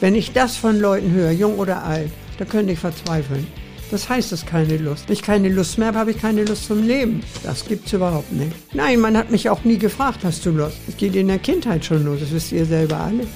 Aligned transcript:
Wenn 0.00 0.14
ich 0.14 0.32
das 0.32 0.56
von 0.56 0.78
Leuten 0.78 1.10
höre, 1.12 1.30
jung 1.30 1.58
oder 1.58 1.82
alt, 1.82 2.10
da 2.38 2.44
könnte 2.44 2.72
ich 2.72 2.78
verzweifeln. 2.78 3.46
Das 3.90 4.08
heißt 4.08 4.32
es 4.32 4.44
keine 4.44 4.76
Lust. 4.76 5.08
Wenn 5.08 5.14
ich 5.14 5.22
keine 5.22 5.48
Lust 5.48 5.78
mehr 5.78 5.88
habe, 5.88 5.98
habe 5.98 6.10
ich 6.10 6.20
keine 6.20 6.44
Lust 6.44 6.66
zum 6.66 6.86
Leben. 6.86 7.22
Das 7.44 7.64
gibt's 7.64 7.92
überhaupt 7.92 8.32
nicht. 8.32 8.52
Nein, 8.74 9.00
man 9.00 9.16
hat 9.16 9.30
mich 9.30 9.48
auch 9.48 9.64
nie 9.64 9.78
gefragt, 9.78 10.20
hast 10.24 10.44
du 10.44 10.50
Lust? 10.50 10.76
Es 10.88 10.96
geht 10.96 11.14
in 11.14 11.28
der 11.28 11.38
Kindheit 11.38 11.84
schon 11.84 12.04
los, 12.04 12.20
das 12.20 12.32
wisst 12.32 12.52
ihr 12.52 12.66
selber 12.66 12.98
alle. 12.98 13.26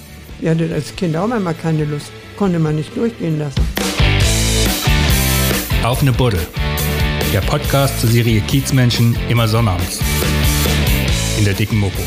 Ihr 0.42 0.50
hattet 0.50 0.72
als 0.72 0.94
Kind 0.96 1.16
auch 1.16 1.28
manchmal 1.28 1.54
keine 1.54 1.84
Lust. 1.84 2.10
Konnte 2.36 2.58
man 2.58 2.76
nicht 2.76 2.94
durchgehen 2.96 3.38
lassen. 3.38 3.60
Auf 5.84 6.02
eine 6.02 6.12
Buddel. 6.12 6.40
Der 7.32 7.40
Podcast 7.40 8.00
zur 8.00 8.10
Serie 8.10 8.40
Kiezmenschen 8.40 9.16
immer 9.28 9.46
sonnabends. 9.46 10.00
In 11.38 11.44
der 11.44 11.54
dicken 11.54 11.78
Mopo. 11.78 12.02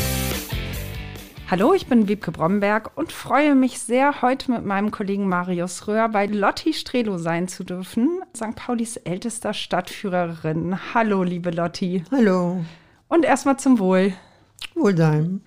Hallo, 1.56 1.72
ich 1.72 1.86
bin 1.86 2.08
Wiebke 2.08 2.32
Bromberg 2.32 2.90
und 2.96 3.12
freue 3.12 3.54
mich 3.54 3.78
sehr, 3.78 4.22
heute 4.22 4.50
mit 4.50 4.64
meinem 4.64 4.90
Kollegen 4.90 5.28
Marius 5.28 5.86
Röhr 5.86 6.08
bei 6.08 6.26
Lotti 6.26 6.74
Strelo 6.74 7.16
sein 7.16 7.46
zu 7.46 7.62
dürfen, 7.62 8.10
St. 8.36 8.56
Paulis 8.56 8.96
ältester 8.96 9.54
Stadtführerin. 9.54 10.76
Hallo, 10.94 11.22
liebe 11.22 11.52
Lotti. 11.52 12.02
Hallo. 12.10 12.64
Und 13.06 13.24
erstmal 13.24 13.56
zum 13.56 13.78
Wohl. 13.78 14.14
Wohlsein. 14.74 15.42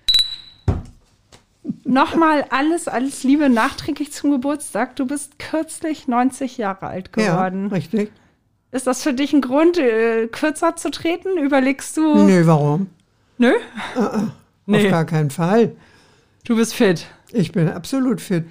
Nochmal 1.84 2.46
alles, 2.48 2.88
alles 2.88 3.22
Liebe 3.22 3.50
nachträglich 3.50 4.10
zum 4.10 4.30
Geburtstag. 4.30 4.96
Du 4.96 5.06
bist 5.06 5.38
kürzlich 5.38 6.08
90 6.08 6.56
Jahre 6.56 6.86
alt 6.86 7.12
geworden. 7.12 7.68
Ja, 7.68 7.76
richtig. 7.76 8.12
Ist 8.72 8.86
das 8.86 9.02
für 9.02 9.12
dich 9.12 9.34
ein 9.34 9.42
Grund, 9.42 9.76
äh, 9.76 10.26
kürzer 10.28 10.74
zu 10.74 10.90
treten? 10.90 11.36
Überlegst 11.36 11.98
du? 11.98 12.14
Nö, 12.24 12.46
warum? 12.46 12.86
Nö? 13.36 13.52
Auf 13.94 14.90
gar 14.90 15.04
keinen 15.04 15.30
Fall. 15.30 15.76
Du 16.48 16.56
bist 16.56 16.74
fit. 16.74 17.04
Ich 17.30 17.52
bin 17.52 17.68
absolut 17.68 18.20
fit. 18.22 18.44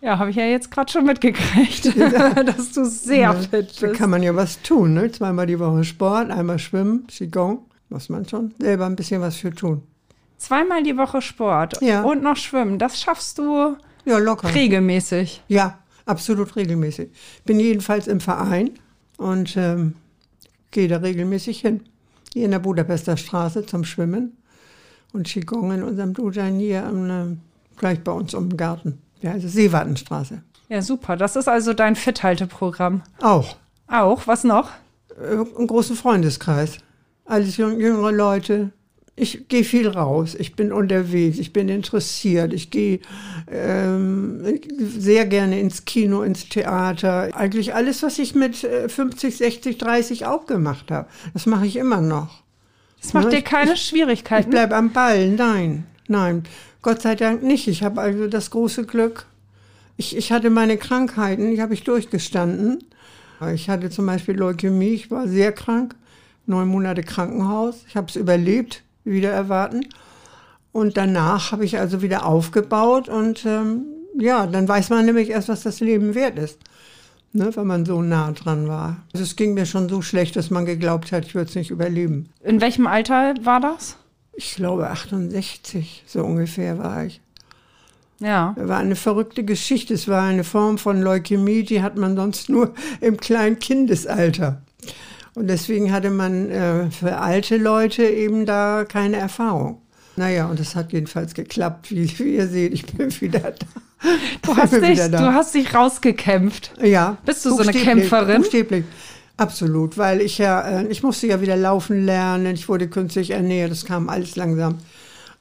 Ja, 0.00 0.18
habe 0.18 0.30
ich 0.30 0.36
ja 0.36 0.44
jetzt 0.44 0.70
gerade 0.70 0.90
schon 0.92 1.04
mitgekriegt, 1.04 1.86
dass 2.46 2.72
du 2.72 2.84
sehr 2.84 3.18
Ja, 3.18 3.32
fit 3.34 3.82
Da 3.82 3.88
bist. 3.88 3.98
kann 3.98 4.10
man 4.10 4.22
ja 4.22 4.34
was 4.34 4.62
tun, 4.62 4.94
ne? 4.94 5.10
Zweimal 5.10 5.46
die 5.46 5.58
Woche 5.58 5.82
Sport, 5.84 6.30
einmal 6.30 6.58
schwimmen, 6.60 7.06
Qigong. 7.08 7.64
Muss 7.88 8.08
man 8.08 8.26
schon 8.28 8.54
selber 8.60 8.86
ein 8.86 8.94
bisschen 8.96 9.20
was 9.20 9.36
für 9.36 9.52
tun. 9.52 9.82
Zweimal 10.38 10.84
die 10.84 10.96
Woche 10.96 11.20
Sport 11.20 11.82
Ja. 11.82 12.02
und 12.02 12.22
noch 12.22 12.36
schwimmen. 12.36 12.78
Das 12.78 13.00
schaffst 13.00 13.38
du 13.38 13.76
Ja, 14.04 14.18
locker. 14.18 14.54
regelmäßig. 14.54 15.42
Ja, 15.48 15.78
absolut 16.06 16.54
regelmäßig. 16.56 17.10
Bin 17.44 17.58
jedenfalls 17.60 18.06
im 18.06 18.20
Verein 18.20 18.70
und 19.18 19.56
ähm, 19.56 19.94
gehe 20.70 20.86
da 20.88 20.98
regelmäßig 20.98 21.60
hin. 21.60 21.82
Hier 22.32 22.44
in 22.44 22.52
der 22.52 22.60
Budapester 22.60 23.16
Straße 23.16 23.66
zum 23.66 23.84
Schwimmen 23.84 24.36
und 25.12 25.26
Qigong 25.26 25.72
in 25.72 25.82
unserem 25.82 26.14
Dujan 26.14 26.58
hier 26.58 26.84
am, 26.86 27.10
äh, 27.10 27.36
gleich 27.76 28.00
bei 28.02 28.12
uns 28.12 28.34
um 28.34 28.48
den 28.50 28.56
Garten. 28.56 28.98
Ja, 29.20 29.32
also 29.32 29.48
Seewartenstraße. 29.48 30.42
Ja, 30.68 30.82
super. 30.82 31.16
Das 31.16 31.36
ist 31.36 31.48
also 31.48 31.74
dein 31.74 31.96
Fit-Halteprogramm. 31.96 33.02
Auch. 33.20 33.56
Auch, 33.88 34.26
was 34.26 34.42
noch? 34.44 34.70
Äh, 35.20 35.34
einen 35.58 35.66
großen 35.66 35.96
Freundeskreis. 35.96 36.78
Alles 37.24 37.56
jüng- 37.58 37.78
jüngere 37.78 38.10
Leute. 38.12 38.70
Ich 39.14 39.46
gehe 39.48 39.62
viel 39.62 39.88
raus, 39.88 40.34
ich 40.34 40.56
bin 40.56 40.72
unterwegs, 40.72 41.38
ich 41.38 41.52
bin 41.52 41.68
interessiert, 41.68 42.54
ich 42.54 42.70
gehe 42.70 43.00
ähm, 43.50 44.42
sehr 44.80 45.26
gerne 45.26 45.60
ins 45.60 45.84
Kino, 45.84 46.22
ins 46.22 46.48
Theater. 46.48 47.28
Eigentlich 47.34 47.74
alles, 47.74 48.02
was 48.02 48.18
ich 48.18 48.34
mit 48.34 48.64
äh, 48.64 48.88
50, 48.88 49.36
60, 49.36 49.78
30 49.78 50.26
auch 50.26 50.46
gemacht 50.46 50.90
habe. 50.90 51.08
Das 51.34 51.46
mache 51.46 51.66
ich 51.66 51.76
immer 51.76 52.00
noch. 52.00 52.41
Das 53.02 53.12
macht 53.14 53.24
Ja, 53.24 53.30
dir 53.30 53.38
ich- 53.38 53.44
keine 53.44 53.72
Ich 53.74 53.84
Schwierigkeiten. 53.84 54.50
bleibe 54.50 54.76
am 54.76 54.92
Ball, 54.92 55.28
nein, 55.30 55.86
nein. 56.08 56.44
Gott 56.82 57.02
sei 57.02 57.14
Dank 57.14 57.42
nicht. 57.42 57.68
Ich 57.68 57.82
habe 57.82 58.00
also 58.00 58.26
das 58.28 58.50
große 58.50 58.86
Glück. 58.86 59.26
Ich, 59.96 60.16
ich 60.16 60.32
hatte 60.32 60.50
meine 60.50 60.76
Krankheiten, 60.78 61.50
die 61.50 61.60
habe 61.62 61.74
ich 61.74 61.84
durchgestanden. 61.84 62.82
Ich 63.54 63.68
hatte 63.68 63.90
zum 63.90 64.06
Beispiel 64.06 64.36
Leukämie, 64.36 64.94
ich 64.94 65.10
war 65.10 65.26
sehr 65.28 65.52
krank, 65.52 65.94
neun 66.46 66.68
Monate 66.68 67.02
Krankenhaus. 67.02 67.84
Ich 67.88 67.96
habe 67.96 68.06
es 68.08 68.16
überlebt, 68.16 68.82
wieder 69.04 69.30
erwarten. 69.30 69.84
Und 70.72 70.96
danach 70.96 71.52
habe 71.52 71.64
ich 71.64 71.78
also 71.78 72.02
wieder 72.02 72.24
aufgebaut 72.24 73.08
und 73.08 73.44
ähm, 73.44 73.82
ja, 74.18 74.46
dann 74.46 74.66
weiß 74.68 74.90
man 74.90 75.04
nämlich 75.04 75.30
erst, 75.30 75.48
was 75.48 75.62
das 75.62 75.80
Leben 75.80 76.14
wert 76.14 76.38
ist. 76.38 76.58
Ne, 77.34 77.50
wenn 77.56 77.66
man 77.66 77.86
so 77.86 78.02
nah 78.02 78.32
dran 78.32 78.68
war. 78.68 78.98
Also 79.14 79.24
es 79.24 79.36
ging 79.36 79.54
mir 79.54 79.64
schon 79.64 79.88
so 79.88 80.02
schlecht, 80.02 80.36
dass 80.36 80.50
man 80.50 80.66
geglaubt 80.66 81.12
hat, 81.12 81.24
ich 81.24 81.34
würde 81.34 81.48
es 81.48 81.54
nicht 81.54 81.70
überleben. 81.70 82.28
In 82.42 82.60
welchem 82.60 82.86
Alter 82.86 83.34
war 83.42 83.58
das? 83.58 83.96
Ich 84.34 84.56
glaube 84.56 84.90
68, 84.90 86.04
so 86.06 86.24
ungefähr 86.24 86.78
war 86.78 87.06
ich. 87.06 87.22
Ja. 88.22 88.54
Das 88.56 88.68
war 88.68 88.78
eine 88.78 88.96
verrückte 88.96 89.44
Geschichte. 89.44 89.94
Es 89.94 90.08
war 90.08 90.22
eine 90.22 90.44
Form 90.44 90.78
von 90.78 91.00
Leukämie, 91.00 91.64
die 91.64 91.82
hat 91.82 91.96
man 91.96 92.16
sonst 92.16 92.48
nur 92.48 92.74
im 93.00 93.16
kleinen 93.16 93.58
Kindesalter. 93.58 94.62
Und 95.34 95.48
deswegen 95.48 95.90
hatte 95.92 96.10
man 96.10 96.50
äh, 96.50 96.90
für 96.90 97.16
alte 97.16 97.56
Leute 97.56 98.04
eben 98.04 98.44
da 98.44 98.84
keine 98.86 99.16
Erfahrung. 99.16 99.80
Naja, 100.16 100.46
und 100.46 100.60
das 100.60 100.76
hat 100.76 100.92
jedenfalls 100.92 101.34
geklappt. 101.34 101.90
Wie, 101.90 102.06
wie 102.18 102.36
ihr 102.36 102.46
seht, 102.46 102.74
ich 102.74 102.86
bin 102.86 103.10
wieder 103.20 103.52
da. 103.52 103.66
Du 104.42 104.56
hast, 104.56 104.72
dich, 104.72 104.98
du 104.98 105.32
hast 105.32 105.54
dich 105.54 105.74
rausgekämpft. 105.74 106.72
Ja. 106.82 107.18
Bist 107.24 107.44
du 107.44 107.50
so 107.50 107.62
eine 107.62 107.72
Kämpferin? 107.72 108.42
Buchstäblich. 108.42 108.84
Absolut, 109.36 109.96
weil 109.96 110.20
ich 110.20 110.38
ja, 110.38 110.60
äh, 110.82 110.86
ich 110.88 111.02
musste 111.02 111.26
ja 111.26 111.40
wieder 111.40 111.56
laufen 111.56 112.04
lernen, 112.04 112.54
ich 112.54 112.68
wurde 112.68 112.88
künstlich 112.88 113.30
ernährt, 113.30 113.70
das 113.70 113.84
kam 113.84 114.08
alles 114.08 114.36
langsam 114.36 114.78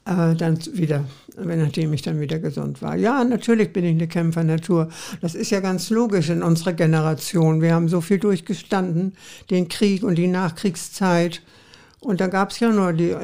äh, 0.06 0.34
dann 0.36 0.58
wieder, 0.74 1.04
nachdem 1.36 1.92
ich 1.94 2.02
dann 2.02 2.20
wieder 2.20 2.40
gesund 2.40 2.82
war. 2.82 2.96
Ja, 2.96 3.24
natürlich 3.24 3.74
bin 3.74 3.84
ich 3.84 3.92
eine 3.92 4.08
Kämpfernatur. 4.08 4.90
Das 5.22 5.36
ist 5.36 5.52
ja 5.52 5.60
ganz 5.60 5.90
logisch 5.90 6.30
in 6.30 6.42
unserer 6.42 6.74
Generation. 6.74 7.62
Wir 7.62 7.74
haben 7.76 7.90
so 7.90 8.02
viel 8.02 8.18
durchgestanden, 8.18 9.14
den 9.50 9.68
Krieg 9.68 10.04
und 10.04 10.16
die 10.16 10.28
Nachkriegszeit. 10.28 11.42
Und 12.00 12.22
da 12.22 12.28
gab 12.28 12.52
es 12.52 12.60
ja 12.60 12.70
nur 12.70 12.94
die 12.94 13.10
äh, 13.12 13.16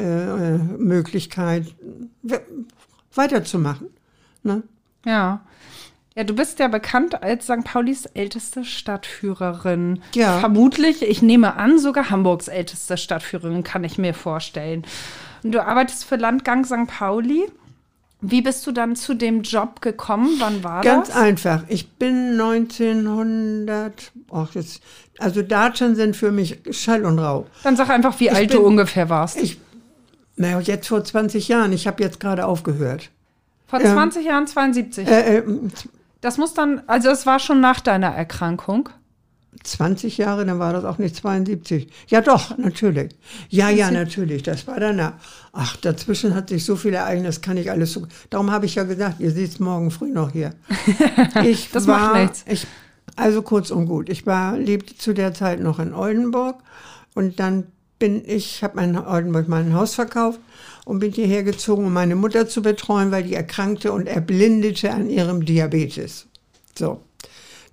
äh, 0.55 0.57
Möglichkeit, 0.77 1.65
we- 2.21 2.41
weiterzumachen. 3.15 3.87
Ne? 4.43 4.61
Ja. 5.07 5.41
Ja, 6.15 6.23
du 6.23 6.33
bist 6.33 6.57
ja 6.59 6.67
bekannt 6.67 7.21
als 7.21 7.45
St. 7.45 7.63
Paulis 7.63 8.05
älteste 8.07 8.65
Stadtführerin. 8.65 10.01
Ja. 10.15 10.39
Vermutlich, 10.39 11.03
ich 11.03 11.21
nehme 11.21 11.55
an, 11.57 11.77
sogar 11.77 12.09
Hamburgs 12.09 12.47
älteste 12.47 12.97
Stadtführerin, 12.97 13.63
kann 13.63 13.83
ich 13.83 13.97
mir 13.99 14.13
vorstellen. 14.15 14.83
Und 15.43 15.51
du 15.51 15.63
arbeitest 15.63 16.05
für 16.05 16.15
Landgang 16.15 16.65
St. 16.65 16.87
Pauli. 16.87 17.43
Wie 18.19 18.41
bist 18.41 18.65
du 18.65 18.71
dann 18.71 18.95
zu 18.95 19.13
dem 19.13 19.43
Job 19.43 19.79
gekommen? 19.81 20.37
Wann 20.39 20.63
war 20.63 20.81
Ganz 20.81 21.09
das? 21.09 21.17
einfach. 21.17 21.63
Ich 21.67 21.87
bin 21.91 22.31
1900, 22.31 24.11
ach 24.31 24.55
jetzt, 24.55 24.81
also 25.19 25.43
Datschen 25.43 25.95
sind 25.95 26.15
für 26.15 26.31
mich 26.31 26.59
Schall 26.71 27.05
und 27.05 27.19
Rauch. 27.19 27.45
Dann 27.63 27.75
sag 27.75 27.89
einfach, 27.91 28.19
wie 28.19 28.31
alt 28.31 28.49
bin- 28.49 28.57
du 28.57 28.65
ungefähr 28.65 29.09
warst. 29.09 29.37
Ich, 29.39 29.59
naja, 30.35 30.59
jetzt 30.59 30.87
vor 30.87 31.03
20 31.03 31.47
Jahren, 31.47 31.71
ich 31.73 31.85
habe 31.85 32.03
jetzt 32.03 32.19
gerade 32.19 32.45
aufgehört. 32.47 33.11
Vor 33.67 33.81
ähm, 33.81 33.93
20 33.93 34.25
Jahren 34.25 34.47
72. 34.47 35.07
Äh, 35.07 35.37
äh, 35.37 35.43
Das 36.21 36.37
muss 36.37 36.53
dann, 36.53 36.81
also 36.87 37.09
es 37.09 37.25
war 37.25 37.39
schon 37.39 37.61
nach 37.61 37.79
deiner 37.79 38.07
Erkrankung. 38.07 38.89
20 39.63 40.17
Jahre, 40.17 40.45
dann 40.45 40.59
war 40.59 40.73
das 40.73 40.85
auch 40.85 40.97
nicht 40.97 41.15
72. 41.15 41.89
Ja 42.07 42.21
doch, 42.21 42.57
natürlich. 42.57 43.11
Ja, 43.49 43.69
ja, 43.69 43.91
natürlich, 43.91 44.43
das 44.43 44.67
war 44.67 44.79
danach. 44.79 45.13
Ach, 45.51 45.75
dazwischen 45.77 46.35
hat 46.35 46.49
sich 46.49 46.63
so 46.63 46.75
viel 46.75 46.93
ereignet, 46.93 47.27
das 47.27 47.41
kann 47.41 47.57
ich 47.57 47.71
alles 47.71 47.93
so. 47.93 48.07
Darum 48.29 48.51
habe 48.51 48.65
ich 48.65 48.75
ja 48.75 48.83
gesagt, 48.83 49.19
ihr 49.19 49.31
seht 49.31 49.51
es 49.51 49.59
morgen 49.59 49.91
früh 49.91 50.11
noch 50.11 50.31
hier. 50.31 50.53
Ich 51.43 51.71
Das 51.71 51.87
war, 51.87 51.99
macht 51.99 52.21
nichts. 52.21 52.45
Ich, 52.47 52.67
also 53.15 53.41
kurz 53.41 53.71
und 53.71 53.87
gut, 53.87 54.09
ich 54.09 54.25
war, 54.25 54.57
lebte 54.57 54.95
zu 54.95 55.13
der 55.13 55.33
Zeit 55.33 55.59
noch 55.59 55.79
in 55.79 55.93
Oldenburg 55.93 56.57
und 57.15 57.39
dann 57.39 57.65
bin 57.99 58.23
ich, 58.25 58.63
habe 58.63 58.81
in 58.83 58.97
Oldenburg 58.97 59.47
mein 59.47 59.73
Haus 59.73 59.95
verkauft 59.95 60.39
und 60.87 60.99
bin 60.99 61.11
hierher 61.11 61.43
gezogen, 61.43 61.85
um 61.85 61.91
meine 61.91 62.15
Mutter 62.15 62.47
zu 62.47 62.61
betreuen, 62.61 63.11
weil 63.11 63.23
die 63.23 63.33
erkrankte 63.33 63.91
und 63.91 64.07
erblindete 64.07 64.93
an 64.93 65.09
ihrem 65.09 65.43
Diabetes. 65.43 66.27
So. 66.77 67.01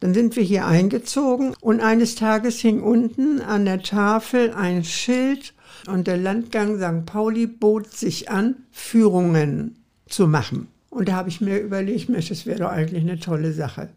Dann 0.01 0.15
sind 0.15 0.35
wir 0.35 0.43
hier 0.43 0.67
eingezogen 0.67 1.55
und 1.61 1.81
eines 1.81 2.17
Tages 2.17 2.59
hing 2.59 2.83
unten 2.83 3.41
an 3.41 3.67
der 3.67 3.83
Tafel 3.83 4.53
ein 4.53 4.83
Schild 4.83 5.55
und 5.87 6.09
der 6.09 6.17
Landgang 6.17 6.79
St. 6.79 7.07
Pauli 7.07 7.47
bot 7.47 7.93
sich 7.93 8.31
an, 8.31 8.57
Führungen 8.73 9.77
zu 10.09 10.27
machen. 10.27 10.67
Und 10.91 11.09
da 11.09 11.13
habe 11.13 11.29
ich 11.29 11.41
mir 11.41 11.61
überlegt, 11.61 12.09
Mensch, 12.09 12.31
das 12.31 12.47
wäre 12.47 12.59
doch 12.59 12.71
eigentlich 12.71 13.05
eine 13.05 13.21
tolle 13.21 13.53
Sache. 13.53 13.91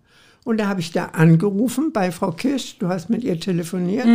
Und 0.44 0.60
da 0.60 0.68
habe 0.68 0.80
ich 0.80 0.92
da 0.92 1.06
angerufen 1.06 1.92
bei 1.92 2.12
Frau 2.12 2.31
Kirsch, 2.31 2.78
du 2.78 2.88
hast 2.88 3.10
mit 3.10 3.24
ihr 3.24 3.40
telefoniert, 3.40 4.06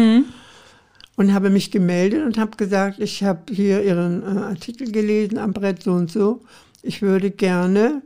und 1.17 1.33
habe 1.35 1.51
mich 1.51 1.71
gemeldet 1.71 2.25
und 2.25 2.39
habe 2.39 2.57
gesagt, 2.57 2.99
ich 2.99 3.23
habe 3.23 3.53
hier 3.53 3.83
Ihren 3.83 4.23
äh, 4.23 4.41
Artikel 4.41 4.91
gelesen 4.91 5.39
am 5.39 5.53
Brett 5.53 5.83
so 5.83 5.93
und 5.93 6.11
so. 6.11 6.41
Ich 6.83 7.03
würde 7.03 7.31
gerne 7.31 8.03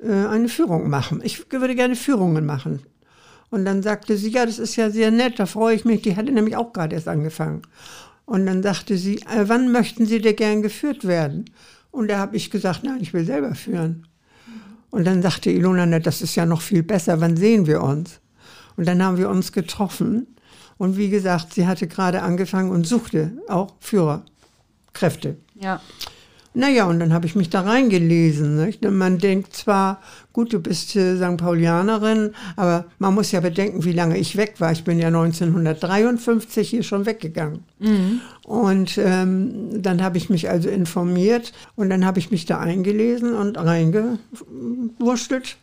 äh, 0.00 0.26
eine 0.26 0.48
Führung 0.48 0.88
machen. 0.88 1.20
Ich 1.24 1.50
würde 1.50 1.74
gerne 1.74 1.96
Führungen 1.96 2.46
machen. 2.46 2.80
Und 3.50 3.64
dann 3.64 3.82
sagte 3.82 4.16
sie, 4.16 4.30
ja, 4.30 4.44
das 4.44 4.58
ist 4.58 4.76
ja 4.76 4.90
sehr 4.90 5.10
nett, 5.10 5.38
da 5.38 5.46
freue 5.46 5.74
ich 5.74 5.84
mich. 5.84 6.02
Die 6.02 6.16
hatte 6.16 6.32
nämlich 6.32 6.56
auch 6.56 6.72
gerade 6.72 6.94
erst 6.94 7.08
angefangen. 7.08 7.62
Und 8.24 8.44
dann 8.46 8.62
sagte 8.62 8.96
sie, 8.96 9.16
äh, 9.18 9.44
wann 9.48 9.70
möchten 9.70 10.06
Sie 10.06 10.20
denn 10.20 10.36
gern 10.36 10.62
geführt 10.62 11.06
werden? 11.06 11.46
Und 11.90 12.08
da 12.08 12.18
habe 12.18 12.36
ich 12.36 12.50
gesagt, 12.50 12.84
nein, 12.84 12.98
ich 13.00 13.14
will 13.14 13.24
selber 13.24 13.54
führen. 13.54 14.06
Und 14.90 15.06
dann 15.06 15.22
sagte 15.22 15.50
Ilona, 15.50 15.86
na, 15.86 15.98
das 15.98 16.22
ist 16.22 16.34
ja 16.34 16.44
noch 16.44 16.60
viel 16.60 16.82
besser, 16.82 17.20
wann 17.20 17.36
sehen 17.36 17.66
wir 17.66 17.82
uns? 17.82 18.20
Und 18.76 18.86
dann 18.86 19.02
haben 19.02 19.18
wir 19.18 19.30
uns 19.30 19.52
getroffen. 19.52 20.35
Und 20.78 20.96
wie 20.96 21.08
gesagt, 21.08 21.54
sie 21.54 21.66
hatte 21.66 21.86
gerade 21.86 22.22
angefangen 22.22 22.70
und 22.70 22.86
suchte 22.86 23.32
auch 23.48 23.74
Führerkräfte. 23.80 25.36
Ja. 25.60 25.80
Naja, 26.58 26.86
und 26.86 27.00
dann 27.00 27.12
habe 27.12 27.26
ich 27.26 27.36
mich 27.36 27.50
da 27.50 27.60
reingelesen. 27.60 28.64
Nicht? 28.64 28.86
Und 28.86 28.96
man 28.96 29.18
denkt 29.18 29.54
zwar, 29.54 30.00
gut, 30.32 30.54
du 30.54 30.58
bist 30.58 30.96
äh, 30.96 31.16
St. 31.16 31.36
Paulianerin, 31.36 32.30
aber 32.56 32.86
man 32.98 33.14
muss 33.14 33.30
ja 33.30 33.40
bedenken, 33.40 33.84
wie 33.84 33.92
lange 33.92 34.16
ich 34.16 34.38
weg 34.38 34.54
war. 34.58 34.72
Ich 34.72 34.82
bin 34.82 34.98
ja 34.98 35.08
1953 35.08 36.70
hier 36.70 36.82
schon 36.82 37.04
weggegangen. 37.04 37.62
Und 38.44 38.96
ähm, 38.96 39.82
dann 39.82 40.02
habe 40.02 40.16
ich 40.16 40.30
mich 40.30 40.48
also 40.48 40.70
informiert 40.70 41.52
und 41.74 41.90
dann 41.90 42.06
habe 42.06 42.20
ich 42.20 42.30
mich 42.30 42.46
da 42.46 42.58
eingelesen 42.58 43.34
und 43.34 43.58
reingewurstelt. 43.58 45.58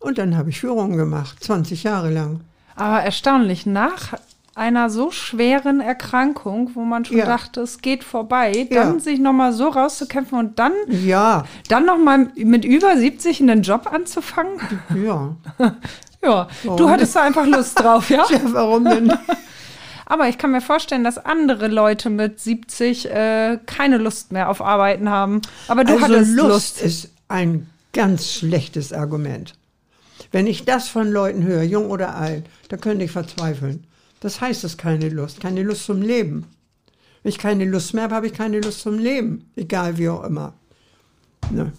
Und 0.00 0.18
dann 0.18 0.36
habe 0.36 0.50
ich 0.50 0.58
Führungen 0.58 0.96
gemacht, 0.96 1.44
20 1.44 1.84
Jahre 1.84 2.10
lang. 2.10 2.40
Aber 2.74 3.04
erstaunlich, 3.04 3.66
nach 3.66 4.14
einer 4.56 4.88
so 4.90 5.10
schweren 5.10 5.80
Erkrankung, 5.80 6.70
wo 6.74 6.82
man 6.82 7.04
schon 7.04 7.16
Ja. 7.18 7.26
dachte, 7.26 7.60
es 7.62 7.80
geht 7.82 8.04
vorbei, 8.04 8.68
dann 8.70 8.94
Ja. 8.94 9.00
sich 9.00 9.18
nochmal 9.18 9.52
so 9.52 9.68
rauszukämpfen 9.68 10.38
und 10.38 10.58
dann, 10.58 10.72
Ja, 10.88 11.44
dann 11.68 11.84
nochmal 11.86 12.28
mit 12.36 12.64
über 12.64 12.96
70 12.96 13.40
einen 13.40 13.62
Job 13.62 13.88
anzufangen. 13.92 14.60
ja. 15.02 15.34
Ja, 16.22 16.48
du 16.64 16.88
hattest 16.88 17.14
da 17.16 17.20
einfach 17.22 17.44
Lust 17.46 17.78
drauf, 17.78 18.08
ja? 18.08 18.24
ja 18.30 18.40
warum 18.44 18.86
denn? 18.86 19.12
Aber 20.06 20.26
ich 20.28 20.38
kann 20.38 20.52
mir 20.52 20.62
vorstellen, 20.62 21.04
dass 21.04 21.18
andere 21.18 21.68
Leute 21.68 22.08
mit 22.08 22.40
70 22.40 23.10
äh, 23.10 23.58
keine 23.66 23.98
Lust 23.98 24.32
mehr 24.32 24.48
auf 24.48 24.62
Arbeiten 24.62 25.10
haben. 25.10 25.42
Aber 25.68 25.84
du 25.84 25.92
also 25.92 26.04
hattest 26.06 26.32
Lust, 26.34 26.48
Lust. 26.48 26.82
ist 26.82 27.10
ein 27.28 27.68
ganz 27.92 28.32
schlechtes 28.32 28.94
Argument. 28.94 29.52
Wenn 30.32 30.46
ich 30.46 30.64
das 30.64 30.88
von 30.88 31.10
Leuten 31.12 31.42
höre, 31.44 31.62
jung 31.62 31.90
oder 31.90 32.14
alt, 32.16 32.44
da 32.70 32.78
könnte 32.78 33.04
ich 33.04 33.10
verzweifeln. 33.10 33.84
Das 34.24 34.40
heißt 34.40 34.64
es 34.64 34.78
keine 34.78 35.10
Lust, 35.10 35.38
keine 35.40 35.62
Lust 35.62 35.84
zum 35.84 36.00
Leben. 36.00 36.46
Wenn 37.22 37.28
ich 37.28 37.36
keine 37.36 37.66
Lust 37.66 37.92
mehr 37.92 38.04
habe, 38.04 38.14
habe 38.14 38.26
ich 38.26 38.32
keine 38.32 38.58
Lust 38.58 38.80
zum 38.80 38.98
Leben. 38.98 39.50
Egal 39.54 39.98
wie 39.98 40.08
auch 40.08 40.24
immer. 40.24 40.54
Ne. 41.50 41.74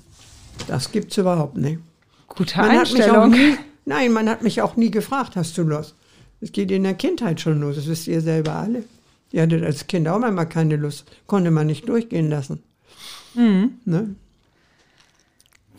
Das 0.67 0.91
gibt 0.91 1.11
es 1.11 1.17
überhaupt 1.17 1.57
nicht. 1.57 1.79
Gute 2.27 2.59
Man 2.59 2.69
Einstellung. 2.69 3.31
nie, 3.31 3.57
nein, 3.85 4.13
man 4.13 4.29
hat 4.29 4.43
mich 4.43 4.61
auch 4.61 4.75
nie 4.75 4.91
gefragt, 4.91 5.35
hast 5.35 5.57
du 5.57 5.63
Lust? 5.63 5.95
Es 6.39 6.51
geht 6.51 6.69
in 6.69 6.83
der 6.83 6.93
Kindheit 6.93 7.41
schon 7.41 7.61
los, 7.61 7.77
das 7.77 7.87
wisst 7.87 8.05
ihr 8.05 8.21
selber 8.21 8.53
alle. 8.53 8.83
Ihr 9.31 9.41
hattet 9.41 9.63
als 9.63 9.87
Kind 9.87 10.07
auch 10.07 10.19
manchmal 10.19 10.47
keine 10.47 10.75
Lust, 10.75 11.09
konnte 11.25 11.49
man 11.49 11.65
nicht 11.65 11.89
durchgehen 11.89 12.29
lassen. 12.29 12.61
Mhm. 13.33 13.79
Ne? 13.85 14.13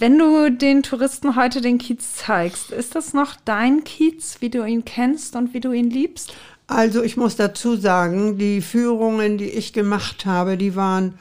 Wenn 0.00 0.18
du 0.18 0.50
den 0.50 0.82
Touristen 0.82 1.36
heute 1.36 1.60
den 1.60 1.78
Kiez 1.78 2.16
zeigst, 2.16 2.72
ist 2.72 2.96
das 2.96 3.14
noch 3.14 3.36
dein 3.44 3.84
Kiez, 3.84 4.38
wie 4.40 4.50
du 4.50 4.64
ihn 4.64 4.84
kennst 4.84 5.36
und 5.36 5.54
wie 5.54 5.60
du 5.60 5.70
ihn 5.70 5.90
liebst? 5.90 6.34
Also 6.66 7.02
ich 7.02 7.16
muss 7.16 7.36
dazu 7.36 7.76
sagen, 7.76 8.38
die 8.38 8.60
Führungen, 8.60 9.38
die 9.38 9.50
ich 9.50 9.72
gemacht 9.72 10.26
habe, 10.26 10.56
die 10.56 10.74
waren, 10.74 11.18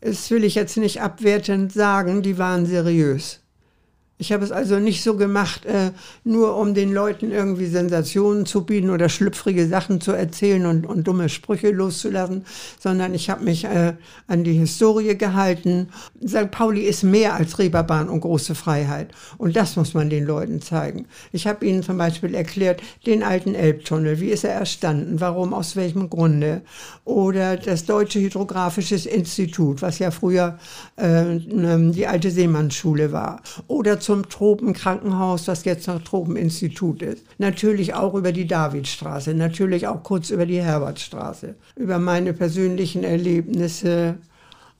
das 0.00 0.30
will 0.30 0.44
ich 0.44 0.54
jetzt 0.54 0.76
nicht 0.76 1.00
abwertend 1.00 1.72
sagen, 1.72 2.22
die 2.22 2.36
waren 2.36 2.66
seriös. 2.66 3.41
Ich 4.22 4.30
habe 4.30 4.44
es 4.44 4.52
also 4.52 4.78
nicht 4.78 5.02
so 5.02 5.16
gemacht, 5.16 5.66
äh, 5.66 5.90
nur 6.22 6.56
um 6.56 6.74
den 6.74 6.92
Leuten 6.92 7.32
irgendwie 7.32 7.66
Sensationen 7.66 8.46
zu 8.46 8.64
bieten 8.64 8.90
oder 8.90 9.08
schlüpfrige 9.08 9.66
Sachen 9.66 10.00
zu 10.00 10.12
erzählen 10.12 10.64
und, 10.66 10.86
und 10.86 11.08
dumme 11.08 11.28
Sprüche 11.28 11.72
loszulassen, 11.72 12.44
sondern 12.78 13.14
ich 13.14 13.30
habe 13.30 13.42
mich 13.42 13.64
äh, 13.64 13.94
an 14.28 14.44
die 14.44 14.52
Historie 14.52 15.18
gehalten. 15.18 15.88
St. 16.24 16.52
Pauli 16.52 16.82
ist 16.82 17.02
mehr 17.02 17.34
als 17.34 17.58
Reeperbahn 17.58 18.08
und 18.08 18.20
große 18.20 18.54
Freiheit. 18.54 19.10
Und 19.38 19.56
das 19.56 19.74
muss 19.74 19.92
man 19.92 20.08
den 20.08 20.24
Leuten 20.24 20.62
zeigen. 20.62 21.06
Ich 21.32 21.48
habe 21.48 21.66
ihnen 21.66 21.82
zum 21.82 21.98
Beispiel 21.98 22.32
erklärt, 22.36 22.80
den 23.04 23.24
alten 23.24 23.56
Elbtunnel, 23.56 24.20
wie 24.20 24.28
ist 24.28 24.44
er 24.44 24.52
erstanden, 24.52 25.20
warum, 25.20 25.52
aus 25.52 25.74
welchem 25.74 26.08
Grunde. 26.08 26.62
Oder 27.04 27.56
das 27.56 27.86
Deutsche 27.86 28.20
Hydrographische 28.20 29.08
Institut, 29.08 29.82
was 29.82 29.98
ja 29.98 30.12
früher 30.12 30.60
äh, 30.94 31.24
die 31.40 32.06
alte 32.06 32.30
Seemannsschule 32.30 33.10
war. 33.10 33.42
Oder 33.66 33.98
zum 33.98 34.11
Tropenkrankenhaus, 34.16 35.48
was 35.48 35.64
jetzt 35.64 35.86
noch 35.86 36.02
Tropeninstitut 36.02 37.02
ist. 37.02 37.24
Natürlich 37.38 37.94
auch 37.94 38.14
über 38.14 38.32
die 38.32 38.46
Davidstraße, 38.46 39.34
natürlich 39.34 39.86
auch 39.86 40.02
kurz 40.02 40.30
über 40.30 40.46
die 40.46 40.62
Herbertstraße. 40.62 41.54
Über 41.76 41.98
meine 41.98 42.32
persönlichen 42.32 43.04
Erlebnisse, 43.04 44.18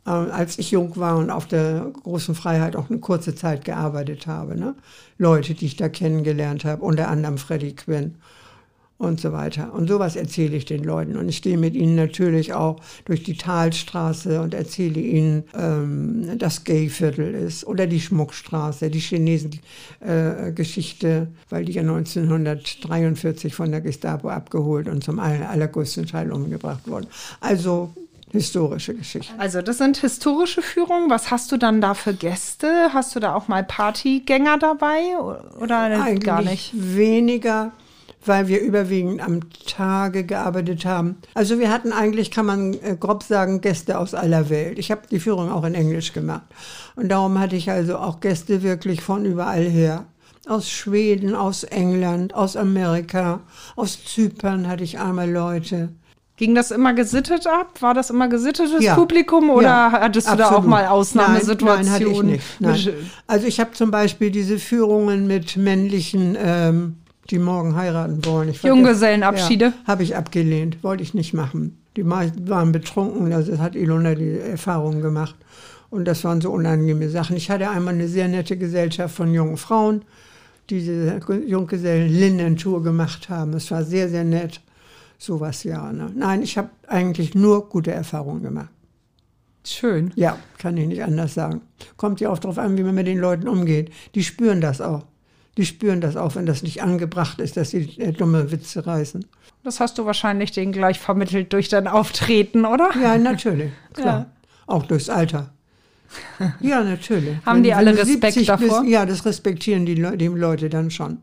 äh, 0.06 0.10
als 0.10 0.58
ich 0.58 0.70
jung 0.70 0.96
war 0.96 1.16
und 1.16 1.30
auf 1.30 1.46
der 1.46 1.90
großen 2.02 2.34
Freiheit 2.34 2.76
auch 2.76 2.90
eine 2.90 2.98
kurze 2.98 3.34
Zeit 3.34 3.64
gearbeitet 3.64 4.26
habe. 4.26 4.58
Ne? 4.58 4.74
Leute, 5.18 5.54
die 5.54 5.66
ich 5.66 5.76
da 5.76 5.88
kennengelernt 5.88 6.64
habe, 6.64 6.82
unter 6.82 7.08
anderem 7.08 7.38
Freddie 7.38 7.74
Quinn 7.74 8.16
und 9.02 9.20
so 9.20 9.32
weiter. 9.32 9.74
Und 9.74 9.88
sowas 9.88 10.16
erzähle 10.16 10.56
ich 10.56 10.64
den 10.64 10.82
Leuten. 10.84 11.16
Und 11.16 11.28
ich 11.28 11.42
gehe 11.42 11.58
mit 11.58 11.74
ihnen 11.74 11.96
natürlich 11.96 12.54
auch 12.54 12.76
durch 13.04 13.24
die 13.24 13.36
Talstraße 13.36 14.40
und 14.40 14.54
erzähle 14.54 15.00
ihnen, 15.00 15.42
ähm, 15.58 16.38
dass 16.38 16.62
Gayviertel 16.64 17.34
ist 17.34 17.66
oder 17.66 17.88
die 17.88 18.00
Schmuckstraße, 18.00 18.90
die 18.90 19.00
Chinesen-Geschichte, 19.00 21.26
weil 21.50 21.64
die 21.64 21.72
ja 21.72 21.82
1943 21.82 23.52
von 23.54 23.72
der 23.72 23.80
Gestapo 23.80 24.28
abgeholt 24.28 24.86
und 24.88 25.02
zum 25.02 25.18
aller, 25.18 25.50
allergrößten 25.50 26.06
Teil 26.06 26.30
umgebracht 26.32 26.86
wurden. 26.86 27.08
Also 27.40 27.90
historische 28.32 28.94
Geschichte. 28.94 29.32
Also 29.38 29.62
das 29.62 29.78
sind 29.78 29.98
historische 29.98 30.62
Führungen. 30.62 31.10
Was 31.10 31.30
hast 31.30 31.52
du 31.52 31.58
dann 31.58 31.80
da 31.80 31.94
für 31.94 32.14
Gäste? 32.14 32.90
Hast 32.92 33.14
du 33.14 33.20
da 33.20 33.34
auch 33.34 33.48
mal 33.48 33.62
Partygänger 33.62 34.58
dabei 34.58 35.00
oder 35.60 35.78
Eigentlich 35.78 36.24
gar 36.24 36.42
nicht? 36.42 36.72
weniger, 36.74 37.72
weil 38.24 38.48
wir 38.48 38.60
überwiegend 38.60 39.20
am 39.20 39.40
Tage 39.66 40.24
gearbeitet 40.24 40.84
haben. 40.84 41.16
Also 41.34 41.58
wir 41.58 41.70
hatten 41.70 41.92
eigentlich, 41.92 42.30
kann 42.30 42.46
man 42.46 42.74
äh, 42.74 42.96
grob 42.98 43.22
sagen, 43.22 43.60
Gäste 43.60 43.98
aus 43.98 44.14
aller 44.14 44.48
Welt. 44.48 44.78
Ich 44.78 44.90
habe 44.90 45.02
die 45.10 45.20
Führung 45.20 45.50
auch 45.50 45.64
in 45.64 45.74
Englisch 45.74 46.12
gemacht. 46.12 46.42
Und 46.96 47.08
darum 47.08 47.38
hatte 47.38 47.56
ich 47.56 47.70
also 47.70 47.96
auch 47.98 48.20
Gäste 48.20 48.62
wirklich 48.62 49.00
von 49.02 49.24
überall 49.24 49.64
her. 49.64 50.04
Aus 50.48 50.68
Schweden, 50.70 51.34
aus 51.34 51.62
England, 51.64 52.34
aus 52.34 52.56
Amerika, 52.56 53.40
aus 53.76 54.04
Zypern 54.04 54.68
hatte 54.68 54.82
ich 54.82 54.98
einmal 54.98 55.30
Leute. 55.30 55.90
Ging 56.36 56.56
das 56.56 56.72
immer 56.72 56.92
gesittet 56.94 57.46
ab? 57.46 57.80
War 57.80 57.94
das 57.94 58.10
immer 58.10 58.26
gesittetes 58.26 58.82
Ja. 58.82 58.96
Publikum 58.96 59.50
oder 59.50 59.62
Ja, 59.68 59.92
hattest 59.92 60.28
du 60.28 60.34
da 60.34 60.46
auch 60.46 60.50
absolut. 60.52 60.70
mal 60.70 60.86
Ausnahmesituationen? 60.88 61.84
Nein, 61.84 62.00
nein, 62.58 62.72
hatte 62.72 62.78
ich 62.78 62.86
nicht. 62.88 62.94
Nein. 62.96 63.10
Also 63.28 63.46
ich 63.46 63.60
habe 63.60 63.72
zum 63.72 63.90
Beispiel 63.92 64.30
diese 64.32 64.58
Führungen 64.58 65.28
mit 65.28 65.56
männlichen, 65.56 66.36
ähm, 66.40 66.96
die 67.32 67.38
morgen 67.38 67.74
heiraten 67.74 68.24
wollen. 68.24 68.50
Ich 68.50 68.62
Junggesellenabschiede? 68.62 69.64
Ja, 69.64 69.72
habe 69.86 70.02
ich 70.02 70.14
abgelehnt, 70.16 70.84
wollte 70.84 71.02
ich 71.02 71.14
nicht 71.14 71.32
machen. 71.32 71.78
Die 71.96 72.04
meisten 72.04 72.48
waren 72.48 72.72
betrunken, 72.72 73.32
also 73.32 73.58
hat 73.58 73.74
Ilona 73.74 74.14
die 74.14 74.38
Erfahrung 74.38 75.00
gemacht. 75.02 75.34
Und 75.90 76.06
das 76.06 76.24
waren 76.24 76.40
so 76.40 76.50
unangenehme 76.50 77.08
Sachen. 77.08 77.36
Ich 77.36 77.50
hatte 77.50 77.68
einmal 77.68 77.94
eine 77.94 78.08
sehr 78.08 78.28
nette 78.28 78.56
Gesellschaft 78.56 79.14
von 79.14 79.34
jungen 79.34 79.56
Frauen, 79.56 80.02
die 80.70 80.78
diese 80.78 81.20
Junggesellen-Linnentour 81.46 82.82
gemacht 82.82 83.28
haben. 83.28 83.52
Es 83.54 83.70
war 83.70 83.84
sehr, 83.84 84.08
sehr 84.08 84.24
nett. 84.24 84.60
Sowas 85.18 85.64
ja. 85.64 85.92
Ne? 85.92 86.10
Nein, 86.14 86.42
ich 86.42 86.56
habe 86.56 86.70
eigentlich 86.86 87.34
nur 87.34 87.68
gute 87.68 87.92
Erfahrungen 87.92 88.42
gemacht. 88.42 88.70
Schön. 89.64 90.12
Ja, 90.16 90.38
kann 90.58 90.76
ich 90.76 90.88
nicht 90.88 91.04
anders 91.04 91.34
sagen. 91.34 91.60
Kommt 91.96 92.20
ja 92.20 92.30
auch 92.30 92.38
darauf 92.38 92.58
an, 92.58 92.76
wie 92.76 92.82
man 92.82 92.94
mit 92.94 93.06
den 93.06 93.18
Leuten 93.18 93.46
umgeht. 93.46 93.92
Die 94.14 94.24
spüren 94.24 94.60
das 94.60 94.80
auch. 94.80 95.04
Die 95.56 95.66
spüren 95.66 96.00
das 96.00 96.16
auch, 96.16 96.34
wenn 96.34 96.46
das 96.46 96.62
nicht 96.62 96.82
angebracht 96.82 97.40
ist, 97.40 97.56
dass 97.56 97.70
sie 97.70 97.98
äh, 97.98 98.12
dumme 98.12 98.50
Witze 98.50 98.86
reißen. 98.86 99.26
Das 99.64 99.80
hast 99.80 99.98
du 99.98 100.06
wahrscheinlich 100.06 100.50
denen 100.52 100.72
gleich 100.72 100.98
vermittelt 100.98 101.52
durch 101.52 101.68
dein 101.68 101.86
Auftreten, 101.86 102.64
oder? 102.64 102.90
Ja, 103.00 103.18
natürlich. 103.18 103.70
Klar. 103.92 104.18
Ja. 104.18 104.26
Auch 104.66 104.86
durchs 104.86 105.08
Alter. 105.08 105.52
Ja, 106.60 106.82
natürlich. 106.82 107.36
Haben 107.46 107.62
die 107.62 107.72
alle 107.72 107.96
Respekt 107.96 108.34
70 108.34 108.46
davor? 108.46 108.84
ja, 108.84 109.06
das 109.06 109.24
respektieren 109.24 109.86
die, 109.86 109.94
Le 109.94 110.14
die 110.18 110.26
Leute 110.26 110.68
dann 110.68 110.90
schon. 110.90 111.18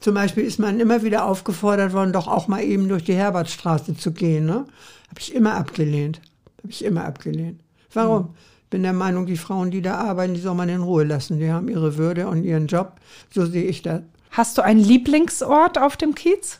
Zum 0.00 0.14
Beispiel 0.14 0.44
ist 0.44 0.58
man 0.58 0.78
immer 0.78 1.02
wieder 1.02 1.24
aufgefordert 1.24 1.94
worden, 1.94 2.12
doch 2.12 2.26
auch 2.26 2.46
mal 2.46 2.62
eben 2.62 2.86
durch 2.88 3.04
die 3.04 3.14
Herbertstraße 3.14 3.96
zu 3.96 4.12
gehen. 4.12 4.44
Ne? 4.44 4.66
Habe 5.08 5.20
ich 5.20 5.34
immer 5.34 5.54
abgelehnt. 5.54 6.20
Habe 6.58 6.70
ich 6.70 6.84
immer 6.84 7.06
abgelehnt. 7.06 7.62
Warum? 7.94 8.24
Hm. 8.24 8.34
Bin 8.74 8.82
der 8.82 8.92
Meinung, 8.92 9.24
die 9.24 9.36
Frauen, 9.36 9.70
die 9.70 9.82
da 9.82 9.98
arbeiten, 9.98 10.34
die 10.34 10.40
soll 10.40 10.56
man 10.56 10.68
in 10.68 10.82
Ruhe 10.82 11.04
lassen. 11.04 11.38
Die 11.38 11.48
haben 11.48 11.68
ihre 11.68 11.96
Würde 11.96 12.26
und 12.26 12.42
ihren 12.42 12.66
Job. 12.66 12.94
So 13.32 13.46
sehe 13.46 13.62
ich 13.62 13.82
das. 13.82 14.00
Hast 14.32 14.58
du 14.58 14.62
einen 14.62 14.80
Lieblingsort 14.80 15.78
auf 15.78 15.96
dem 15.96 16.16
Kiez? 16.16 16.58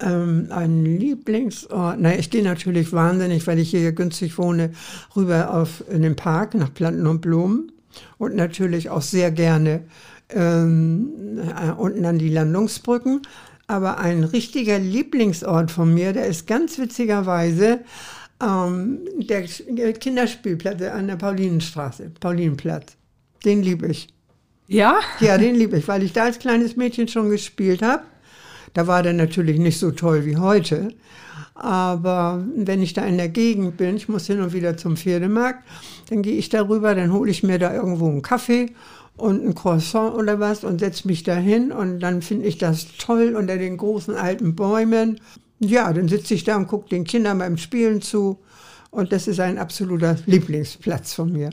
Ähm, 0.00 0.48
ein 0.50 0.84
Lieblingsort. 0.84 1.98
Na, 2.00 2.18
ich 2.18 2.30
gehe 2.30 2.42
natürlich 2.42 2.92
wahnsinnig, 2.92 3.46
weil 3.46 3.60
ich 3.60 3.70
hier 3.70 3.92
günstig 3.92 4.36
wohne, 4.36 4.72
rüber 5.14 5.54
auf 5.54 5.84
in 5.88 6.02
den 6.02 6.16
Park 6.16 6.54
nach 6.54 6.74
Planten 6.74 7.06
und 7.06 7.20
Blumen 7.20 7.70
und 8.18 8.34
natürlich 8.34 8.90
auch 8.90 9.02
sehr 9.02 9.30
gerne 9.30 9.84
ähm, 10.28 11.38
äh, 11.38 11.70
unten 11.70 12.04
an 12.04 12.18
die 12.18 12.30
Landungsbrücken. 12.30 13.22
Aber 13.68 13.98
ein 13.98 14.24
richtiger 14.24 14.80
Lieblingsort 14.80 15.70
von 15.70 15.94
mir, 15.94 16.12
der 16.12 16.26
ist 16.26 16.48
ganz 16.48 16.80
witzigerweise 16.80 17.78
ähm, 18.42 18.98
der 19.18 19.42
Kinderspielplatz 19.92 20.82
an 20.82 21.06
der 21.06 21.16
Paulinenstraße, 21.16 22.10
Paulinenplatz. 22.20 22.96
Den 23.44 23.62
liebe 23.62 23.88
ich. 23.88 24.08
Ja? 24.66 25.00
Ja, 25.20 25.38
den 25.38 25.54
liebe 25.56 25.78
ich, 25.78 25.88
weil 25.88 26.02
ich 26.02 26.12
da 26.12 26.24
als 26.24 26.38
kleines 26.38 26.76
Mädchen 26.76 27.08
schon 27.08 27.30
gespielt 27.30 27.82
habe. 27.82 28.02
Da 28.74 28.86
war 28.86 29.02
der 29.02 29.12
natürlich 29.12 29.58
nicht 29.58 29.78
so 29.78 29.90
toll 29.90 30.24
wie 30.24 30.36
heute. 30.36 30.94
Aber 31.54 32.44
wenn 32.56 32.82
ich 32.82 32.94
da 32.94 33.04
in 33.04 33.18
der 33.18 33.28
Gegend 33.28 33.76
bin, 33.76 33.96
ich 33.96 34.08
muss 34.08 34.26
hin 34.26 34.40
und 34.40 34.52
wieder 34.52 34.76
zum 34.76 34.96
Pferdemarkt, 34.96 35.62
dann 36.08 36.22
gehe 36.22 36.36
ich 36.36 36.48
darüber, 36.48 36.94
dann 36.94 37.12
hole 37.12 37.30
ich 37.30 37.42
mir 37.42 37.58
da 37.58 37.74
irgendwo 37.74 38.08
einen 38.08 38.22
Kaffee 38.22 38.72
und 39.16 39.44
ein 39.44 39.54
Croissant 39.54 40.14
oder 40.14 40.40
was 40.40 40.64
und 40.64 40.80
setze 40.80 41.06
mich 41.06 41.22
da 41.22 41.34
hin 41.34 41.70
und 41.70 42.00
dann 42.00 42.22
finde 42.22 42.46
ich 42.46 42.56
das 42.58 42.86
toll 42.96 43.36
unter 43.36 43.58
den 43.58 43.76
großen 43.76 44.16
alten 44.16 44.54
Bäumen. 44.54 45.20
Ja, 45.64 45.92
dann 45.92 46.08
sitze 46.08 46.34
ich 46.34 46.44
da 46.44 46.56
und 46.56 46.66
gucke 46.66 46.88
den 46.88 47.04
Kindern 47.04 47.38
beim 47.38 47.56
Spielen 47.56 48.02
zu 48.02 48.38
und 48.90 49.12
das 49.12 49.28
ist 49.28 49.40
ein 49.40 49.58
absoluter 49.58 50.16
Lieblingsplatz 50.26 51.14
von 51.14 51.32
mir. 51.32 51.50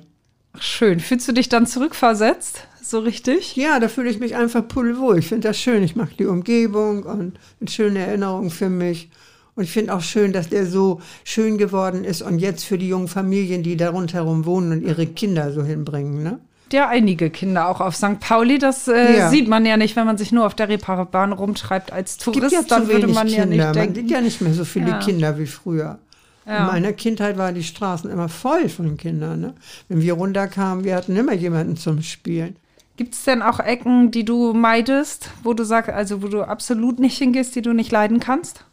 Ach, 0.54 0.62
schön. 0.62 1.00
Fühlst 1.00 1.28
du 1.28 1.32
dich 1.32 1.48
dann 1.48 1.68
zurückversetzt? 1.68 2.68
So 2.82 3.00
richtig? 3.00 3.56
Ja, 3.56 3.80
da 3.80 3.88
fühle 3.88 4.10
ich 4.10 4.20
mich 4.20 4.36
einfach 4.36 4.68
pudelwohl. 4.68 5.20
Ich 5.20 5.28
finde 5.28 5.48
das 5.48 5.60
schön. 5.60 5.84
Ich 5.84 5.96
mag 5.96 6.18
die 6.18 6.26
Umgebung 6.26 7.04
und 7.04 7.40
eine 7.62 7.70
schöne 7.70 8.00
Erinnerung 8.00 8.50
für 8.50 8.70
mich. 8.70 9.10
Und 9.56 9.64
ich 9.64 9.72
finde 9.72 9.94
auch 9.94 10.02
schön, 10.02 10.34
dass 10.34 10.50
der 10.50 10.66
so 10.66 11.02
schön 11.24 11.58
geworden 11.58 12.04
ist 12.04 12.22
und 12.22 12.40
jetzt 12.40 12.64
für 12.64 12.78
die 12.78 12.88
jungen 12.88 13.08
Familien, 13.08 13.62
die 13.62 13.78
da 13.78 13.92
rundherum 13.92 14.46
wohnen 14.46 14.72
und 14.72 14.82
ihre 14.82 15.06
Kinder 15.06 15.52
so 15.52 15.64
hinbringen. 15.64 16.24
Ne? 16.24 16.40
Ja, 16.72 16.88
einige 16.88 17.30
Kinder 17.30 17.68
auch 17.68 17.82
auf 17.82 17.96
St. 17.96 18.20
Pauli. 18.20 18.58
Das 18.60 18.88
äh, 18.88 19.18
ja. 19.18 19.30
sieht 19.30 19.48
man 19.48 19.66
ja 19.66 19.78
nicht, 19.78 19.96
wenn 19.96 20.06
man 20.06 20.18
sich 20.18 20.32
nur 20.32 20.46
auf 20.46 20.54
der 20.56 20.70
Reeperbahn 20.70 21.34
rumtreibt 21.34 21.92
als 21.92 22.18
Tourist. 22.18 22.52
Ja 22.52 22.62
dann 22.64 22.88
würde 22.88 23.08
man 23.08 23.28
Kinder. 23.28 23.40
ja 23.40 23.46
nicht 23.46 23.76
denken. 23.76 23.80
Man 23.80 23.96
sieht 23.96 24.12
ja 24.12 24.22
nicht 24.22 24.42
mehr 24.42 24.54
so 24.54 24.66
viele 24.66 24.90
Ja. 24.92 25.00
Kinder 25.00 25.38
wie 25.40 25.48
früher. 25.48 26.00
In 26.46 26.66
meiner 26.66 26.94
Kindheit 26.94 27.38
waren 27.38 27.54
die 27.54 27.64
Straßen 27.64 28.10
immer 28.10 28.28
voll 28.28 28.70
von 28.70 28.98
Kindern. 28.98 29.40
Ne? 29.40 29.54
Wenn 29.88 30.02
wir 30.02 30.14
runterkamen, 30.14 30.84
wir 30.84 30.96
hatten 30.96 31.16
immer 31.16 31.34
jemanden 31.34 31.78
zum 31.78 32.02
Spielen. 32.02 32.56
Gibt 32.98 33.14
es 33.14 33.24
denn 33.24 33.44
auch 33.44 33.60
Ecken, 33.60 34.10
die 34.10 34.26
du 34.26 34.54
meidest, 34.54 35.30
wo 35.44 35.54
du 35.54 35.64
sagst, 35.64 35.92
also 35.92 36.24
wo 36.24 36.28
du 36.28 36.42
absolut 36.42 36.98
nicht 37.00 37.20
hingehst, 37.20 37.56
die 37.56 37.62
du 37.62 37.74
nicht 37.74 37.92
leiden 37.92 38.20
kannst? 38.20 38.66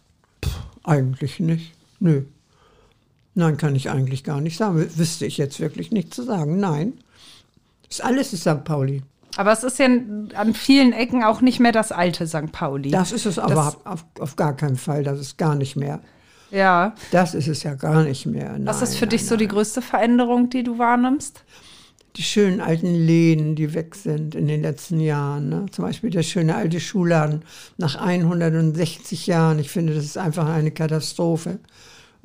Eigentlich 0.84 1.38
nicht. 1.38 1.74
Nö. 2.00 2.22
Nein, 3.34 3.58
kann 3.58 3.76
ich 3.76 3.90
eigentlich 3.90 4.24
gar 4.24 4.40
nicht 4.40 4.56
sagen. 4.56 4.78
Wü- 4.78 4.98
Wüsste 4.98 5.26
ich 5.26 5.36
jetzt 5.36 5.60
wirklich 5.60 5.90
nicht 5.92 6.14
zu 6.14 6.22
sagen. 6.22 6.58
Nein. 6.58 6.94
Das 7.88 8.00
alles 8.00 8.32
ist 8.32 8.40
St. 8.42 8.64
Pauli. 8.64 9.02
Aber 9.36 9.52
es 9.52 9.62
ist 9.64 9.78
ja 9.78 9.86
an 9.86 10.54
vielen 10.54 10.92
Ecken 10.92 11.22
auch 11.22 11.40
nicht 11.42 11.60
mehr 11.60 11.72
das 11.72 11.92
alte 11.92 12.26
St. 12.26 12.52
Pauli. 12.52 12.90
Das 12.90 13.12
ist 13.12 13.26
es 13.26 13.38
aber 13.38 13.76
auf, 13.84 14.04
auf 14.18 14.36
gar 14.36 14.56
keinen 14.56 14.76
Fall. 14.76 15.04
Das 15.04 15.18
ist 15.20 15.36
gar 15.36 15.54
nicht 15.54 15.76
mehr. 15.76 16.00
ja. 16.50 16.94
Das 17.10 17.34
ist 17.34 17.46
es 17.48 17.62
ja 17.62 17.74
gar 17.74 18.02
nicht 18.04 18.24
mehr. 18.26 18.56
Was 18.64 18.76
Nein, 18.80 18.84
ist 18.84 18.96
für 18.96 19.04
nein, 19.04 19.10
dich 19.10 19.26
so 19.26 19.36
die 19.36 19.44
nein. 19.46 19.54
größte 19.54 19.82
Veränderung, 19.82 20.48
die 20.48 20.62
du 20.62 20.78
wahrnimmst? 20.78 21.44
Die 22.16 22.22
schönen 22.22 22.62
alten 22.62 22.94
Läden, 22.94 23.56
die 23.56 23.74
weg 23.74 23.94
sind 23.94 24.34
in 24.34 24.46
den 24.46 24.62
letzten 24.62 25.00
Jahren. 25.00 25.50
Ne? 25.50 25.66
Zum 25.70 25.84
Beispiel 25.84 26.08
der 26.08 26.22
schöne 26.22 26.54
alte 26.54 26.80
Schuhladen 26.80 27.42
nach 27.76 27.96
160 27.96 29.26
Jahren. 29.26 29.58
Ich 29.58 29.68
finde, 29.70 29.94
das 29.94 30.04
ist 30.06 30.16
einfach 30.16 30.48
eine 30.48 30.70
Katastrophe. 30.70 31.58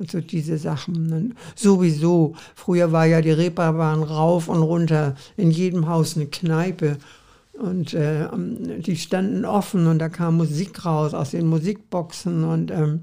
Und 0.02 0.10
so 0.10 0.20
diese 0.20 0.58
Sachen. 0.58 1.06
Ne? 1.06 1.30
Sowieso. 1.54 2.34
Früher 2.56 2.90
war 2.90 3.06
ja 3.06 3.20
die 3.20 3.30
Reeperbahn 3.30 4.02
rauf 4.02 4.48
und 4.48 4.60
runter. 4.60 5.14
In 5.36 5.52
jedem 5.52 5.88
Haus 5.88 6.16
eine 6.16 6.26
Kneipe. 6.26 6.96
Und 7.52 7.94
äh, 7.94 8.26
die 8.80 8.96
standen 8.96 9.44
offen 9.44 9.86
und 9.86 10.00
da 10.00 10.08
kam 10.08 10.38
Musik 10.38 10.84
raus 10.84 11.14
aus 11.14 11.30
den 11.30 11.46
Musikboxen. 11.46 12.42
Und 12.42 12.72
ähm, 12.72 13.02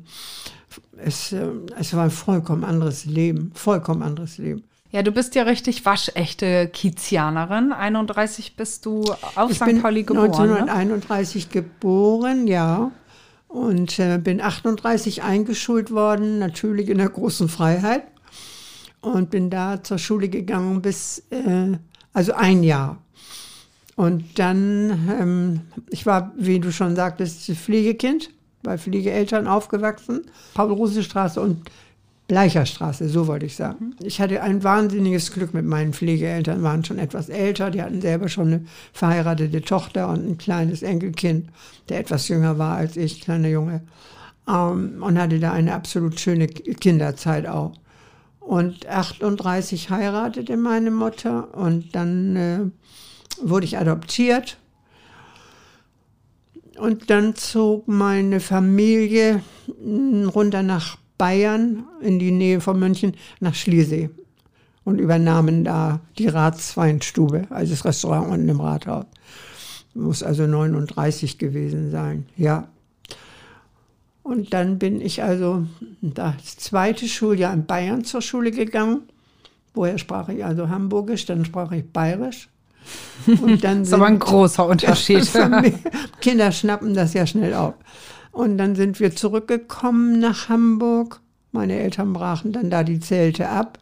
es, 0.98 1.32
äh, 1.32 1.48
es 1.80 1.94
war 1.94 2.04
ein 2.04 2.12
vollkommen 2.12 2.66
anderes 2.66 3.06
Leben. 3.06 3.54
Vollkommen 3.56 4.04
anderes 4.04 4.38
Leben. 4.38 4.66
Ja, 4.92 5.02
du 5.02 5.14
bist 5.14 5.36
ja 5.36 5.44
richtig 5.44 5.86
waschechte 5.86 6.68
Kiezianerin. 6.68 7.72
31 7.72 8.58
bist 8.58 8.86
du 8.86 9.06
auf 9.36 9.52
Ich 9.52 9.56
St. 9.56 9.82
Pauli 9.82 10.04
geboren. 10.04 10.50
Ne? 10.50 10.58
1931 10.64 11.50
geboren, 11.50 12.46
ja. 12.46 12.92
Und 13.50 13.98
äh, 13.98 14.20
bin 14.24 14.42
38 14.42 15.24
eingeschult 15.24 15.90
worden, 15.90 16.38
natürlich 16.38 16.88
in 16.88 17.00
der 17.00 17.10
großen 17.10 17.50
Freiheit. 17.50 18.04
Und 19.02 19.32
bin 19.32 19.50
da 19.50 19.84
zur 19.84 19.98
Schule 19.98 20.30
gegangen 20.30 20.82
bis, 20.82 21.24
äh, 21.32 21.78
also 22.14 22.34
ein 22.34 22.64
Jahr. 22.64 23.02
Und 23.96 24.38
dann, 24.38 25.10
ähm, 25.20 25.62
ich 25.90 26.06
war, 26.06 26.32
wie 26.38 26.60
du 26.60 26.72
schon 26.72 26.96
sagtest, 26.96 27.52
Pflegekind, 27.52 28.30
bei 28.62 28.78
Pflegeeltern 28.78 29.48
aufgewachsen. 29.48 30.22
Paul-Rose-Straße 30.54 31.42
und 31.42 31.70
Bleicherstraße, 32.30 33.10
so 33.10 33.26
wollte 33.26 33.48
ich 33.48 33.56
sagen. 33.56 33.96
Ich 34.04 34.22
hatte 34.22 34.44
ein 34.44 34.64
wahnsinniges 34.64 35.32
Glück 35.32 35.56
mit 35.56 35.66
meinen 35.66 35.94
Pflegeeltern, 35.94 36.62
waren 36.62 36.86
schon 36.86 37.00
etwas 37.00 37.28
älter, 37.28 37.72
die 37.72 37.82
hatten 37.82 38.02
selber 38.02 38.30
schon 38.30 38.48
eine 38.48 38.66
verheiratete 38.94 39.64
Tochter 39.64 40.08
und 40.10 40.30
ein 40.30 40.38
kleines 40.38 40.84
Enkelkind, 40.84 41.50
der 41.90 42.00
etwas 42.00 42.28
jünger 42.28 42.60
war 42.60 42.78
als 42.78 42.98
ich, 42.98 43.22
kleiner 43.22 43.48
Junge, 43.48 43.82
ähm, 44.48 45.02
und 45.02 45.18
hatte 45.18 45.40
da 45.40 45.54
eine 45.54 45.74
absolut 45.74 46.20
schöne 46.20 46.46
Kinderzeit 46.46 47.48
auch. 47.48 47.74
Und 48.40 48.88
38 48.88 49.90
heiratete 49.90 50.56
meine 50.56 50.92
Mutter 50.92 51.58
und 51.58 51.96
dann 51.96 52.36
äh, 52.36 52.60
wurde 53.42 53.66
ich 53.66 53.80
adoptiert. 53.80 54.58
Und 56.78 57.10
dann 57.10 57.34
zog 57.34 57.88
meine 57.88 58.40
Familie 58.40 59.42
mh, 59.84 60.30
runter 60.30 60.62
nach 60.62 60.99
Bayern, 61.20 61.84
in 62.02 62.18
die 62.18 62.32
Nähe 62.32 62.62
von 62.62 62.80
München, 62.80 63.14
nach 63.40 63.54
Schliersee. 63.54 64.10
Und 64.84 64.98
übernahmen 64.98 65.64
da 65.64 66.00
die 66.18 66.28
Ratsweinstube, 66.28 67.46
also 67.52 67.72
das 67.72 67.86
Restaurant 67.86 68.32
unten 68.32 68.50
im 68.50 68.60
Rathaus. 68.60 69.06
Muss 69.94 70.24
also 70.24 70.48
39 70.48 71.38
gewesen 71.38 71.92
sein, 71.92 72.26
ja. 72.38 72.68
Und 74.24 74.54
dann 74.54 74.80
bin 74.80 75.02
ich 75.02 75.22
also 75.22 75.66
das 76.02 76.58
zweite 76.58 77.08
Schuljahr 77.08 77.54
in 77.54 77.66
Bayern 77.66 78.04
zur 78.04 78.22
Schule 78.22 78.52
gegangen. 78.52 79.02
Vorher 79.74 79.98
sprach 79.98 80.30
ich 80.30 80.44
also 80.46 80.70
Hamburgisch, 80.70 81.26
dann 81.26 81.46
sprach 81.46 81.72
ich 81.72 81.86
Bayerisch. 81.92 82.50
Und 83.28 83.64
dann 83.64 83.80
Das 83.80 83.90
ist 83.90 83.94
aber 83.94 84.08
ein 84.08 84.20
großer 84.20 84.66
Unterschied. 84.68 85.30
Kinder 86.22 86.52
schnappen 86.52 86.94
das 86.94 87.14
ja 87.14 87.28
schnell 87.28 87.54
auf. 87.54 87.74
Und 88.32 88.58
dann 88.58 88.76
sind 88.76 89.00
wir 89.00 89.16
zurückgekommen 89.16 90.20
nach 90.20 90.50
Hamburg. 90.50 91.22
Meine 91.52 91.80
Eltern 91.80 92.14
brachen 92.14 92.52
dann 92.52 92.70
da 92.70 92.84
die 92.84 93.00
Zelte 93.00 93.50
ab. 93.50 93.80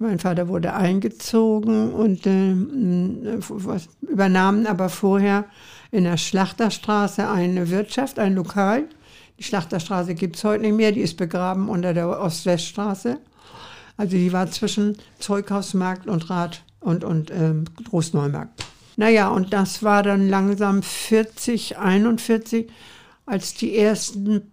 Mein 0.00 0.20
Vater 0.20 0.46
wurde 0.48 0.74
eingezogen 0.74 1.92
und 1.92 2.24
äh, 2.24 2.54
mh, 2.54 3.38
was, 3.48 3.88
übernahmen 4.00 4.66
aber 4.66 4.88
vorher 4.88 5.44
in 5.90 6.04
der 6.04 6.16
Schlachterstraße 6.16 7.28
eine 7.28 7.68
Wirtschaft, 7.70 8.18
ein 8.18 8.34
Lokal. 8.34 8.84
Die 9.38 9.42
Schlachterstraße 9.42 10.14
gibt 10.14 10.36
es 10.36 10.44
heute 10.44 10.62
nicht 10.62 10.76
mehr, 10.76 10.92
die 10.92 11.00
ist 11.00 11.16
begraben 11.16 11.68
unter 11.68 11.94
der 11.94 12.08
Ost-West-Straße. 12.20 13.18
Also 13.96 14.16
die 14.16 14.32
war 14.32 14.48
zwischen 14.50 14.96
Zeughausmarkt 15.18 16.06
und 16.06 16.30
Rad 16.30 16.62
und, 16.80 17.02
und 17.02 17.32
ähm, 17.32 17.64
Großneumarkt. 17.84 18.64
Naja, 18.96 19.28
und 19.28 19.52
das 19.52 19.82
war 19.82 20.02
dann 20.02 20.28
langsam 20.28 20.82
40, 20.82 21.78
41, 21.78 22.70
als 23.28 23.54
die 23.54 23.76
ersten 23.76 24.52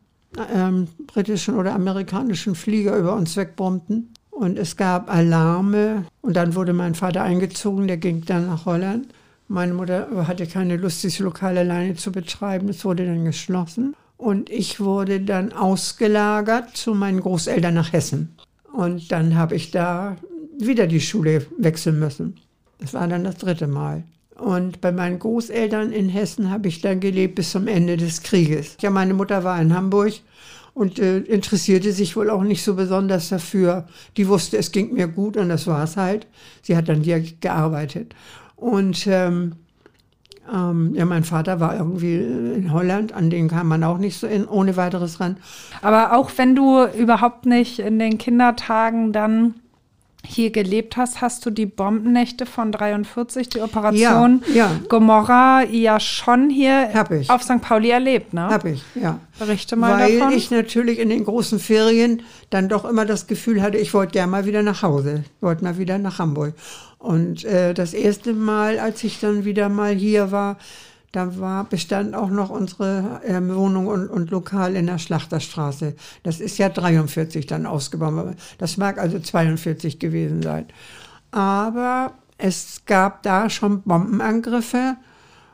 ähm, 0.53 0.88
britischen 1.08 1.55
oder 1.55 1.74
amerikanischen 1.74 2.55
Flieger 2.55 2.98
über 2.98 3.15
uns 3.15 3.38
wegbrummten. 3.38 4.13
Und 4.32 4.60
es 4.60 4.75
gab 4.75 5.10
Alarme 5.10 6.05
und 6.22 6.36
dann 6.36 6.55
wurde 6.55 6.74
mein 6.74 6.94
Vater 6.94 7.24
eingezogen, 7.24 7.88
der 7.88 7.98
ging 7.98 8.25
dann 8.25 8.48
nach 8.48 8.65
Holland. 8.65 9.08
Meine 9.48 9.74
Mutter 9.74 10.27
hatte 10.27 10.46
keine 10.46 10.75
Lust, 10.75 11.03
dieses 11.03 11.20
Lokal 11.20 11.58
alleine 11.58 11.96
zu 11.96 12.12
betreiben. 12.12 12.67
Es 12.67 12.84
wurde 12.84 13.05
dann 13.05 13.24
geschlossen. 13.24 13.96
Und 14.17 14.50
ich 14.50 14.79
wurde 14.79 15.22
dann 15.22 15.53
ausgelagert 15.53 16.75
zu 16.75 16.96
meinen 16.96 17.22
Großeltern 17.22 17.74
nach 17.74 17.94
Hessen. 17.94 18.36
Und 18.74 19.12
dann 19.12 19.36
habe 19.36 19.55
ich 19.55 19.72
da 19.72 20.17
wieder 20.58 20.88
die 20.88 21.01
Schule 21.01 21.46
wechseln 21.58 22.00
müssen. 22.00 22.36
Das 22.79 22.94
war 22.94 23.08
dann 23.08 23.24
das 23.24 23.38
dritte 23.38 23.67
Mal. 23.67 24.03
Und 24.37 24.81
bei 24.81 24.91
meinen 24.91 25.19
Großeltern 25.19 25.91
in 25.91 26.09
Hessen 26.09 26.49
habe 26.49 26.67
ich 26.67 26.81
dann 26.81 26.99
gelebt 26.99 27.35
bis 27.35 27.51
zum 27.51 27.67
Ende 27.67 27.95
des 27.95 28.21
Krieges. 28.21 28.75
Ja, 28.81 28.89
meine 28.89 29.13
Mutter 29.13 29.43
war 29.43 29.61
in 29.61 29.73
Hamburg 29.73 30.13
und 30.73 30.99
äh, 30.99 31.19
interessierte 31.19 31.93
sich 31.93 32.17
wohl 32.17 32.29
auch 32.29 32.43
nicht 32.43 32.63
so 32.63 32.75
besonders 32.75 33.29
dafür. 33.29 33.87
Die 34.17 34.27
wusste, 34.27 34.57
es 34.57 34.73
ging 34.73 34.93
mir 34.93 35.07
gut 35.07 35.37
und 35.37 35.47
das 35.47 35.67
war 35.67 35.83
es 35.85 35.95
halt. 35.95 36.27
Sie 36.61 36.75
hat 36.75 36.89
dann 36.89 37.01
hier 37.01 37.21
gearbeitet. 37.39 38.13
Und 38.57 39.07
ähm, 39.07 39.53
ähm, 40.53 40.93
ja, 40.95 41.05
mein 41.05 41.23
Vater 41.23 41.61
war 41.61 41.75
irgendwie 41.75 42.15
in 42.15 42.71
Holland, 42.71 43.13
an 43.13 43.29
den 43.29 43.47
kam 43.47 43.69
man 43.69 43.83
auch 43.83 43.97
nicht 43.97 44.17
so 44.17 44.27
in, 44.27 44.45
ohne 44.45 44.75
weiteres 44.75 45.19
ran. 45.19 45.37
Aber 45.81 46.15
auch 46.17 46.29
wenn 46.35 46.55
du 46.55 46.85
überhaupt 46.85 47.45
nicht 47.45 47.79
in 47.79 47.97
den 47.97 48.17
Kindertagen 48.17 49.13
dann 49.13 49.55
hier 50.25 50.51
gelebt 50.51 50.98
hast, 50.98 51.22
hast 51.22 51.46
du 51.46 51.50
die 51.50 51.65
Bombennächte 51.65 52.46
von 52.46 52.72
43, 52.72 53.50
die 53.50 53.62
Operation 53.62 54.44
Ja, 54.48 54.55
ja. 54.55 54.72
Gomorra, 54.89 55.63
ja 55.63 56.00
schon 56.00 56.50
hier 56.50 56.89
auf 57.27 57.44
St. 57.44 57.62
Pauli 57.62 57.89
erlebt, 57.89 58.34
ne? 58.34 58.48
Hab 58.48 58.65
ich, 58.65 58.84
ja. 58.96 59.20
Berichte 59.39 59.75
mal 59.75 60.00
Weil 60.00 60.20
davon. 60.20 60.34
ich 60.34 60.51
natürlich 60.51 61.00
in 61.00 61.10
den 61.10 61.25
großen 61.25 61.60
Ferien 61.60 62.24
dann 62.50 62.70
doch 62.70 62.86
immer 62.86 63.05
das 63.05 63.27
Gefühl 63.27 63.62
hatte, 63.62 63.77
ich 63.77 63.94
wollte 63.94 64.13
gerne 64.13 64.32
mal 64.32 64.46
wieder 64.46 64.63
nach 64.63 64.82
Hause, 64.82 65.24
wollte 65.41 65.63
mal 65.63 65.77
wieder 65.77 65.98
nach 65.98 66.20
Hamburg. 66.20 66.53
Und 66.98 67.46
äh, 67.46 67.74
das 67.74 67.94
erste 67.94 68.34
Mal, 68.34 68.79
als 68.79 69.03
ich 69.03 69.20
dann 69.20 69.46
wieder 69.46 69.70
mal 69.70 69.94
hier 69.94 70.32
war, 70.32 70.58
da 71.15 71.39
war, 71.39 71.63
bestand 71.63 72.15
auch 72.15 72.29
noch 72.29 72.50
unsere 72.50 73.22
äh, 73.24 73.41
Wohnung 73.55 73.88
und, 73.88 74.07
und 74.10 74.31
Lokal 74.31 74.75
in 74.75 74.88
der 74.88 74.98
Schlachterstraße. 74.98 75.95
Das 76.24 76.39
ist 76.39 76.57
ja 76.57 76.69
43 76.69 77.45
dann 77.45 77.65
ausgebaut. 77.65 78.36
Das 78.57 78.77
mag 78.77 78.98
also 78.98 79.19
42 79.19 80.00
gewesen 80.00 80.41
sein. 80.41 80.65
Aber 81.31 82.13
es 82.38 82.81
gab 82.86 83.24
da 83.24 83.50
schon 83.50 83.81
Bombenangriffe 83.84 84.98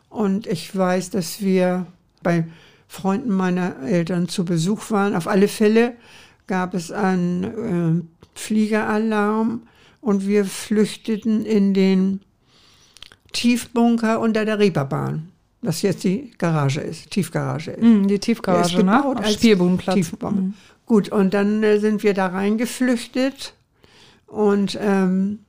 und 0.10 0.48
ich 0.48 0.75
weiß, 0.75 1.12
dass 1.12 1.41
wir 1.41 1.86
bei 2.24 2.46
Freunden 2.88 3.32
meiner 3.32 3.84
Eltern 3.84 4.27
zu 4.27 4.46
Besuch 4.46 4.91
waren. 4.91 5.15
Auf 5.15 5.27
alle 5.27 5.48
Fälle 5.48 5.94
gab 6.48 6.74
es 6.74 6.91
einen 6.91 7.44
äh, 7.44 8.03
Fliegeralarm 8.34 9.63
und 10.01 10.27
wir 10.27 10.46
flüchteten 10.46 11.46
in 11.46 11.74
den 11.74 12.22
Tiefbunker 13.32 14.20
unter 14.20 14.44
der 14.44 14.60
Reeperbahn 14.60 15.30
was 15.62 15.82
jetzt 15.82 16.03
die 16.03 16.32
Garage 16.38 16.82
ist, 16.82 17.12
Tiefgarage 17.12 17.72
ist. 17.72 17.84
Mm, 17.84 18.08
die 18.08 18.20
Tiefgarage, 18.20 18.77
ist 18.77 18.84
ne? 18.84 19.06
Auf 19.06 19.27
Spielbodenplatz. 19.27 20.12
Mm. 20.20 20.53
Gut, 20.86 21.10
und 21.10 21.34
dann 21.34 21.62
äh, 21.63 21.80
sind 21.80 22.03
wir 22.03 22.13
da 22.13 22.27
reingeflüchtet 22.27 23.53
und 24.27 24.77
ähm, 24.82 25.39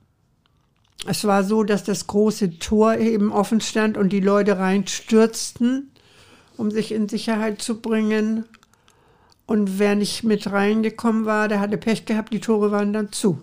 es 1.06 1.24
war 1.24 1.42
so, 1.44 1.64
dass 1.64 1.84
das 1.84 2.06
große 2.06 2.58
Tor 2.58 2.96
eben 2.96 3.32
offen 3.32 3.60
stand 3.60 3.96
und 3.96 4.10
die 4.10 4.20
Leute 4.20 4.58
reinstürzten, 4.58 5.90
um 6.56 6.70
sich 6.70 6.92
in 6.92 7.08
Sicherheit 7.08 7.60
zu 7.60 7.80
bringen. 7.80 8.44
Und 9.46 9.78
wer 9.78 9.96
nicht 9.96 10.22
mit 10.22 10.50
reingekommen 10.50 11.24
war, 11.24 11.48
der 11.48 11.60
hatte 11.60 11.76
Pech 11.76 12.04
gehabt, 12.04 12.32
die 12.32 12.40
Tore 12.40 12.70
waren 12.70 12.92
dann 12.92 13.10
zu. 13.10 13.40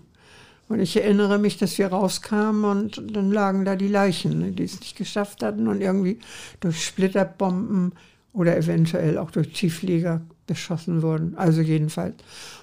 Und 0.69 0.79
ich 0.79 0.95
erinnere 0.95 1.39
mich, 1.39 1.57
dass 1.57 1.77
wir 1.79 1.87
rauskamen 1.87 2.63
und 2.63 3.15
dann 3.15 3.31
lagen 3.31 3.65
da 3.65 3.75
die 3.75 3.87
Leichen, 3.87 4.39
ne, 4.39 4.51
die 4.51 4.63
es 4.63 4.79
nicht 4.79 4.95
geschafft 4.95 5.41
hatten 5.41 5.67
und 5.67 5.81
irgendwie 5.81 6.19
durch 6.59 6.85
Splitterbomben 6.85 7.93
oder 8.33 8.55
eventuell 8.55 9.17
auch 9.17 9.31
durch 9.31 9.51
Tiefflieger 9.51 10.21
beschossen 10.45 11.01
wurden. 11.01 11.35
Also 11.35 11.61
jedenfalls. 11.61 12.15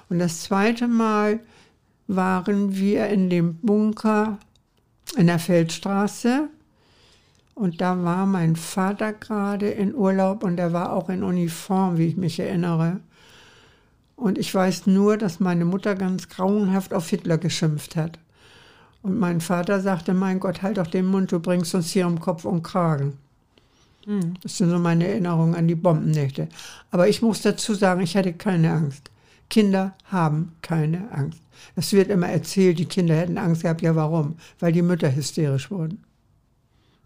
Und 0.08 0.20
das 0.20 0.42
zweite 0.42 0.86
Mal 0.86 1.40
waren 2.06 2.76
wir 2.76 3.08
in 3.08 3.28
dem 3.28 3.56
Bunker 3.56 4.38
in 5.16 5.26
der 5.26 5.40
Feldstraße. 5.40 6.48
Und 7.54 7.80
da 7.80 8.04
war 8.04 8.26
mein 8.26 8.54
Vater 8.54 9.14
gerade 9.14 9.68
in 9.68 9.94
Urlaub 9.94 10.44
und 10.44 10.58
er 10.58 10.72
war 10.72 10.92
auch 10.92 11.08
in 11.08 11.24
Uniform, 11.24 11.96
wie 11.96 12.08
ich 12.08 12.16
mich 12.16 12.38
erinnere. 12.38 13.00
Und 14.16 14.38
ich 14.38 14.52
weiß 14.54 14.86
nur, 14.86 15.18
dass 15.18 15.40
meine 15.40 15.66
Mutter 15.66 15.94
ganz 15.94 16.28
grauenhaft 16.28 16.94
auf 16.94 17.08
Hitler 17.08 17.38
geschimpft 17.38 17.96
hat. 17.96 18.18
Und 19.02 19.18
mein 19.18 19.40
Vater 19.40 19.80
sagte, 19.80 20.14
mein 20.14 20.40
Gott, 20.40 20.62
halt 20.62 20.78
doch 20.78 20.86
den 20.86 21.06
Mund, 21.06 21.30
du 21.30 21.38
bringst 21.38 21.74
uns 21.74 21.90
hier 21.90 22.06
um 22.06 22.18
Kopf 22.18 22.44
und 22.44 22.62
Kragen. 22.62 23.18
Mhm. 24.06 24.34
Das 24.42 24.56
sind 24.56 24.70
so 24.70 24.78
meine 24.78 25.06
Erinnerungen 25.06 25.54
an 25.54 25.68
die 25.68 25.74
Bombennächte. 25.74 26.48
Aber 26.90 27.08
ich 27.08 27.22
muss 27.22 27.42
dazu 27.42 27.74
sagen, 27.74 28.00
ich 28.00 28.16
hatte 28.16 28.32
keine 28.32 28.72
Angst. 28.72 29.10
Kinder 29.50 29.94
haben 30.06 30.52
keine 30.62 31.10
Angst. 31.12 31.40
Es 31.76 31.92
wird 31.92 32.08
immer 32.08 32.28
erzählt, 32.28 32.78
die 32.78 32.86
Kinder 32.86 33.14
hätten 33.14 33.38
Angst 33.38 33.62
gehabt. 33.62 33.82
Ja, 33.82 33.94
warum? 33.94 34.36
Weil 34.58 34.72
die 34.72 34.82
Mütter 34.82 35.14
hysterisch 35.14 35.70
wurden. 35.70 36.02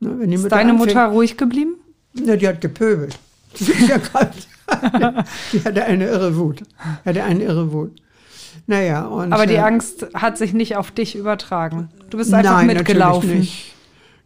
Ne, 0.01 0.11
Ist 0.11 0.43
Mutter 0.43 0.49
deine 0.49 0.71
anfängt, 0.71 0.89
Mutter 0.89 1.07
ruhig 1.09 1.37
geblieben? 1.37 1.75
Ne, 2.15 2.39
die 2.39 2.49
hat 2.49 2.61
gepöbelt. 2.61 3.19
Ja 3.89 3.99
kalt. 3.99 4.47
die 5.53 5.65
hatte 5.65 5.85
eine 5.85 6.07
irre 6.07 6.37
Wut. 6.37 6.63
Hatte 7.05 7.23
eine 7.25 7.45
irre 7.45 7.73
Wut. 7.73 8.01
Naja, 8.67 9.07
und. 9.07 9.33
Aber 9.33 9.47
die 9.47 9.55
äh, 9.55 9.61
Angst 9.61 10.07
hat 10.15 10.39
sich 10.39 10.53
nicht 10.53 10.77
auf 10.77 10.91
dich 10.91 11.17
übertragen. 11.17 11.89
Du 12.11 12.19
bist 12.19 12.33
einfach 12.33 12.57
nein, 12.59 12.67
mitgelaufen. 12.69 13.29
Natürlich 13.29 13.41
nicht. 13.41 13.75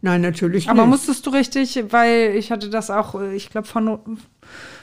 Nein, 0.01 0.21
natürlich 0.21 0.69
Aber 0.69 0.81
nicht. 0.81 0.89
musstest 0.89 1.25
du 1.25 1.31
richtig, 1.31 1.83
weil 1.89 2.35
ich 2.35 2.51
hatte 2.51 2.69
das 2.69 2.91
auch, 2.91 3.19
ich 3.19 3.49
glaube, 3.49 3.67
von, 3.67 3.99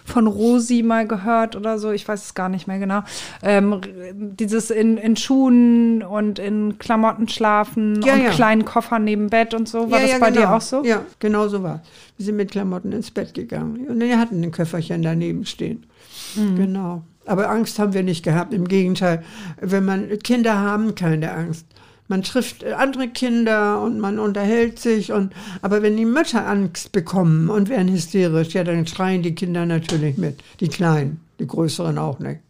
von 0.05 0.27
Rosi 0.27 0.83
mal 0.83 1.07
gehört 1.07 1.57
oder 1.57 1.79
so, 1.79 1.91
ich 1.91 2.07
weiß 2.07 2.25
es 2.25 2.35
gar 2.35 2.49
nicht 2.49 2.67
mehr 2.67 2.79
genau. 2.79 3.03
Ähm, 3.43 3.81
dieses 4.15 4.71
in, 4.71 4.97
in 4.97 5.17
Schuhen 5.17 6.03
und 6.03 6.39
in 6.39 6.79
Klamotten 6.79 7.29
schlafen 7.29 8.03
ja, 8.03 8.15
und 8.15 8.23
ja. 8.25 8.31
kleinen 8.31 8.65
Koffern 8.65 9.05
neben 9.05 9.31
Bett 9.31 9.55
und 9.55 9.69
so. 9.69 9.91
War 9.91 10.01
ja, 10.01 10.09
das 10.09 10.21
bei 10.21 10.31
genau. 10.31 10.41
dir 10.41 10.53
auch 10.55 10.61
so? 10.61 10.85
Ja, 10.85 11.05
genau 11.19 11.49
so 11.49 11.63
war. 11.63 11.83
Wir 12.17 12.27
sind 12.27 12.37
mit 12.37 12.51
Klamotten 12.51 12.93
ins 12.93 13.11
Bett 13.11 13.35
gegangen. 13.35 13.87
Und 13.89 14.01
wir 14.01 14.19
hatten 14.19 14.43
ein 14.43 14.51
Köfferchen 14.51 15.03
daneben 15.03 15.47
stehen. 15.47 15.87
Mhm. 16.35 16.57
Genau. 16.57 17.03
Aber 17.25 17.49
Angst 17.49 17.79
haben 17.79 17.95
wir 17.95 18.03
nicht 18.03 18.25
gehabt. 18.25 18.53
Im 18.53 18.67
Gegenteil, 18.67 19.23
wenn 19.61 19.85
man 19.85 20.19
Kinder 20.19 20.59
haben 20.59 20.95
keine 20.95 21.33
Angst 21.33 21.67
man 22.13 22.23
trifft 22.23 22.63
andere 22.63 23.09
Kinder 23.09 23.81
und 23.81 23.99
man 23.99 24.19
unterhält 24.19 24.79
sich 24.79 25.13
und 25.13 25.33
aber 25.63 25.81
wenn 25.81 25.97
die 25.97 26.05
Mütter 26.05 26.47
Angst 26.47 26.93
bekommen 26.93 27.49
und 27.49 27.71
werden 27.71 27.91
hysterisch, 27.91 28.53
ja, 28.53 28.65
dann 28.65 28.87
schreien 28.87 29.23
die 29.23 29.35
Kinder 29.35 29.65
natürlich 29.65 30.19
mit. 30.19 30.43
Die 30.61 30.69
Kleinen, 30.69 31.23
die 31.39 31.47
Größeren 31.47 31.97
auch 31.97 32.19
nicht. 32.19 32.41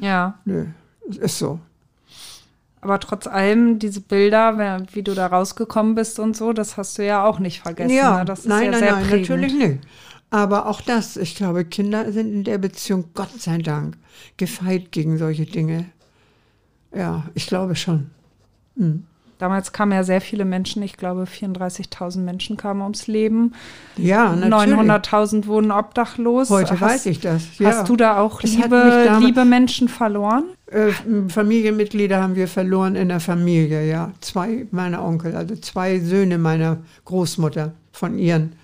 Ja. 0.00 0.40
Nö, 0.44 0.66
ist 1.20 1.38
so. 1.38 1.60
Aber 2.80 2.98
trotz 2.98 3.28
allem, 3.28 3.78
diese 3.78 4.00
Bilder, 4.00 4.82
wie 4.92 5.04
du 5.04 5.14
da 5.14 5.28
rausgekommen 5.28 5.94
bist 5.94 6.18
und 6.18 6.36
so, 6.36 6.52
das 6.52 6.76
hast 6.76 6.98
du 6.98 7.06
ja 7.06 7.24
auch 7.24 7.38
nicht 7.38 7.60
vergessen. 7.60 7.94
Ja, 7.94 8.18
ne? 8.18 8.24
das 8.24 8.40
ist 8.40 8.48
nein, 8.48 8.64
ja 8.64 8.70
nein, 8.72 8.80
sehr 8.80 8.92
nein, 8.92 9.06
prägend. 9.06 9.28
natürlich 9.28 9.54
nicht. 9.54 9.78
Aber 10.30 10.66
auch 10.66 10.80
das, 10.80 11.16
ich 11.16 11.36
glaube, 11.36 11.64
Kinder 11.64 12.10
sind 12.10 12.32
in 12.32 12.42
der 12.42 12.58
Beziehung, 12.58 13.04
Gott 13.14 13.40
sei 13.40 13.58
Dank, 13.58 13.96
gefeit 14.36 14.90
gegen 14.90 15.16
solche 15.16 15.46
Dinge. 15.46 15.84
Ja, 16.92 17.26
ich 17.34 17.46
glaube 17.46 17.76
schon. 17.76 18.10
Mhm. 18.76 19.04
Damals 19.38 19.72
kamen 19.72 19.92
ja 19.92 20.02
sehr 20.02 20.22
viele 20.22 20.46
Menschen, 20.46 20.82
ich 20.82 20.96
glaube 20.96 21.24
34.000 21.24 22.20
Menschen 22.20 22.56
kamen 22.56 22.80
ums 22.80 23.06
Leben. 23.06 23.52
Ja, 23.98 24.34
natürlich. 24.34 24.78
900.000 24.78 25.46
wurden 25.46 25.70
obdachlos. 25.70 26.48
Heute 26.48 26.80
hast, 26.80 26.80
weiß 26.80 27.06
ich 27.06 27.20
das. 27.20 27.58
Ja. 27.58 27.68
Hast 27.68 27.88
du 27.88 27.96
da 27.96 28.18
auch 28.18 28.42
liebe, 28.42 29.18
liebe 29.20 29.44
Menschen 29.44 29.88
verloren? 29.88 30.44
Äh, 30.66 30.90
Familienmitglieder 31.28 32.22
haben 32.22 32.34
wir 32.34 32.48
verloren 32.48 32.96
in 32.96 33.08
der 33.08 33.20
Familie, 33.20 33.86
ja. 33.86 34.12
Zwei 34.20 34.66
meiner 34.70 35.04
Onkel, 35.04 35.36
also 35.36 35.54
zwei 35.56 36.00
Söhne 36.00 36.38
meiner 36.38 36.78
Großmutter 37.04 37.72
von 37.92 38.18
ihren 38.18 38.54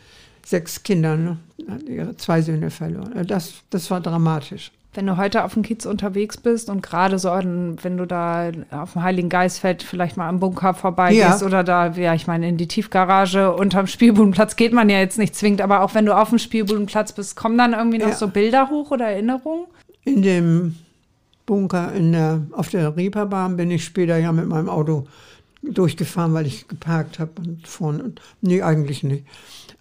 sechs 0.44 0.82
Kindern, 0.82 1.38
ne, 1.58 1.80
ihre 1.86 2.16
zwei 2.16 2.40
Söhne 2.40 2.70
verloren. 2.70 3.26
Das, 3.26 3.52
das 3.68 3.90
war 3.90 4.00
dramatisch 4.00 4.72
wenn 4.94 5.06
du 5.06 5.16
heute 5.16 5.44
auf 5.44 5.54
dem 5.54 5.62
Kiez 5.62 5.86
unterwegs 5.86 6.36
bist 6.36 6.68
und 6.68 6.82
gerade 6.82 7.18
so, 7.18 7.30
wenn 7.30 7.96
du 7.96 8.06
da 8.06 8.50
auf 8.70 8.92
dem 8.92 9.02
Heiligen 9.02 9.30
Geistfeld 9.30 9.82
vielleicht 9.82 10.18
mal 10.18 10.28
am 10.28 10.38
Bunker 10.38 10.74
vorbeigehst 10.74 11.40
ja. 11.40 11.46
oder 11.46 11.64
da, 11.64 11.88
ja, 11.92 12.12
ich 12.14 12.26
meine, 12.26 12.48
in 12.48 12.58
die 12.58 12.68
Tiefgarage 12.68 13.52
unterm 13.54 13.86
Spielbudenplatz 13.86 14.56
geht 14.56 14.74
man 14.74 14.90
ja 14.90 14.98
jetzt 14.98 15.18
nicht 15.18 15.34
zwingend, 15.34 15.62
aber 15.62 15.80
auch 15.80 15.94
wenn 15.94 16.04
du 16.04 16.14
auf 16.14 16.28
dem 16.28 16.38
Spielbudenplatz 16.38 17.12
bist, 17.12 17.36
kommen 17.36 17.56
dann 17.56 17.72
irgendwie 17.72 17.98
noch 17.98 18.08
ja. 18.08 18.14
so 18.14 18.28
Bilder 18.28 18.68
hoch 18.68 18.90
oder 18.90 19.06
Erinnerungen? 19.06 19.64
In 20.04 20.22
dem 20.22 20.76
Bunker 21.46 21.92
in 21.92 22.12
der, 22.12 22.42
auf 22.52 22.68
der 22.68 22.94
Reeperbahn 22.94 23.56
bin 23.56 23.70
ich 23.70 23.84
später 23.84 24.18
ja 24.18 24.30
mit 24.32 24.46
meinem 24.46 24.68
Auto 24.68 25.06
durchgefahren, 25.62 26.34
weil 26.34 26.46
ich 26.46 26.68
geparkt 26.68 27.18
habe 27.18 27.30
und 27.38 27.66
vorne, 27.66 28.12
nee, 28.40 28.62
eigentlich 28.62 29.02
nicht. 29.02 29.24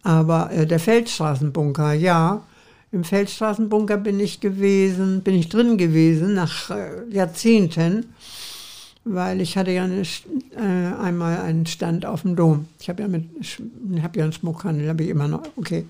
Aber 0.03 0.51
äh, 0.51 0.65
der 0.65 0.79
Feldstraßenbunker, 0.79 1.93
ja, 1.93 2.43
im 2.91 3.03
Feldstraßenbunker 3.03 3.97
bin 3.97 4.19
ich 4.19 4.39
gewesen, 4.39 5.21
bin 5.21 5.35
ich 5.35 5.49
drin 5.49 5.77
gewesen 5.77 6.33
nach 6.33 6.69
äh, 6.69 7.09
Jahrzehnten, 7.09 8.13
weil 9.05 9.41
ich 9.41 9.57
hatte 9.57 9.71
ja 9.71 9.85
eine, 9.85 10.01
äh, 10.01 11.01
einmal 11.01 11.41
einen 11.41 11.65
Stand 11.65 12.05
auf 12.05 12.23
dem 12.23 12.35
Dom. 12.35 12.65
Ich 12.79 12.89
habe 12.89 13.03
ja 13.03 13.07
mit, 13.07 13.25
habe 14.03 14.19
ja 14.19 14.25
einen 14.25 14.33
Schmuckhandel, 14.33 14.89
habe 14.89 15.03
ich 15.03 15.09
immer 15.09 15.27
noch. 15.27 15.43
Okay. 15.55 15.85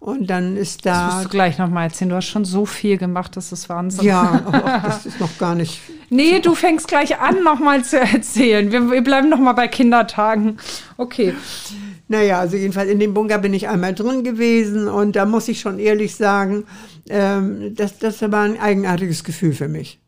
Und 0.00 0.30
dann 0.30 0.56
ist 0.56 0.86
da. 0.86 1.06
Das 1.06 1.14
musst 1.14 1.24
du 1.24 1.30
gleich 1.30 1.58
nochmal 1.58 1.84
erzählen. 1.84 2.10
Du 2.10 2.16
hast 2.16 2.26
schon 2.26 2.44
so 2.44 2.66
viel 2.66 2.98
gemacht, 2.98 3.36
das 3.36 3.50
ist 3.50 3.68
Wahnsinn. 3.68 4.04
Ja, 4.04 4.44
auch, 4.46 4.52
das 4.84 5.06
ist 5.06 5.18
noch 5.18 5.36
gar 5.38 5.56
nicht. 5.56 5.80
nee, 6.08 6.38
du 6.38 6.54
fängst 6.54 6.86
gleich 6.86 7.18
an, 7.18 7.42
nochmal 7.42 7.84
zu 7.84 7.98
erzählen. 8.00 8.70
Wir, 8.70 8.90
wir 8.90 9.02
bleiben 9.02 9.28
nochmal 9.28 9.54
bei 9.54 9.66
Kindertagen. 9.66 10.58
Okay. 10.96 11.34
Naja, 12.08 12.40
also 12.40 12.56
jedenfalls 12.56 12.90
in 12.90 12.98
dem 12.98 13.12
Bunker 13.12 13.38
bin 13.38 13.52
ich 13.52 13.68
einmal 13.68 13.94
drin 13.94 14.24
gewesen 14.24 14.88
und 14.88 15.14
da 15.14 15.26
muss 15.26 15.48
ich 15.48 15.60
schon 15.60 15.78
ehrlich 15.78 16.16
sagen, 16.16 16.64
ähm, 17.10 17.74
das, 17.74 17.98
das 17.98 18.22
war 18.22 18.42
ein 18.42 18.58
eigenartiges 18.58 19.24
Gefühl 19.24 19.52
für 19.52 19.68
mich. 19.68 20.00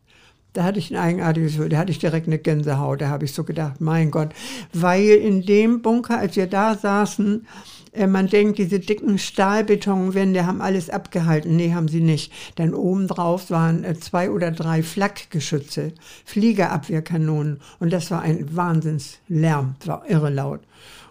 Da 0.53 0.63
hatte 0.63 0.79
ich 0.79 0.91
ein 0.91 0.97
eigenartiges 0.97 1.53
Gefühl, 1.53 1.69
da 1.69 1.77
hatte 1.77 1.91
ich 1.91 1.99
direkt 1.99 2.27
eine 2.27 2.39
Gänsehaut, 2.39 3.01
da 3.01 3.09
habe 3.09 3.23
ich 3.23 3.33
so 3.33 3.43
gedacht, 3.43 3.79
mein 3.79 4.11
Gott, 4.11 4.29
weil 4.73 5.09
in 5.09 5.45
dem 5.45 5.81
Bunker, 5.81 6.17
als 6.17 6.35
wir 6.35 6.47
da 6.47 6.75
saßen, 6.75 7.45
äh, 7.93 8.07
man 8.07 8.27
denkt, 8.27 8.57
diese 8.57 8.79
dicken 8.79 9.17
Stahlbetonwände 9.17 10.45
haben 10.45 10.61
alles 10.61 10.89
abgehalten. 10.89 11.55
Nee, 11.55 11.73
haben 11.73 11.87
sie 11.87 12.01
nicht. 12.01 12.31
Denn 12.57 12.73
obendrauf 12.73 13.49
waren 13.49 13.83
äh, 13.83 13.95
zwei 13.99 14.31
oder 14.31 14.51
drei 14.51 14.83
Flakgeschütze, 14.83 15.93
Fliegerabwehrkanonen. 16.25 17.59
Und 17.79 17.91
das 17.93 18.11
war 18.11 18.21
ein 18.21 18.55
Wahnsinnslärm, 18.55 19.75
das 19.79 19.87
war 19.87 20.09
irre 20.09 20.29
laut. 20.29 20.61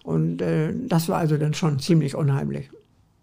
Und 0.03 0.41
äh, 0.43 0.73
das 0.87 1.09
war 1.09 1.19
also 1.19 1.37
dann 1.37 1.55
schon 1.55 1.79
ziemlich 1.79 2.15
unheimlich. 2.15 2.71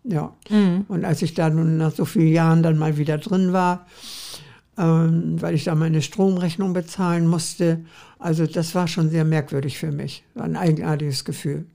Ja. 0.04 0.34
Mhm. 0.50 0.86
Und 0.88 1.06
als 1.06 1.22
ich 1.22 1.34
da 1.34 1.50
nun 1.50 1.78
nach 1.78 1.92
so 1.92 2.06
vielen 2.06 2.32
Jahren 2.32 2.64
dann 2.64 2.78
mal 2.78 2.98
wieder 2.98 3.18
drin 3.18 3.54
war, 3.54 3.86
ähm, 4.78 5.42
weil 5.42 5.56
ich 5.56 5.66
da 5.66 5.76
meine 5.76 6.02
Stromrechnung 6.02 6.74
bezahlen 6.74 7.28
musste. 7.28 7.84
Also 8.20 8.46
das 8.46 8.76
war 8.76 8.88
schon 8.88 9.10
sehr 9.10 9.26
merkwürdig 9.26 9.78
für 9.78 9.92
mich, 9.92 10.24
war 10.34 10.46
ein 10.46 10.56
eigenartiges 10.56 11.26
Gefühl. 11.26 11.66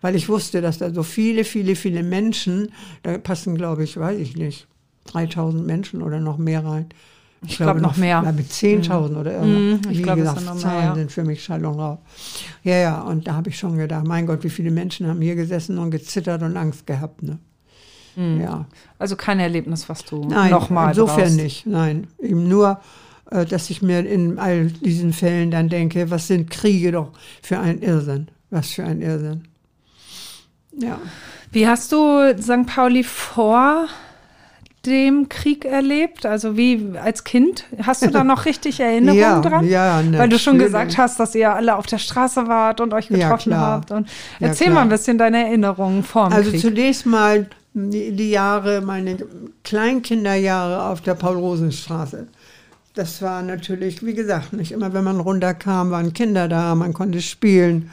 Weil 0.00 0.16
ich 0.16 0.28
wusste, 0.28 0.62
dass 0.62 0.78
da 0.78 0.92
so 0.92 1.02
viele, 1.02 1.44
viele, 1.44 1.76
viele 1.76 2.02
Menschen, 2.02 2.72
da 3.02 3.18
passen, 3.18 3.54
glaube 3.54 3.84
ich, 3.84 3.98
weiß 3.98 4.18
ich 4.18 4.36
nicht, 4.36 4.66
3000 5.06 5.66
Menschen 5.66 6.02
oder 6.02 6.20
noch 6.20 6.38
mehr 6.38 6.64
rein. 6.64 6.86
Ich, 7.42 7.52
ich 7.52 7.56
glaube 7.58 7.80
noch 7.80 7.96
mehr. 7.96 8.22
Ja, 8.24 8.32
mit 8.32 8.50
10.000 8.50 9.10
mhm. 9.10 9.16
oder 9.16 9.32
irgendwas. 9.32 9.92
Ich 9.92 10.02
glaube, 10.02 10.20
gesagt, 10.20 10.40
Zahlen 10.40 10.60
mehr, 10.60 10.84
ja. 10.84 10.94
sind 10.94 11.12
für 11.12 11.24
mich 11.24 11.42
Schall 11.42 11.64
und 11.64 11.78
Rauch. 11.78 11.98
Ja, 12.64 12.76
ja, 12.76 13.00
und 13.02 13.28
da 13.28 13.34
habe 13.34 13.50
ich 13.50 13.58
schon 13.58 13.76
gedacht, 13.76 14.06
mein 14.06 14.26
Gott, 14.26 14.42
wie 14.42 14.50
viele 14.50 14.70
Menschen 14.70 15.06
haben 15.06 15.20
hier 15.20 15.36
gesessen 15.36 15.78
und 15.78 15.90
gezittert 15.90 16.42
und 16.42 16.56
Angst 16.56 16.86
gehabt. 16.86 17.22
Ne? 17.22 17.38
Mhm. 18.16 18.40
Ja. 18.40 18.66
Also 18.98 19.14
kein 19.14 19.38
Erlebnis, 19.38 19.88
was 19.88 20.04
du 20.04 20.24
nochmal 20.24 20.90
Insofern 20.90 21.16
brauchst. 21.16 21.36
nicht, 21.36 21.66
nein. 21.66 22.08
Eben 22.20 22.48
nur, 22.48 22.80
äh, 23.30 23.44
dass 23.44 23.70
ich 23.70 23.82
mir 23.82 24.04
in 24.04 24.38
all 24.38 24.66
diesen 24.66 25.12
Fällen 25.12 25.50
dann 25.50 25.68
denke, 25.68 26.10
was 26.10 26.26
sind 26.26 26.50
Kriege 26.50 26.90
doch 26.92 27.12
für 27.42 27.60
ein 27.60 27.80
Irrsinn. 27.80 28.28
Was 28.50 28.70
für 28.70 28.84
ein 28.84 29.00
Irrsinn. 29.00 29.46
Ja. 30.76 30.98
Wie 31.52 31.66
hast 31.66 31.92
du 31.92 32.34
St. 32.40 32.66
Pauli 32.66 33.04
vor 33.04 33.86
dem 34.88 35.28
Krieg 35.28 35.64
erlebt? 35.64 36.26
Also 36.26 36.56
wie 36.56 36.94
als 37.02 37.24
Kind? 37.24 37.64
Hast 37.82 38.02
du 38.02 38.10
da 38.10 38.24
noch 38.24 38.44
richtig 38.44 38.80
Erinnerungen 38.80 39.20
ja, 39.20 39.40
dran? 39.40 39.68
Ja, 39.68 39.96
natürlich. 39.96 40.18
Weil 40.18 40.28
du 40.30 40.38
schon 40.38 40.58
gesagt 40.58 40.98
hast, 40.98 41.20
dass 41.20 41.34
ihr 41.34 41.54
alle 41.54 41.76
auf 41.76 41.86
der 41.86 41.98
Straße 41.98 42.48
wart 42.48 42.80
und 42.80 42.92
euch 42.92 43.08
getroffen 43.08 43.52
ja, 43.52 43.58
habt. 43.58 43.90
Und 43.90 44.08
erzähl 44.40 44.68
ja, 44.68 44.74
mal 44.74 44.82
ein 44.82 44.88
bisschen 44.88 45.18
deine 45.18 45.46
Erinnerungen 45.46 46.02
vor 46.02 46.28
dem 46.28 46.32
also 46.32 46.50
Krieg. 46.50 46.64
Also 46.64 46.68
zunächst 46.68 47.06
mal 47.06 47.46
die, 47.74 48.12
die 48.12 48.30
Jahre, 48.30 48.80
meine 48.80 49.18
Kleinkinderjahre 49.62 50.82
auf 50.82 51.00
der 51.00 51.14
Paul-Rosen-Straße. 51.14 52.26
Das 52.94 53.22
war 53.22 53.42
natürlich, 53.42 54.04
wie 54.04 54.14
gesagt, 54.14 54.52
nicht 54.52 54.72
immer, 54.72 54.92
wenn 54.92 55.04
man 55.04 55.20
runterkam, 55.20 55.90
waren 55.90 56.12
Kinder 56.12 56.48
da, 56.48 56.74
man 56.74 56.92
konnte 56.94 57.22
spielen. 57.22 57.90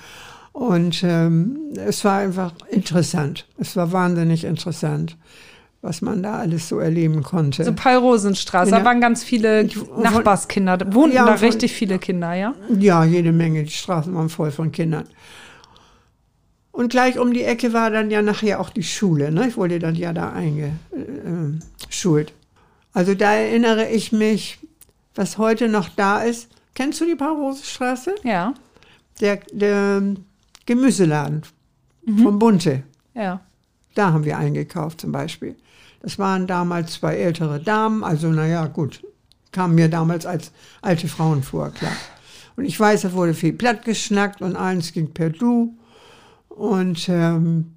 Und 0.52 1.04
ähm, 1.04 1.58
es 1.76 2.04
war 2.06 2.20
einfach 2.20 2.54
interessant. 2.70 3.46
Es 3.60 3.76
war 3.76 3.92
wahnsinnig 3.92 4.46
interessant 4.46 5.18
was 5.86 6.02
man 6.02 6.24
da 6.24 6.40
alles 6.40 6.68
so 6.68 6.80
erleben 6.80 7.22
konnte. 7.22 7.64
So 7.64 7.72
Paul-Rosenstraße, 7.72 8.72
da 8.72 8.84
waren 8.84 9.00
ganz 9.00 9.24
viele 9.24 9.70
Nachbarskinder, 9.98 10.78
da 10.78 10.94
wohnten 10.94 11.16
ja, 11.16 11.26
da 11.26 11.38
von, 11.38 11.48
richtig 11.48 11.74
viele 11.74 12.00
Kinder, 12.00 12.34
ja? 12.34 12.56
Ja, 12.80 13.06
jede 13.06 13.32
Menge, 13.32 13.64
die 13.64 13.70
Straßen 13.70 14.14
waren 14.16 14.30
voll 14.30 14.52
von 14.52 14.72
Kindern. 14.72 15.08
Und 16.72 16.90
gleich 16.90 17.20
um 17.20 17.34
die 17.34 17.44
Ecke 17.44 17.72
war 17.72 17.92
dann 17.92 18.10
ja 18.10 18.24
nachher 18.24 18.60
auch 18.60 18.72
die 18.72 18.84
Schule, 18.84 19.32
ne? 19.32 19.48
ich 19.48 19.58
wurde 19.58 19.80
dann 19.80 19.96
ja 19.96 20.12
da 20.12 20.34
eingeschult. 20.34 22.34
Also 22.92 23.14
da 23.14 23.36
erinnere 23.36 23.88
ich 23.90 24.12
mich, 24.12 24.58
was 25.14 25.38
heute 25.38 25.70
noch 25.70 25.88
da 25.90 26.24
ist. 26.24 26.50
Kennst 26.74 27.00
du 27.00 27.06
die 27.06 27.16
Paul-Rosenstraße? 27.16 28.16
Ja. 28.24 28.56
Der, 29.22 29.40
der 29.52 30.02
Gemüseladen 30.66 31.44
mhm. 32.06 32.18
vom 32.18 32.40
Bunte. 32.40 32.84
Ja. 33.14 33.42
Da 33.94 34.12
haben 34.12 34.26
wir 34.26 34.38
eingekauft 34.38 35.02
zum 35.02 35.12
Beispiel. 35.12 35.56
Das 36.06 36.20
waren 36.20 36.46
damals 36.46 36.94
zwei 36.94 37.16
ältere 37.16 37.60
Damen, 37.60 38.04
also 38.04 38.28
naja, 38.28 38.68
gut, 38.68 39.04
kamen 39.52 39.74
mir 39.74 39.90
damals 39.90 40.28
als 40.28 40.52
alte 40.84 41.08
Frauen 41.08 41.42
vor, 41.42 41.72
klar. 41.72 41.96
Und 42.56 42.66
ich 42.66 42.80
weiß, 42.80 43.06
es 43.06 43.14
wurde 43.14 43.34
viel 43.34 43.54
platt 43.54 43.84
geschnackt 43.84 44.40
und 44.44 44.56
eins 44.56 44.94
ging 44.94 45.16
per 45.16 45.32
Du. 45.32 45.76
Und 46.48 47.10
ähm, 47.10 47.74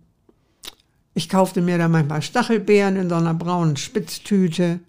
ich 1.14 1.31
kaufte 1.31 1.62
mir 1.62 1.79
dann 1.79 1.91
manchmal 1.91 2.21
Stachelbeeren 2.21 2.97
in 2.97 3.09
so 3.09 3.14
einer 3.14 3.33
braunen 3.33 3.79
Spitztüte. 3.79 4.81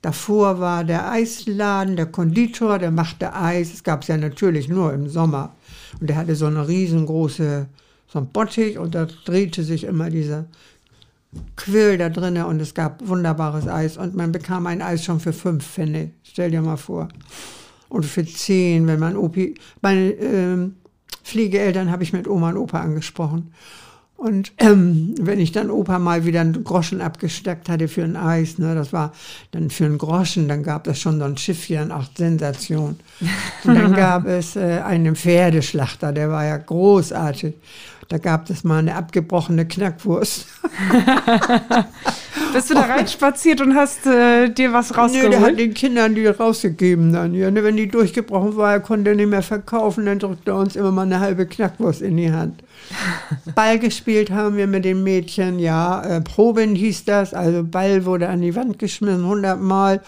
Davor 0.00 0.58
war 0.58 0.82
der 0.82 1.10
Eisladen, 1.12 1.96
der 1.96 2.06
Konditor, 2.06 2.78
der 2.78 2.92
machte 2.92 3.34
Eis. 3.34 3.74
Es 3.74 3.84
gab 3.84 4.00
es 4.00 4.08
ja 4.08 4.16
natürlich 4.16 4.70
nur 4.70 4.94
im 4.94 5.06
Sommer. 5.10 5.54
Und 6.00 6.08
der 6.08 6.16
hatte 6.16 6.34
so 6.34 6.46
eine 6.46 6.66
riesengroße, 6.66 7.66
so 8.08 8.18
ein 8.18 8.28
Bottich 8.28 8.78
und 8.78 8.94
da 8.94 9.04
drehte 9.04 9.64
sich 9.64 9.84
immer 9.84 10.08
dieser 10.08 10.46
Quill 11.56 11.98
da 11.98 12.08
drinnen 12.08 12.44
und 12.44 12.60
es 12.60 12.74
gab 12.74 13.06
wunderbares 13.06 13.68
Eis 13.68 13.96
und 13.96 14.16
man 14.16 14.32
bekam 14.32 14.66
ein 14.66 14.82
Eis 14.82 15.04
schon 15.04 15.20
für 15.20 15.32
fünf 15.32 15.64
Pfennig. 15.64 16.14
Stell 16.22 16.50
dir 16.50 16.62
mal 16.62 16.76
vor. 16.76 17.08
Und 17.88 18.04
für 18.04 18.24
zehn, 18.24 18.86
wenn 18.86 19.00
man 19.00 19.16
Opi. 19.16 19.54
Meine 19.80 20.10
ähm, 20.12 20.76
Pflegeeltern 21.22 21.90
habe 21.90 22.02
ich 22.02 22.12
mit 22.12 22.26
Oma 22.28 22.50
und 22.50 22.56
Opa 22.56 22.80
angesprochen. 22.80 23.52
Und 24.20 24.52
ähm, 24.58 25.14
wenn 25.18 25.40
ich 25.40 25.50
dann 25.52 25.70
Opa 25.70 25.98
mal 25.98 26.26
wieder 26.26 26.42
einen 26.42 26.62
Groschen 26.62 27.00
abgesteckt 27.00 27.70
hatte 27.70 27.88
für 27.88 28.04
ein 28.04 28.16
Eis, 28.16 28.58
ne, 28.58 28.74
das 28.74 28.92
war 28.92 29.12
dann 29.50 29.70
für 29.70 29.86
einen 29.86 29.96
Groschen, 29.96 30.46
dann 30.46 30.62
gab 30.62 30.86
es 30.88 31.00
schon 31.00 31.18
so 31.18 31.24
ein 31.24 31.38
Schiffchen, 31.38 31.90
ach 31.90 32.10
Sensation. 32.14 33.00
Und 33.64 33.74
dann 33.74 33.92
gab 33.96 34.26
es 34.26 34.56
äh, 34.56 34.82
einen 34.84 35.16
Pferdeschlachter, 35.16 36.12
der 36.12 36.28
war 36.30 36.44
ja 36.44 36.58
großartig. 36.58 37.54
Da 38.10 38.18
gab 38.18 38.50
es 38.50 38.64
mal 38.64 38.80
eine 38.80 38.96
abgebrochene 38.96 39.66
Knackwurst. 39.68 40.44
Bist 42.52 42.68
du 42.68 42.74
da 42.74 42.80
reinspaziert 42.80 43.60
und 43.60 43.76
hast 43.76 44.04
äh, 44.04 44.48
dir 44.48 44.72
was 44.72 44.96
rausgeholt? 44.96 45.30
Nee, 45.30 45.36
der 45.36 45.40
hat 45.40 45.56
den 45.56 45.74
Kindern 45.74 46.16
die 46.16 46.26
rausgegeben 46.26 47.12
dann. 47.12 47.34
Ja, 47.34 47.52
ne, 47.52 47.62
wenn 47.62 47.76
die 47.76 47.86
durchgebrochen 47.86 48.56
war, 48.56 48.72
er 48.72 48.80
konnte 48.80 49.14
nicht 49.14 49.28
mehr 49.28 49.42
verkaufen, 49.42 50.06
dann 50.06 50.18
drückte 50.18 50.50
er 50.50 50.56
uns 50.56 50.74
immer 50.74 50.90
mal 50.90 51.02
eine 51.02 51.20
halbe 51.20 51.46
Knackwurst 51.46 52.02
in 52.02 52.16
die 52.16 52.32
Hand. 52.32 52.64
Ball 53.54 53.78
gespielt 53.78 54.32
haben 54.32 54.56
wir 54.56 54.66
mit 54.66 54.84
den 54.84 55.04
Mädchen, 55.04 55.60
ja. 55.60 56.02
Äh, 56.02 56.20
Proben 56.20 56.74
hieß 56.74 57.04
das, 57.04 57.32
also 57.32 57.62
Ball 57.62 58.06
wurde 58.06 58.28
an 58.28 58.40
die 58.40 58.56
Wand 58.56 58.80
geschmissen, 58.80 59.22
100 59.22 59.60
Mal 59.60 60.00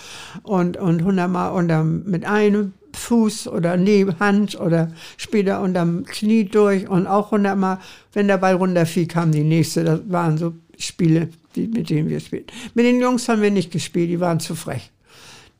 und, 0.43 0.77
und 0.77 0.99
100 0.99 1.31
Mal 1.31 1.51
unter, 1.51 1.85
mit 1.85 2.27
einem 2.27 2.73
Fuß 2.97 3.49
oder 3.49 3.77
neben 3.77 4.19
Hand 4.19 4.59
oder 4.59 4.93
später 5.17 5.61
unterm 5.61 6.05
Knie 6.05 6.45
durch 6.45 6.89
und 6.89 7.07
auch 7.07 7.31
hundertmal, 7.31 7.79
wenn 8.13 8.29
der 8.29 8.39
Ball 8.39 8.55
runterfiel, 8.55 9.07
kam 9.07 9.33
die 9.33 9.45
nächste. 9.45 9.85
Das 9.85 10.01
waren 10.07 10.39
so 10.39 10.55
Spiele, 10.79 11.29
die, 11.55 11.69
mit 11.69 11.91
denen 11.91 12.09
wir 12.09 12.21
spielen. 12.21 12.45
Mit 12.75 12.87
den 12.87 13.01
Jungs 13.01 13.29
haben 13.29 13.43
wir 13.43 13.51
nicht 13.51 13.71
gespielt, 13.71 14.11
die 14.11 14.21
waren 14.21 14.41
zu 14.41 14.55
frech. 14.55 14.91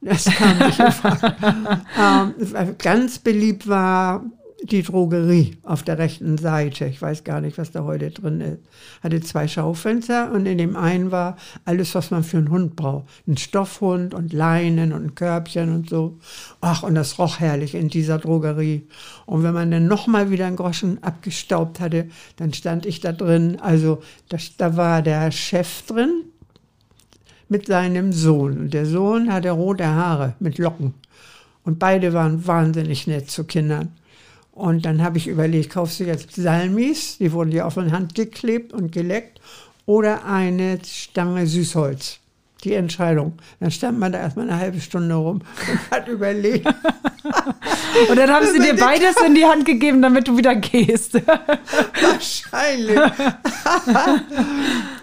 Das 0.01 0.25
kam 0.25 0.59
nicht 0.59 0.81
in 0.81 0.93
Frage. 0.93 1.37
ähm, 1.99 2.75
ganz 2.79 3.19
beliebt 3.19 3.69
war 3.69 4.25
die 4.63 4.83
Drogerie 4.83 5.57
auf 5.63 5.83
der 5.83 5.99
rechten 5.99 6.39
Seite. 6.39 6.87
Ich 6.87 7.03
weiß 7.03 7.25
gar 7.25 7.41
nicht, 7.41 7.59
was 7.59 7.73
da 7.73 7.85
heute 7.85 8.11
drin 8.11 8.41
ist. 8.41 8.59
Hatte 9.03 9.21
zwei 9.21 9.49
Schaufenster 9.49 10.31
und 10.33 10.47
in 10.47 10.59
dem 10.59 10.77
einen 10.77 11.11
war 11.11 11.37
alles, 11.65 11.95
was 11.95 12.11
man 12.11 12.23
für 12.23 12.39
einen 12.39 12.51
Hund 12.51 12.77
braucht. 12.77 13.07
Ein 13.27 13.37
Stoffhund 13.37 14.15
und 14.15 14.33
Leinen 14.33 14.93
und 14.93 15.05
ein 15.05 15.15
Körbchen 15.15 15.75
und 15.75 15.91
so. 15.91 16.19
Ach, 16.61 16.83
und 16.83 16.95
das 16.95 17.19
roch 17.19 17.41
herrlich 17.41 17.75
in 17.75 17.89
dieser 17.89 18.19
Drogerie. 18.19 18.87
Und 19.27 19.43
wenn 19.43 19.55
man 19.55 19.71
dann 19.71 19.87
nochmal 19.87 20.31
wieder 20.31 20.47
einen 20.47 20.57
Groschen 20.57 21.03
abgestaubt 21.03 21.81
hatte, 21.81 22.09
dann 22.37 22.53
stand 22.53 22.87
ich 22.87 23.01
da 23.01 23.13
drin. 23.13 23.59
Also 23.61 24.03
das, 24.29 24.57
da 24.57 24.77
war 24.77 25.03
der 25.03 25.31
Chef 25.33 25.83
drin 25.87 26.23
mit 27.49 27.67
seinem 27.67 28.13
Sohn. 28.13 28.59
Und 28.59 28.75
der 28.75 28.87
Sohn 28.87 29.33
hatte 29.33 29.51
rote 29.51 29.87
Haare 29.87 30.35
mit 30.39 30.59
Locken. 30.59 30.95
Und 31.65 31.79
beide 31.79 32.13
waren 32.13 32.47
wahnsinnig 32.47 33.07
nett 33.07 33.31
zu 33.31 33.45
Kindern. 33.45 33.93
Und 34.53 34.85
dann 34.85 35.03
habe 35.03 35.17
ich 35.17 35.29
überlegt, 35.29 35.71
kaufst 35.71 35.99
du 35.99 36.05
jetzt 36.05 36.35
Salmis, 36.35 37.17
die 37.19 37.33
wurden 37.33 37.51
dir 37.51 37.67
auf 37.67 37.75
die 37.75 37.91
Hand 37.91 38.15
geklebt 38.15 38.73
und 38.73 38.93
geleckt, 38.93 39.41
oder 39.87 40.25
eine 40.27 40.79
Stange 40.85 41.47
Süßholz. 41.47 42.19
Die 42.63 42.75
Entscheidung. 42.75 43.33
Dann 43.59 43.73
stand 43.73 43.99
man 43.99 44.13
da 44.13 44.21
erstmal 44.21 44.49
eine 44.49 44.57
halbe 44.57 44.81
Stunde 44.81 45.17
rum 45.17 45.41
und 45.41 45.91
hat 45.91 46.07
überlegt. 46.07 46.65
und 48.09 48.17
dann 48.17 48.31
haben 48.31 48.47
sie 48.47 48.61
dir 48.61 48.77
beides 48.77 49.17
in 49.27 49.35
die 49.35 49.45
Hand 49.45 49.65
gegeben, 49.65 50.01
damit 50.01 50.29
du 50.29 50.37
wieder 50.37 50.55
gehst. 50.55 51.15
Wahrscheinlich. 52.01 53.01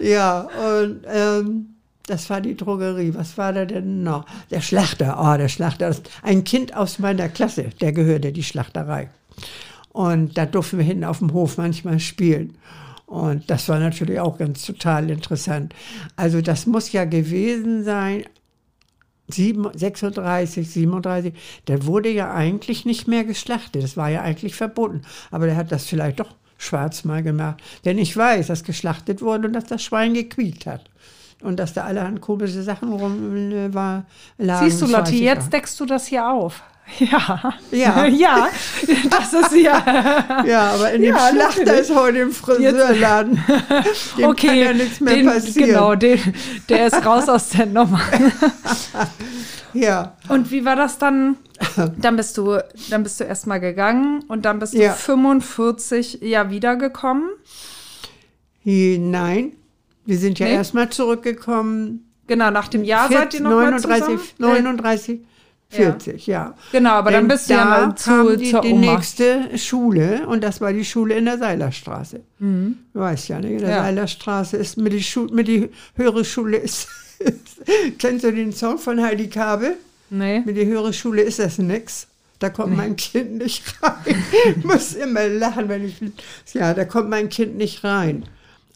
ja, 0.00 0.40
und 0.40 1.02
ähm, 1.06 1.74
das 2.06 2.30
war 2.30 2.40
die 2.40 2.56
Drogerie. 2.56 3.12
Was 3.14 3.36
war 3.36 3.52
da 3.52 3.66
denn 3.66 4.04
noch? 4.04 4.24
Der 4.50 4.62
Schlachter. 4.62 5.18
Oh, 5.20 5.36
der 5.36 5.48
Schlachter. 5.48 5.94
Ein 6.22 6.44
Kind 6.44 6.74
aus 6.74 6.98
meiner 6.98 7.28
Klasse, 7.28 7.70
der 7.82 7.92
gehörte 7.92 8.32
die 8.32 8.42
Schlachterei. 8.42 9.10
Und 9.92 10.38
da 10.38 10.46
durften 10.46 10.78
wir 10.78 10.84
hinten 10.84 11.04
auf 11.04 11.18
dem 11.18 11.32
Hof 11.32 11.58
manchmal 11.58 11.98
spielen. 11.98 12.56
Und 13.06 13.50
das 13.50 13.68
war 13.68 13.80
natürlich 13.80 14.20
auch 14.20 14.38
ganz 14.38 14.64
total 14.64 15.10
interessant. 15.10 15.74
Also 16.14 16.40
das 16.40 16.66
muss 16.66 16.92
ja 16.92 17.04
gewesen 17.04 17.82
sein, 17.82 18.24
36, 19.28 20.70
37, 20.70 21.34
der 21.66 21.86
wurde 21.86 22.10
ja 22.10 22.32
eigentlich 22.32 22.84
nicht 22.84 23.08
mehr 23.08 23.24
geschlachtet. 23.24 23.82
Das 23.82 23.96
war 23.96 24.08
ja 24.08 24.22
eigentlich 24.22 24.54
verboten. 24.54 25.02
Aber 25.30 25.46
der 25.46 25.56
hat 25.56 25.72
das 25.72 25.86
vielleicht 25.86 26.20
doch 26.20 26.34
schwarz 26.58 27.04
mal 27.04 27.22
gemacht. 27.22 27.62
Denn 27.84 27.98
ich 27.98 28.16
weiß, 28.16 28.48
dass 28.48 28.64
geschlachtet 28.64 29.22
wurde 29.22 29.48
und 29.48 29.54
dass 29.54 29.64
das 29.64 29.82
Schwein 29.82 30.14
gequiekt 30.14 30.66
hat. 30.66 30.90
Und 31.42 31.58
dass 31.58 31.72
da 31.72 31.84
allerhand 31.84 32.20
komische 32.20 32.62
Sachen 32.62 32.92
rum 32.92 33.72
war. 33.72 34.04
Siehst 34.36 34.82
du, 34.82 34.86
Lotti, 34.86 35.24
jetzt 35.24 35.52
deckst 35.52 35.80
du 35.80 35.86
das 35.86 36.06
hier 36.06 36.28
auf. 36.28 36.62
Ja. 36.98 37.54
Ja. 37.70 38.04
ja, 38.06 38.48
das 39.10 39.32
ist 39.32 39.52
ja. 39.56 40.44
Ja, 40.46 40.70
aber 40.72 40.92
in 40.92 41.02
dem 41.02 41.14
Ja, 41.14 41.30
Schlachter 41.30 41.80
ist 41.80 41.94
heute 41.94 42.18
im 42.18 42.32
Friseurladen. 42.32 43.42
Dem 44.18 44.24
okay, 44.28 44.46
kann 44.48 44.56
ja 44.58 44.72
nichts 44.72 45.00
mehr 45.00 45.14
den, 45.14 45.26
passieren. 45.26 45.68
genau, 45.70 45.94
den, 45.94 46.18
der 46.68 46.86
ist 46.88 47.04
raus 47.06 47.28
aus 47.28 47.50
der 47.50 47.66
Nummer. 47.66 48.00
Ja, 49.72 50.16
Und 50.28 50.50
wie 50.50 50.64
war 50.64 50.74
das 50.74 50.98
dann? 50.98 51.36
Dann 51.98 52.16
bist 52.16 52.36
du, 52.36 52.58
dann 52.90 53.04
bist 53.04 53.20
du 53.20 53.24
erstmal 53.24 53.60
gegangen 53.60 54.24
und 54.26 54.44
dann 54.44 54.58
bist 54.58 54.74
du 54.74 54.78
Ja. 54.78 54.92
45 54.94 56.18
ja 56.22 56.50
wiedergekommen. 56.50 57.30
nein. 58.64 59.52
Wir 60.06 60.18
sind 60.18 60.38
ja 60.40 60.46
Nee? 60.46 60.54
erstmal 60.54 60.88
zurückgekommen. 60.90 62.10
Genau, 62.26 62.50
nach 62.50 62.66
dem 62.68 62.82
Jahr 62.82 63.08
seid 63.10 63.34
ihr 63.34 63.42
noch 63.42 63.50
39, 63.50 63.88
mal 63.88 64.00
zusammen? 64.00 64.20
Äh, 64.38 64.62
39, 64.62 65.20
40, 65.70 66.26
ja. 66.26 66.54
Genau, 66.72 66.90
aber 66.90 67.10
dann 67.12 67.22
Denn 67.24 67.28
bist 67.28 67.48
du 67.48 67.54
da 67.54 67.60
ja 67.60 67.64
mal 67.64 67.80
kam 67.88 67.96
zu, 67.96 68.36
die, 68.36 68.50
zur 68.50 68.60
die 68.60 68.72
Oma. 68.72 68.94
nächste 68.94 69.56
Schule 69.56 70.26
und 70.26 70.42
das 70.42 70.60
war 70.60 70.72
die 70.72 70.84
Schule 70.84 71.14
in 71.16 71.24
der 71.26 71.38
Seilerstraße. 71.38 72.20
Du 72.40 72.74
weißt 72.92 73.28
ja, 73.28 73.38
ne? 73.40 73.52
in 73.52 73.58
der 73.58 73.68
Mhm. 73.68 73.72
Ja. 73.74 73.82
Seilerstraße 73.84 74.56
ist 74.56 74.76
mit 74.78 74.92
die, 74.92 75.02
Schu 75.02 75.26
mit 75.32 75.46
die 75.48 75.68
höhere 75.94 76.24
Schule 76.24 76.56
ist. 76.56 76.88
Kennst 77.98 78.24
du 78.24 78.32
den 78.32 78.52
Song 78.52 78.78
von 78.78 79.00
Heidi 79.02 79.28
Kabel? 79.28 79.76
Nee. 80.10 80.40
Mit 80.44 80.56
die 80.56 80.66
höhere 80.66 80.92
Schule 80.92 81.22
ist 81.22 81.38
das 81.38 81.58
nix. 81.58 82.06
Da 82.40 82.48
kommt 82.48 82.74
mein 82.76 82.96
Kind 82.96 83.36
nicht 83.38 83.62
rein. 83.82 84.24
Ich 84.56 84.64
muss 84.64 84.94
immer 84.94 85.28
lachen, 85.28 85.68
wenn 85.68 85.84
ich. 85.84 85.96
Ja, 86.54 86.72
da 86.72 86.84
kommt 86.86 87.10
mein 87.10 87.28
Kind 87.28 87.56
nicht 87.58 87.84
rein. 87.84 88.24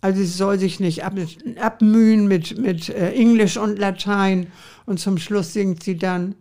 Also 0.03 0.21
sie 0.21 0.27
soll 0.27 0.59
sich 0.59 0.81
nicht 0.81 1.03
ab, 1.03 1.15
abmühen 1.59 2.29
mit, 2.29 2.59
mit 2.59 2.91
äh, 2.91 3.13
Englisch 3.13 3.57
und 3.57 3.79
Latein. 3.79 4.49
Und 4.85 5.01
zum 5.01 5.17
Schluss 5.17 5.55
singt 5.55 5.83
sie 5.83 5.97
dann. 5.97 6.35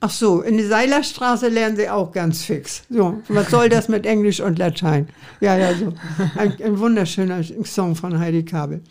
Ach 0.00 0.10
so, 0.10 0.42
in 0.42 0.56
der 0.56 0.68
Seilerstraße 0.68 1.48
lernen 1.48 1.76
sie 1.76 1.88
auch 1.88 2.12
ganz 2.12 2.42
fix. 2.42 2.82
So, 2.88 3.20
was 3.28 3.50
soll 3.50 3.68
das 3.68 3.88
mit 3.88 4.06
Englisch 4.06 4.40
und 4.40 4.58
Latein? 4.58 5.08
Ja, 5.40 5.56
ja, 5.56 5.74
so. 5.74 5.92
Ein, 6.36 6.56
ein 6.62 6.78
wunderschöner 6.78 7.42
Song 7.64 7.94
von 7.94 8.18
Heidi 8.18 8.44
Kabel. 8.44 8.82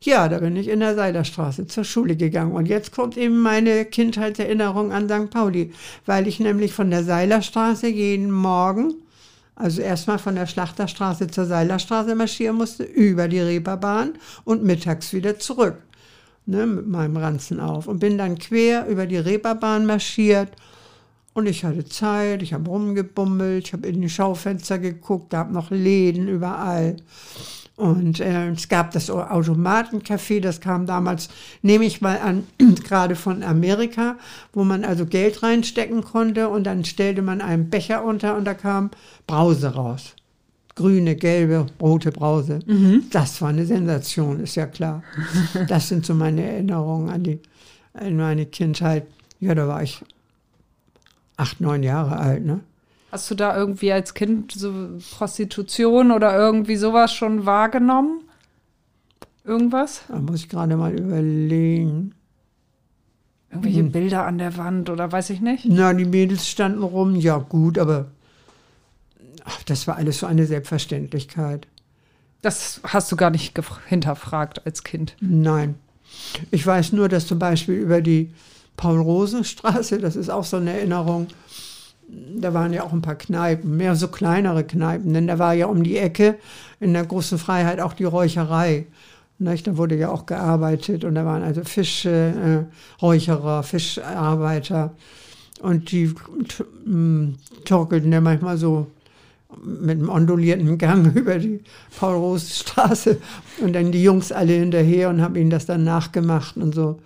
Ja, 0.00 0.28
da 0.28 0.38
bin 0.38 0.56
ich 0.56 0.66
in 0.66 0.80
der 0.80 0.96
Seilerstraße 0.96 1.68
zur 1.68 1.84
Schule 1.84 2.16
gegangen. 2.16 2.52
Und 2.52 2.66
jetzt 2.66 2.92
kommt 2.92 3.16
eben 3.16 3.40
meine 3.40 3.84
Kindheitserinnerung 3.84 4.92
an 4.92 5.08
St. 5.08 5.30
Pauli, 5.30 5.72
weil 6.06 6.26
ich 6.26 6.40
nämlich 6.40 6.72
von 6.72 6.90
der 6.90 7.04
Seilerstraße 7.04 7.86
jeden 7.86 8.32
Morgen, 8.32 8.94
also 9.54 9.80
erstmal 9.80 10.18
von 10.18 10.34
der 10.34 10.46
Schlachterstraße 10.46 11.28
zur 11.28 11.46
Seilerstraße 11.46 12.16
marschieren 12.16 12.56
musste, 12.56 12.82
über 12.82 13.28
die 13.28 13.38
Reeperbahn 13.40 14.14
und 14.44 14.64
mittags 14.64 15.12
wieder 15.12 15.38
zurück. 15.38 15.76
Ne, 16.44 16.66
mit 16.66 16.88
meinem 16.88 17.16
Ranzen 17.16 17.60
auf. 17.60 17.86
Und 17.86 18.00
bin 18.00 18.18
dann 18.18 18.38
quer 18.38 18.88
über 18.88 19.06
die 19.06 19.16
Reeperbahn 19.16 19.86
marschiert. 19.86 20.48
Und 21.34 21.46
ich 21.46 21.64
hatte 21.64 21.84
Zeit, 21.84 22.42
ich 22.42 22.52
habe 22.52 22.68
rumgebummelt, 22.68 23.66
ich 23.66 23.72
habe 23.72 23.86
in 23.86 24.02
die 24.02 24.10
Schaufenster 24.10 24.78
geguckt, 24.78 25.30
gab 25.30 25.50
noch 25.50 25.70
Läden 25.70 26.28
überall. 26.28 26.96
Und 27.76 28.20
äh, 28.20 28.50
es 28.50 28.68
gab 28.68 28.90
das 28.90 29.10
Automatencafé, 29.10 30.40
das 30.40 30.60
kam 30.60 30.84
damals, 30.86 31.30
nehme 31.62 31.84
ich 31.84 32.00
mal 32.00 32.18
an, 32.18 32.46
gerade 32.84 33.16
von 33.16 33.42
Amerika, 33.42 34.18
wo 34.52 34.62
man 34.62 34.84
also 34.84 35.06
Geld 35.06 35.42
reinstecken 35.42 36.04
konnte 36.04 36.48
und 36.48 36.64
dann 36.64 36.84
stellte 36.84 37.22
man 37.22 37.40
einen 37.40 37.70
Becher 37.70 38.04
unter 38.04 38.36
und 38.36 38.44
da 38.44 38.54
kam 38.54 38.90
Brause 39.26 39.74
raus. 39.74 40.14
Grüne, 40.74 41.16
gelbe, 41.16 41.66
rote 41.80 42.12
Brause. 42.12 42.60
Das 43.10 43.42
war 43.42 43.50
eine 43.50 43.66
Sensation, 43.66 44.40
ist 44.40 44.54
ja 44.54 44.66
klar. 44.66 45.02
Das 45.68 45.88
sind 45.88 46.06
so 46.06 46.14
meine 46.14 46.42
Erinnerungen 46.44 47.10
an, 47.10 47.22
die, 47.24 47.40
an 47.94 48.16
meine 48.16 48.46
Kindheit. 48.46 49.06
Ja, 49.38 49.54
da 49.54 49.68
war 49.68 49.82
ich 49.82 50.02
acht, 51.36 51.60
neun 51.60 51.82
Jahre 51.82 52.16
alt, 52.16 52.44
ne? 52.44 52.60
Hast 53.10 53.30
du 53.30 53.34
da 53.34 53.54
irgendwie 53.56 53.92
als 53.92 54.14
Kind 54.14 54.52
so 54.52 54.72
Prostitution 55.16 56.12
oder 56.12 56.34
irgendwie 56.34 56.76
sowas 56.76 57.12
schon 57.12 57.44
wahrgenommen? 57.44 58.20
Irgendwas? 59.44 60.02
Da 60.08 60.18
muss 60.18 60.40
ich 60.44 60.48
gerade 60.48 60.76
mal 60.76 60.92
überlegen. 60.98 62.14
Irgendwelche 63.50 63.82
Mhm. 63.82 63.92
Bilder 63.92 64.24
an 64.24 64.38
der 64.38 64.56
Wand 64.56 64.88
oder 64.88 65.12
weiß 65.12 65.28
ich 65.30 65.42
nicht? 65.42 65.66
Na, 65.68 65.92
die 65.92 66.06
Mädels 66.06 66.48
standen 66.48 66.82
rum, 66.82 67.16
ja 67.16 67.36
gut, 67.36 67.76
aber 67.78 68.06
ach, 69.44 69.62
das 69.64 69.86
war 69.86 69.96
alles 69.96 70.18
so 70.18 70.26
eine 70.26 70.46
Selbstverständlichkeit. 70.46 71.66
Das 72.40 72.80
hast 72.84 73.10
du 73.12 73.16
gar 73.16 73.30
nicht 73.30 73.58
hinterfragt 73.88 74.66
als 74.66 74.82
Kind. 74.82 75.16
Nein. 75.20 75.76
Ich 76.50 76.66
weiß 76.66 76.92
nur, 76.92 77.08
dass 77.08 77.26
zum 77.26 77.38
Beispiel 77.38 77.76
über 77.76 78.00
die 78.00 78.32
Paul-Rosen-Straße, 78.76 79.98
das 79.98 80.16
ist 80.16 80.30
auch 80.30 80.44
so 80.44 80.56
eine 80.56 80.72
Erinnerung, 80.72 81.28
da 82.36 82.52
waren 82.52 82.72
ja 82.72 82.82
auch 82.82 82.92
ein 82.92 83.02
paar 83.02 83.14
Kneipen, 83.14 83.76
mehr 83.76 83.96
so 83.96 84.08
kleinere 84.08 84.64
Kneipen, 84.64 85.14
denn 85.14 85.26
da 85.26 85.38
war 85.38 85.54
ja 85.54 85.66
um 85.66 85.82
die 85.82 85.96
Ecke 85.96 86.36
in 86.80 86.92
der 86.92 87.06
großen 87.06 87.38
Freiheit 87.38 87.80
auch 87.80 87.94
die 87.94 88.04
Räucherei. 88.04 88.86
Nicht? 89.38 89.66
Da 89.66 89.76
wurde 89.76 89.96
ja 89.96 90.10
auch 90.10 90.26
gearbeitet 90.26 91.04
und 91.04 91.14
da 91.14 91.24
waren 91.24 91.42
also 91.42 91.64
Fischräucherer, 91.64 92.60
äh, 92.60 92.64
Räucherer, 93.00 93.62
Fischarbeiter 93.62 94.94
und 95.60 95.90
die 95.90 96.14
torkelten 97.64 98.12
ja 98.12 98.20
manchmal 98.20 98.56
so 98.56 98.88
mit 99.62 99.98
einem 99.98 100.08
ondulierten 100.08 100.78
Gang 100.78 101.06
über 101.16 101.38
die 101.38 101.60
Paul-Roos-Straße 101.98 103.18
und 103.60 103.72
dann 103.74 103.92
die 103.92 104.02
Jungs 104.02 104.32
alle 104.32 104.52
hinterher 104.54 105.08
und 105.08 105.20
haben 105.22 105.36
ihnen 105.36 105.50
das 105.50 105.66
dann 105.66 105.84
nachgemacht 105.84 106.56
und 106.56 106.74
so. 106.74 106.98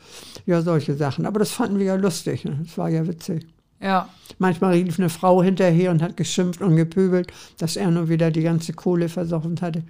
Ja, 0.47 0.63
solche 0.63 0.95
Sachen. 0.95 1.27
Aber 1.27 1.39
das 1.41 1.51
fanden 1.51 1.79
wir 1.79 1.87
ja 1.87 1.95
lustig. 1.97 2.45
Ne? 2.45 2.59
Das 2.65 2.79
war 2.79 2.89
ja 2.89 3.07
witzig. 3.07 3.47
Ja. 3.81 4.09
Manchmal 4.39 4.73
rief 4.73 4.99
eine 4.99 5.11
Frau 5.11 5.43
hinterher 5.43 5.91
und 5.91 6.03
hat 6.03 6.17
geschimpft 6.17 6.63
und 6.63 6.77
gepöbelt, 6.77 7.33
dass 7.59 7.77
er 7.77 7.91
nur 7.91 8.09
wieder 8.09 8.31
die 8.31 8.43
ganze 8.43 8.73
Kohle 8.73 9.09
versoffen 9.09 9.61
hatte. 9.61 9.83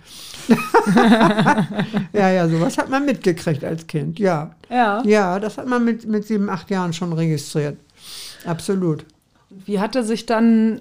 ja, 2.12 2.31
ja, 2.31 2.49
sowas 2.49 2.79
hat 2.79 2.90
man 2.90 3.05
mitgekriegt 3.05 3.64
als 3.64 3.87
Kind. 3.87 4.19
Ja, 4.19 4.55
Ja. 4.71 5.03
ja, 5.05 5.38
das 5.38 5.59
hat 5.59 5.69
man 5.69 5.85
mit, 5.85 6.07
mit 6.07 6.27
sieben, 6.27 6.49
acht 6.49 6.71
Jahren 6.71 6.92
schon 6.92 7.12
registriert. 7.12 7.77
Absolut. 8.45 9.05
Wie 9.64 9.79
hatte 9.79 10.03
sich 10.05 10.27
dann 10.27 10.81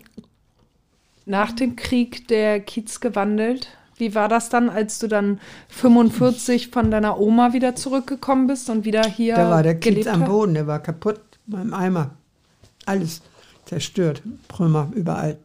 nach 1.25 1.51
dem 1.51 1.75
Krieg 1.75 2.27
der 2.27 2.59
Kiez 2.59 2.99
gewandelt? 2.99 3.67
Wie 3.97 4.13
war 4.13 4.27
das 4.27 4.49
dann, 4.49 4.69
als 4.69 4.99
du 4.99 5.07
dann 5.07 5.39
45 5.69 6.69
von 6.69 6.91
deiner 6.91 7.19
Oma 7.19 7.53
wieder 7.53 7.75
zurückgekommen 7.75 8.47
bist 8.47 8.69
und 8.69 8.83
wieder 8.83 9.03
hier 9.03 9.35
Da 9.35 9.49
war 9.49 9.63
der 9.63 9.79
Kiez 9.79 10.05
am? 10.07 10.25
Boden, 10.25 10.53
der 10.53 10.67
war 10.67 10.79
kaputt 10.79 11.21
beim 11.47 11.73
Eimer. 11.73 12.11
Alles 12.85 13.21
zerstört, 13.65 14.21
Trümmer 14.49 14.91
überall. 14.93 15.37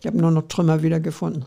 Ich 0.00 0.06
habe 0.06 0.18
nur 0.18 0.30
noch 0.30 0.48
Trümmer 0.48 0.82
wiedergefunden. 0.82 1.44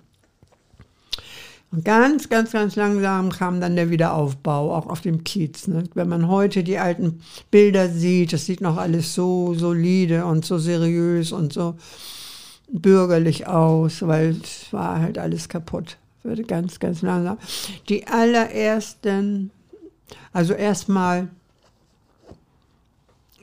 Und 1.72 1.84
ganz, 1.84 2.30
ganz, 2.30 2.52
ganz 2.52 2.76
langsam 2.76 3.32
kam 3.32 3.60
dann 3.60 3.76
der 3.76 3.90
Wiederaufbau, 3.90 4.74
auch 4.74 4.88
auf 4.88 5.02
dem 5.02 5.24
Kiez. 5.26 5.68
Ne? 5.68 5.84
Wenn 5.94 6.08
man 6.08 6.30
heute 6.30 6.64
die 6.64 6.78
alten 6.78 7.22
Bilder 7.52 7.90
sieht, 7.90 8.32
das 8.32 8.46
sieht 8.46 8.62
noch 8.62 8.78
alles 8.78 9.14
so 9.14 9.54
solide 9.56 10.26
und 10.26 10.46
so 10.46 10.58
seriös 10.58 11.32
und 11.32 11.52
so 11.52 11.76
bürgerlich 12.72 13.48
aus, 13.48 14.02
weil 14.02 14.32
es 14.42 14.72
war 14.72 15.00
halt 15.00 15.18
alles 15.18 15.50
kaputt. 15.50 15.98
Wurde 16.24 16.44
ganz, 16.44 16.80
ganz 16.80 17.02
langsam. 17.02 17.38
Die 17.88 18.08
allerersten, 18.08 19.52
also 20.34 20.54
erstmal 20.54 21.30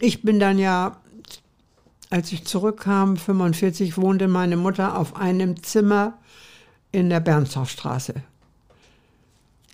ich 0.02 0.22
bin 0.22 0.40
dann 0.40 0.58
ja, 0.58 0.96
als 2.10 2.32
ich 2.32 2.44
zurückkam, 2.44 3.16
45, 3.16 3.96
wohnte 3.96 4.26
meine 4.26 4.56
Mutter 4.56 4.98
auf 4.98 5.14
einem 5.14 5.62
Zimmer 5.62 6.14
in 6.90 7.08
der 7.08 7.20
Bernshofstraße. 7.20 8.14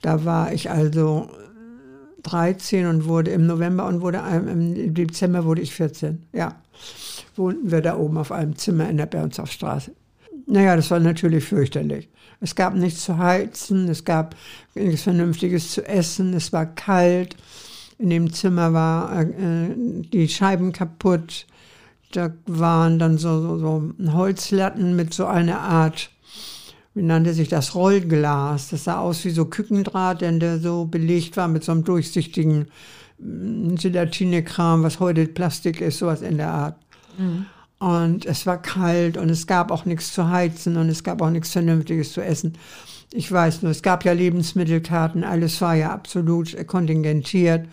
Da 0.03 0.27
war 0.27 0.53
ich 0.53 0.71
also 0.71 1.31
13 2.23 2.87
und 2.87 3.05
wurde 3.07 3.31
im 3.31 3.47
November 3.47 3.87
und 3.87 4.01
wurde 4.01 4.19
im 4.19 4.95
Dezember 4.95 5.45
wurde 5.45 5.63
ich 5.63 5.75
14. 5.75 6.25
Ja, 6.33 6.57
wohnten 7.37 7.71
wir 7.71 7.81
da 7.81 7.97
oben 7.97 8.19
auf 8.19 8.33
einem 8.33 8.57
Zimmer 8.57 8.89
in 8.89 8.97
der 8.97 9.07
Bernshofstraße. 9.07 9.93
Naja, 10.47 10.77
das 10.77 10.91
war 10.91 11.01
natürlich 11.01 11.45
fürchterlich. 11.45 12.09
Es 12.41 12.55
gab 12.55 12.75
nichts 12.75 13.05
zu 13.05 13.19
heizen, 13.19 13.89
es 13.89 14.05
gab 14.05 14.37
nichts 14.75 15.03
Vernünftiges 15.03 15.73
zu 15.73 15.87
essen, 15.87 16.35
es 16.35 16.53
war 16.53 16.67
kalt. 16.67 17.37
In 17.99 18.11
dem 18.11 18.33
Zimmer 18.33 18.73
war 18.73 19.23
äh, 19.23 19.75
die 19.77 20.29
Scheiben 20.29 20.73
kaputt. 20.73 21.47
Da 22.13 22.33
waren 22.47 22.99
dann 22.99 23.19
so, 23.19 23.41
so, 23.43 23.59
so 23.59 24.13
Holzlatten 24.13 24.97
mit 24.97 25.13
so 25.13 25.27
einer 25.27 25.61
Art, 25.61 26.11
nannte 27.03 27.35
sich 27.35 27.49
das, 27.49 27.75
Rollglas. 27.75 28.69
Das 28.71 28.85
sah 28.85 29.01
aus 29.01 29.25
wie 29.25 29.31
so 29.31 29.45
Kükendraht, 29.47 30.21
denn 30.21 30.41
der 30.41 30.59
so 30.59 30.85
belegt 30.85 31.37
war 31.37 31.49
mit 31.49 31.65
so 31.65 31.73
einem 31.73 31.85
durchsichtigen 31.85 32.67
mm, 33.19 33.77
Gelatinekram, 33.77 34.83
was 34.83 35.01
heute 35.01 35.27
Plastik 35.27 35.81
ist, 35.81 35.99
sowas 35.99 36.23
in 36.23 36.37
der 36.37 36.51
Art. 36.51 36.77
Und 37.79 38.27
es 38.27 38.47
war 38.47 38.61
kalt 38.61 39.17
und 39.17 39.29
es 39.29 39.47
gab 39.47 39.71
auch 39.71 39.85
nichts 39.85 40.13
zu 40.13 40.29
heizen 40.29 40.77
und 40.77 40.89
es 40.89 41.05
gab 41.05 41.23
auch 41.23 41.31
nichts 41.31 41.53
Vernünftiges 41.53 42.13
zu 42.13 42.21
essen. 42.21 42.55
Ich 43.13 43.31
weiß 43.31 43.63
nur, 43.63 43.71
es 43.71 43.83
gab 43.83 44.05
ja 44.05 44.13
Lebensmittelkarten, 44.13 45.25
alles 45.25 45.61
war 45.61 45.75
ja 45.75 45.93
absolut 45.93 46.67
kontingentiert. 46.67 47.67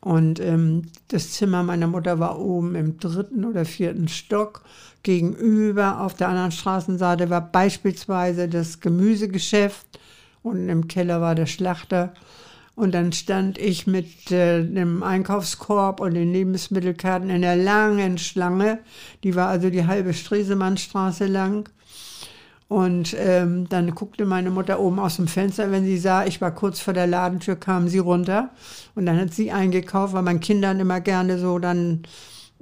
Und 0.00 0.40
ähm, 0.40 0.84
das 1.08 1.32
Zimmer 1.32 1.62
meiner 1.62 1.86
Mutter 1.86 2.18
war 2.18 2.38
oben 2.38 2.74
im 2.74 2.98
dritten 2.98 3.44
oder 3.44 3.64
vierten 3.66 4.08
Stock. 4.08 4.62
Gegenüber 5.02 6.00
auf 6.00 6.14
der 6.14 6.28
anderen 6.28 6.52
Straßenseite 6.52 7.30
war 7.30 7.40
beispielsweise 7.40 8.48
das 8.48 8.80
Gemüsegeschäft. 8.80 9.86
Unten 10.42 10.68
im 10.68 10.88
Keller 10.88 11.20
war 11.20 11.34
der 11.34 11.46
Schlachter. 11.46 12.12
Und 12.74 12.92
dann 12.92 13.12
stand 13.12 13.58
ich 13.58 13.86
mit 13.86 14.30
äh, 14.30 14.64
dem 14.64 15.02
Einkaufskorb 15.02 16.00
und 16.00 16.14
den 16.14 16.32
Lebensmittelkarten 16.32 17.28
in 17.28 17.42
der 17.42 17.56
langen 17.56 18.16
Schlange. 18.16 18.78
Die 19.22 19.34
war 19.34 19.48
also 19.48 19.70
die 19.70 19.86
halbe 19.86 20.14
Stresemannstraße 20.14 21.26
lang. 21.26 21.68
Und 22.68 23.16
ähm, 23.18 23.68
dann 23.68 23.94
guckte 23.94 24.24
meine 24.24 24.50
Mutter 24.50 24.78
oben 24.78 25.00
aus 25.00 25.16
dem 25.16 25.26
Fenster, 25.26 25.72
wenn 25.72 25.84
sie 25.84 25.98
sah, 25.98 26.24
ich 26.24 26.40
war 26.40 26.54
kurz 26.54 26.78
vor 26.78 26.94
der 26.94 27.08
Ladentür, 27.08 27.56
kam 27.56 27.88
sie 27.88 27.98
runter. 27.98 28.50
Und 28.94 29.06
dann 29.06 29.20
hat 29.20 29.34
sie 29.34 29.50
eingekauft, 29.50 30.14
weil 30.14 30.22
man 30.22 30.38
Kindern 30.38 30.78
immer 30.78 31.00
gerne 31.00 31.38
so 31.38 31.58
dann 31.58 32.02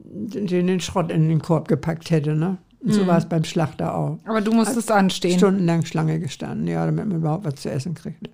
den, 0.04 0.66
den 0.66 0.80
Schrott 0.80 1.10
in 1.10 1.28
den 1.28 1.40
Korb 1.42 1.68
gepackt 1.68 2.10
hätte. 2.10 2.34
Ne? 2.34 2.58
Und 2.80 2.92
so 2.92 3.02
Mhm. 3.02 3.06
war 3.08 3.18
es 3.18 3.26
beim 3.26 3.44
Schlachter 3.44 3.94
auch. 3.94 4.18
Aber 4.24 4.40
du 4.40 4.52
musstest 4.52 4.90
anstehen. 4.90 5.38
Stundenlang 5.38 5.84
Schlange 5.84 6.20
gestanden, 6.20 6.66
ja, 6.68 6.84
damit 6.86 7.06
man 7.06 7.18
überhaupt 7.18 7.44
was 7.44 7.56
zu 7.56 7.70
essen 7.70 7.94
kriegte. 7.94 8.30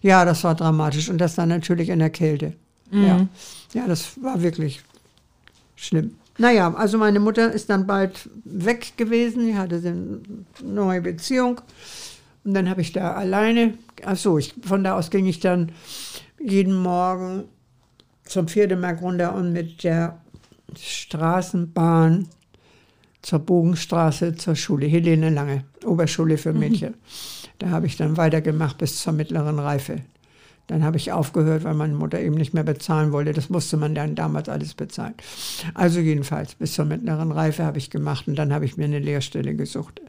Ja, 0.00 0.24
das 0.24 0.42
war 0.44 0.54
dramatisch. 0.54 1.08
Und 1.10 1.18
das 1.18 1.34
dann 1.34 1.48
natürlich 1.50 1.90
in 1.90 1.98
der 1.98 2.10
Kälte. 2.10 2.54
Mhm. 2.90 3.04
Ja. 3.04 3.26
ja, 3.74 3.86
das 3.86 4.22
war 4.22 4.42
wirklich 4.42 4.82
schlimm. 5.76 6.14
Naja, 6.38 6.72
also 6.74 6.96
meine 6.96 7.20
Mutter 7.20 7.52
ist 7.52 7.68
dann 7.68 7.86
bald 7.86 8.28
weg 8.44 8.94
gewesen. 8.96 9.46
Die 9.46 9.54
hatte 9.56 9.76
eine 9.76 10.20
neue 10.64 11.02
Beziehung. 11.02 11.60
Und 12.44 12.54
dann 12.54 12.68
habe 12.70 12.80
ich 12.80 12.92
da 12.92 13.12
alleine, 13.12 13.74
ach 14.04 14.16
so, 14.16 14.38
ich, 14.38 14.54
von 14.62 14.82
da 14.82 14.96
aus 14.96 15.10
ging 15.10 15.26
ich 15.26 15.40
dann 15.40 15.70
jeden 16.40 16.74
Morgen 16.74 17.44
zum 18.24 18.48
Pferdemarkt 18.48 19.02
runter 19.02 19.34
und 19.34 19.52
mit 19.52 19.84
der 19.84 20.21
Straßenbahn 20.78 22.28
zur 23.22 23.38
Bogenstraße 23.38 24.34
zur 24.34 24.56
Schule, 24.56 24.86
Helene 24.86 25.30
Lange, 25.30 25.64
Oberschule 25.84 26.38
für 26.38 26.52
Mädchen. 26.52 26.94
Da 27.58 27.70
habe 27.70 27.86
ich 27.86 27.96
dann 27.96 28.16
weitergemacht 28.16 28.78
bis 28.78 29.00
zur 29.00 29.12
mittleren 29.12 29.58
Reife. 29.58 30.00
Dann 30.66 30.84
habe 30.84 30.96
ich 30.96 31.12
aufgehört, 31.12 31.64
weil 31.64 31.74
meine 31.74 31.94
Mutter 31.94 32.20
eben 32.20 32.34
nicht 32.34 32.54
mehr 32.54 32.64
bezahlen 32.64 33.12
wollte. 33.12 33.32
Das 33.32 33.50
musste 33.50 33.76
man 33.76 33.94
dann 33.94 34.14
damals 34.14 34.48
alles 34.48 34.74
bezahlen. 34.74 35.14
Also 35.74 36.00
jedenfalls 36.00 36.54
bis 36.54 36.74
zur 36.74 36.84
mittleren 36.84 37.32
Reife 37.32 37.64
habe 37.64 37.78
ich 37.78 37.90
gemacht 37.90 38.28
und 38.28 38.36
dann 38.36 38.52
habe 38.52 38.64
ich 38.64 38.76
mir 38.76 38.84
eine 38.84 38.98
Lehrstelle 38.98 39.54
gesucht. 39.54 40.00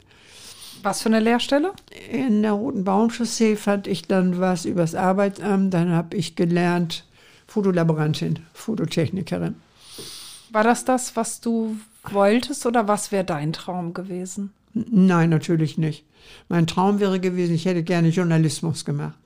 Was 0.82 1.02
für 1.02 1.08
eine 1.08 1.20
Lehrstelle? 1.20 1.72
In 2.10 2.42
der 2.42 2.52
Roten 2.52 2.84
Baumchaussee 2.84 3.56
fand 3.56 3.86
ich 3.86 4.02
dann 4.02 4.38
was 4.38 4.64
übers 4.64 4.94
Arbeitsamt. 4.94 5.72
Dann 5.72 5.90
habe 5.90 6.16
ich 6.16 6.36
gelernt 6.36 7.04
Fotolaborantin, 7.46 8.40
Fototechnikerin. 8.52 9.56
War 10.50 10.64
das 10.64 10.84
das, 10.84 11.16
was 11.16 11.40
du 11.40 11.76
wolltest 12.10 12.66
oder 12.66 12.86
was 12.88 13.12
wäre 13.12 13.24
dein 13.24 13.52
Traum 13.52 13.94
gewesen? 13.94 14.52
Nein, 14.74 15.30
natürlich 15.30 15.78
nicht. 15.78 16.04
Mein 16.48 16.66
Traum 16.66 17.00
wäre 17.00 17.20
gewesen, 17.20 17.54
ich 17.54 17.64
hätte 17.64 17.82
gerne 17.82 18.08
Journalismus 18.08 18.84
gemacht, 18.84 19.18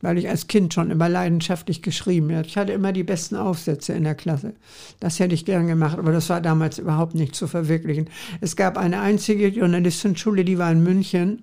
weil 0.00 0.16
ich 0.16 0.28
als 0.28 0.46
Kind 0.46 0.72
schon 0.72 0.90
immer 0.90 1.08
leidenschaftlich 1.08 1.82
geschrieben 1.82 2.34
habe. 2.34 2.46
Ich 2.46 2.56
hatte 2.56 2.72
immer 2.72 2.92
die 2.92 3.04
besten 3.04 3.36
Aufsätze 3.36 3.92
in 3.92 4.04
der 4.04 4.14
Klasse. 4.14 4.54
Das 4.98 5.18
hätte 5.18 5.34
ich 5.34 5.44
gern 5.44 5.66
gemacht, 5.66 5.98
aber 5.98 6.12
das 6.12 6.30
war 6.30 6.40
damals 6.40 6.78
überhaupt 6.78 7.14
nicht 7.14 7.34
zu 7.34 7.46
verwirklichen. 7.46 8.08
Es 8.40 8.56
gab 8.56 8.78
eine 8.78 9.00
einzige 9.00 9.48
Journalistenschule, 9.48 10.44
die 10.44 10.58
war 10.58 10.72
in 10.72 10.82
München 10.82 11.42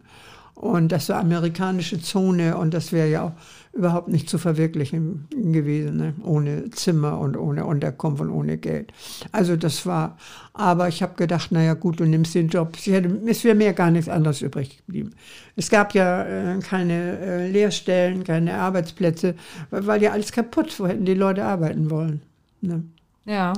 und 0.60 0.92
das 0.92 1.10
war 1.10 1.20
amerikanische 1.20 2.02
Zone 2.02 2.58
und 2.58 2.74
das 2.74 2.92
wäre 2.92 3.08
ja 3.08 3.24
auch 3.24 3.32
überhaupt 3.74 4.08
nicht 4.08 4.28
zu 4.28 4.40
verwirklichen 4.40 5.28
gewesen, 5.30 5.98
ne? 5.98 6.14
ohne 6.24 6.72
Zimmer 6.72 7.20
und 7.20 7.38
ohne 7.38 7.64
Unterkunft 7.64 8.22
und 8.22 8.32
ohne 8.32 8.58
Geld. 8.58 8.92
Also 9.32 9.56
das 9.56 9.86
war, 9.86 10.18
aber 10.54 10.88
ich 10.88 11.04
habe 11.04 11.14
gedacht, 11.16 11.52
naja 11.52 11.76
gut, 11.76 12.00
du 12.00 12.06
nimmst 12.06 12.34
den 12.34 12.48
Job. 12.48 12.76
Hätte, 12.84 13.22
es 13.28 13.44
wäre 13.44 13.56
mir 13.56 13.74
gar 13.74 13.92
nichts 13.92 14.10
anderes 14.10 14.42
übrig 14.42 14.78
geblieben. 14.78 15.12
Es 15.56 15.70
gab 15.70 15.94
ja 15.94 16.24
äh, 16.24 16.60
keine 16.60 17.20
äh, 17.20 17.52
Lehrstellen, 17.52 18.24
keine 18.24 18.56
Arbeitsplätze, 18.56 19.36
weil, 19.70 19.86
weil 19.86 20.02
ja 20.02 20.12
alles 20.12 20.32
kaputt, 20.32 20.74
wo 20.80 20.88
hätten 20.88 21.06
die 21.06 21.14
Leute 21.14 21.46
arbeiten 21.46 21.92
wollen. 21.92 22.22
Ne? 22.62 22.84
Ja. 23.26 23.54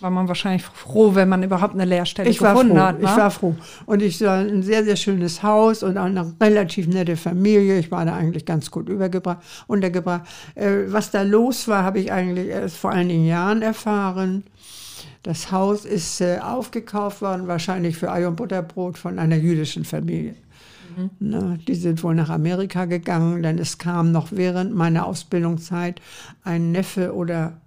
War 0.00 0.10
man 0.10 0.28
wahrscheinlich 0.28 0.62
froh, 0.62 1.14
wenn 1.14 1.28
man 1.28 1.42
überhaupt 1.42 1.74
eine 1.74 1.84
Lehrstelle 1.84 2.28
Ich 2.28 2.40
war 2.42 2.52
gefunden 2.52 2.76
froh, 2.76 2.82
hat. 2.82 2.98
ich 2.98 3.04
wa? 3.04 3.16
war 3.16 3.30
froh. 3.30 3.56
Und 3.86 4.02
ich 4.02 4.20
war 4.20 4.38
ein 4.38 4.62
sehr, 4.62 4.84
sehr 4.84 4.96
schönes 4.96 5.42
Haus 5.42 5.82
und 5.82 5.96
auch 5.96 6.04
eine 6.04 6.34
relativ 6.40 6.86
nette 6.86 7.16
Familie. 7.16 7.78
Ich 7.78 7.90
war 7.90 8.04
da 8.04 8.14
eigentlich 8.14 8.44
ganz 8.44 8.70
gut 8.70 8.88
übergebracht, 8.88 9.38
untergebracht. 9.66 10.22
Äh, 10.54 10.84
was 10.88 11.10
da 11.10 11.22
los 11.22 11.66
war, 11.68 11.82
habe 11.82 11.98
ich 11.98 12.12
eigentlich 12.12 12.48
erst 12.48 12.76
vor 12.76 12.90
einigen 12.90 13.24
Jahren 13.26 13.62
erfahren. 13.62 14.44
Das 15.22 15.50
Haus 15.50 15.84
ist 15.84 16.20
äh, 16.20 16.38
aufgekauft 16.40 17.22
worden, 17.22 17.48
wahrscheinlich 17.48 17.96
für 17.96 18.12
Ei 18.12 18.28
und 18.28 18.36
Butterbrot 18.36 18.98
von 18.98 19.18
einer 19.18 19.36
jüdischen 19.36 19.84
Familie. 19.84 20.34
Na, 21.18 21.58
die 21.68 21.74
sind 21.74 22.02
wohl 22.02 22.14
nach 22.14 22.30
Amerika 22.30 22.86
gegangen, 22.86 23.42
denn 23.42 23.58
es 23.58 23.76
kam 23.76 24.12
noch 24.12 24.28
während 24.30 24.74
meiner 24.74 25.06
Ausbildungszeit 25.06 26.00
ein 26.42 26.72
Neffe 26.72 27.14
oder 27.14 27.60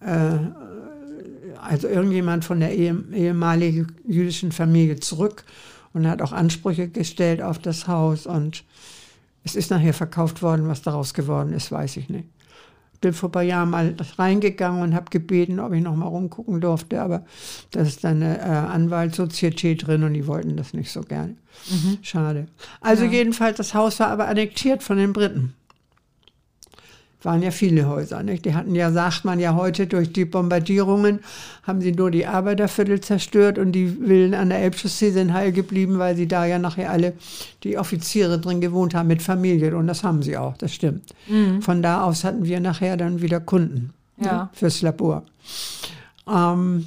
äh, 0.00 0.38
also 1.64 1.88
irgendjemand 1.88 2.44
von 2.44 2.60
der 2.60 2.74
ehe, 2.74 2.96
ehemaligen 3.12 3.94
jüdischen 4.06 4.52
Familie 4.52 4.96
zurück 5.00 5.44
und 5.92 6.08
hat 6.08 6.22
auch 6.22 6.32
Ansprüche 6.32 6.88
gestellt 6.88 7.42
auf 7.42 7.58
das 7.58 7.88
Haus 7.88 8.26
und 8.26 8.64
es 9.44 9.54
ist 9.54 9.70
nachher 9.70 9.94
verkauft 9.94 10.42
worden, 10.42 10.68
was 10.68 10.82
daraus 10.82 11.14
geworden 11.14 11.52
ist, 11.52 11.70
weiß 11.70 11.96
ich 11.98 12.08
nicht. 12.08 12.28
Bin 13.00 13.12
vor 13.12 13.28
ein 13.28 13.32
paar 13.32 13.42
Jahren 13.42 13.68
mal 13.68 13.94
reingegangen 14.16 14.80
und 14.80 14.94
habe 14.94 15.10
gebeten, 15.10 15.60
ob 15.60 15.72
ich 15.74 15.82
noch 15.82 15.94
mal 15.94 16.06
rumgucken 16.06 16.60
durfte, 16.62 17.02
aber 17.02 17.24
da 17.70 17.80
ist 17.80 18.02
dann 18.02 18.22
eine 18.22 18.38
äh, 18.38 18.42
Anwaltssozietät 18.42 19.86
drin 19.86 20.04
und 20.04 20.14
die 20.14 20.26
wollten 20.26 20.56
das 20.56 20.72
nicht 20.72 20.90
so 20.90 21.02
gerne. 21.02 21.36
Schade. 22.02 22.46
Also 22.80 23.04
jedenfalls, 23.04 23.58
das 23.58 23.74
Haus 23.74 24.00
war 24.00 24.08
aber 24.08 24.28
annektiert 24.28 24.82
von 24.82 24.96
den 24.96 25.12
Briten 25.12 25.54
waren 27.24 27.42
ja 27.42 27.50
viele 27.50 27.86
Häuser. 27.88 28.22
Nicht? 28.22 28.44
Die 28.44 28.54
hatten 28.54 28.74
ja, 28.74 28.92
sagt 28.92 29.24
man 29.24 29.40
ja 29.40 29.54
heute, 29.54 29.86
durch 29.86 30.12
die 30.12 30.24
Bombardierungen 30.24 31.20
haben 31.62 31.80
sie 31.80 31.92
nur 31.92 32.10
die 32.10 32.26
Arbeiterviertel 32.26 33.00
zerstört 33.00 33.58
und 33.58 33.72
die 33.72 33.88
Villen 33.88 34.34
an 34.34 34.50
der 34.50 34.58
Elbchaussee 34.60 35.10
sind 35.10 35.32
heil 35.32 35.52
geblieben, 35.52 35.98
weil 35.98 36.16
sie 36.16 36.28
da 36.28 36.44
ja 36.46 36.58
nachher 36.58 36.90
alle 36.90 37.14
die 37.62 37.78
Offiziere 37.78 38.38
drin 38.38 38.60
gewohnt 38.60 38.94
haben 38.94 39.08
mit 39.08 39.22
Familie. 39.22 39.76
Und 39.76 39.86
das 39.86 40.04
haben 40.04 40.22
sie 40.22 40.36
auch, 40.36 40.56
das 40.56 40.72
stimmt. 40.74 41.14
Von 41.60 41.82
da 41.82 42.02
aus 42.02 42.24
hatten 42.24 42.44
wir 42.44 42.60
nachher 42.60 42.96
dann 42.96 43.22
wieder 43.22 43.40
Kunden 43.40 43.92
Ja. 44.20 44.32
ne, 44.44 44.48
fürs 44.52 44.82
Labor. 44.82 45.22
Ähm, 46.28 46.86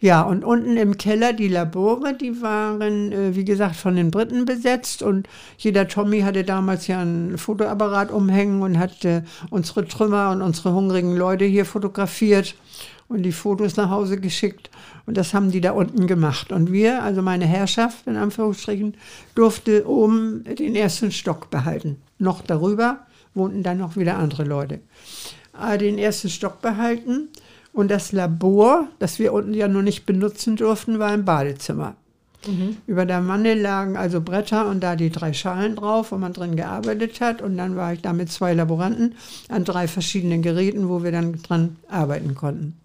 ja, 0.00 0.22
und 0.22 0.44
unten 0.44 0.76
im 0.76 0.96
Keller 0.96 1.32
die 1.32 1.48
Labore, 1.48 2.14
die 2.14 2.40
waren, 2.40 3.10
äh, 3.10 3.34
wie 3.34 3.44
gesagt, 3.44 3.74
von 3.74 3.96
den 3.96 4.12
Briten 4.12 4.44
besetzt. 4.44 5.02
Und 5.02 5.28
jeder 5.58 5.88
Tommy 5.88 6.20
hatte 6.20 6.44
damals 6.44 6.86
ja 6.86 7.00
einen 7.00 7.36
Fotoapparat 7.36 8.12
umhängen 8.12 8.62
und 8.62 8.78
hat 8.78 9.04
äh, 9.04 9.22
unsere 9.50 9.86
Trümmer 9.86 10.30
und 10.30 10.40
unsere 10.40 10.72
hungrigen 10.72 11.16
Leute 11.16 11.44
hier 11.44 11.64
fotografiert 11.64 12.54
und 13.08 13.24
die 13.24 13.32
Fotos 13.32 13.76
nach 13.76 13.90
Hause 13.90 14.20
geschickt. 14.20 14.70
Und 15.06 15.16
das 15.16 15.34
haben 15.34 15.50
die 15.50 15.60
da 15.60 15.72
unten 15.72 16.06
gemacht. 16.06 16.52
Und 16.52 16.70
wir, 16.70 17.02
also 17.02 17.20
meine 17.20 17.46
Herrschaft 17.46 18.06
in 18.06 18.16
Anführungsstrichen, 18.16 18.94
durfte 19.34 19.88
oben 19.88 20.44
den 20.44 20.76
ersten 20.76 21.10
Stock 21.10 21.50
behalten. 21.50 21.96
Noch 22.18 22.42
darüber 22.42 23.00
wohnten 23.34 23.64
dann 23.64 23.78
noch 23.78 23.96
wieder 23.96 24.16
andere 24.16 24.44
Leute. 24.44 24.80
Äh, 25.60 25.78
Den 25.78 25.98
ersten 25.98 26.28
Stock 26.28 26.60
behalten. 26.60 27.30
Und 27.72 27.90
das 27.90 28.12
Labor, 28.12 28.88
das 28.98 29.18
wir 29.18 29.32
unten 29.32 29.54
ja 29.54 29.68
noch 29.68 29.82
nicht 29.82 30.06
benutzen 30.06 30.56
durften, 30.56 30.98
war 30.98 31.14
im 31.14 31.24
Badezimmer. 31.24 31.94
Über 32.86 33.04
der 33.04 33.26
Wanne 33.26 33.54
lagen 33.54 33.96
also 33.96 34.20
Bretter 34.20 34.68
und 34.68 34.80
da 34.80 34.96
die 34.96 35.10
drei 35.10 35.32
Schalen 35.32 35.76
drauf, 35.76 36.12
wo 36.12 36.16
man 36.16 36.32
drin 36.32 36.56
gearbeitet 36.56 37.20
hat. 37.20 37.42
Und 37.42 37.56
dann 37.56 37.76
war 37.76 37.92
ich 37.92 38.00
da 38.00 38.12
mit 38.12 38.30
zwei 38.30 38.54
Laboranten 38.54 39.16
an 39.48 39.64
drei 39.64 39.88
verschiedenen 39.88 40.40
Geräten, 40.42 40.88
wo 40.88 41.02
wir 41.02 41.12
dann 41.12 41.42
dran 41.42 41.76
arbeiten 41.88 42.34
konnten. 42.34 42.78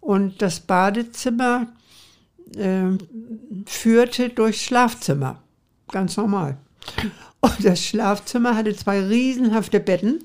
Und 0.00 0.42
das 0.42 0.60
Badezimmer 0.60 1.68
äh, 2.56 2.98
führte 3.66 4.28
durchs 4.28 4.62
Schlafzimmer. 4.62 5.38
Ganz 5.90 6.16
normal. 6.16 6.58
Und 7.40 7.64
das 7.64 7.82
Schlafzimmer 7.82 8.54
hatte 8.54 8.76
zwei 8.76 9.00
riesenhafte 9.00 9.80
Betten. 9.80 10.22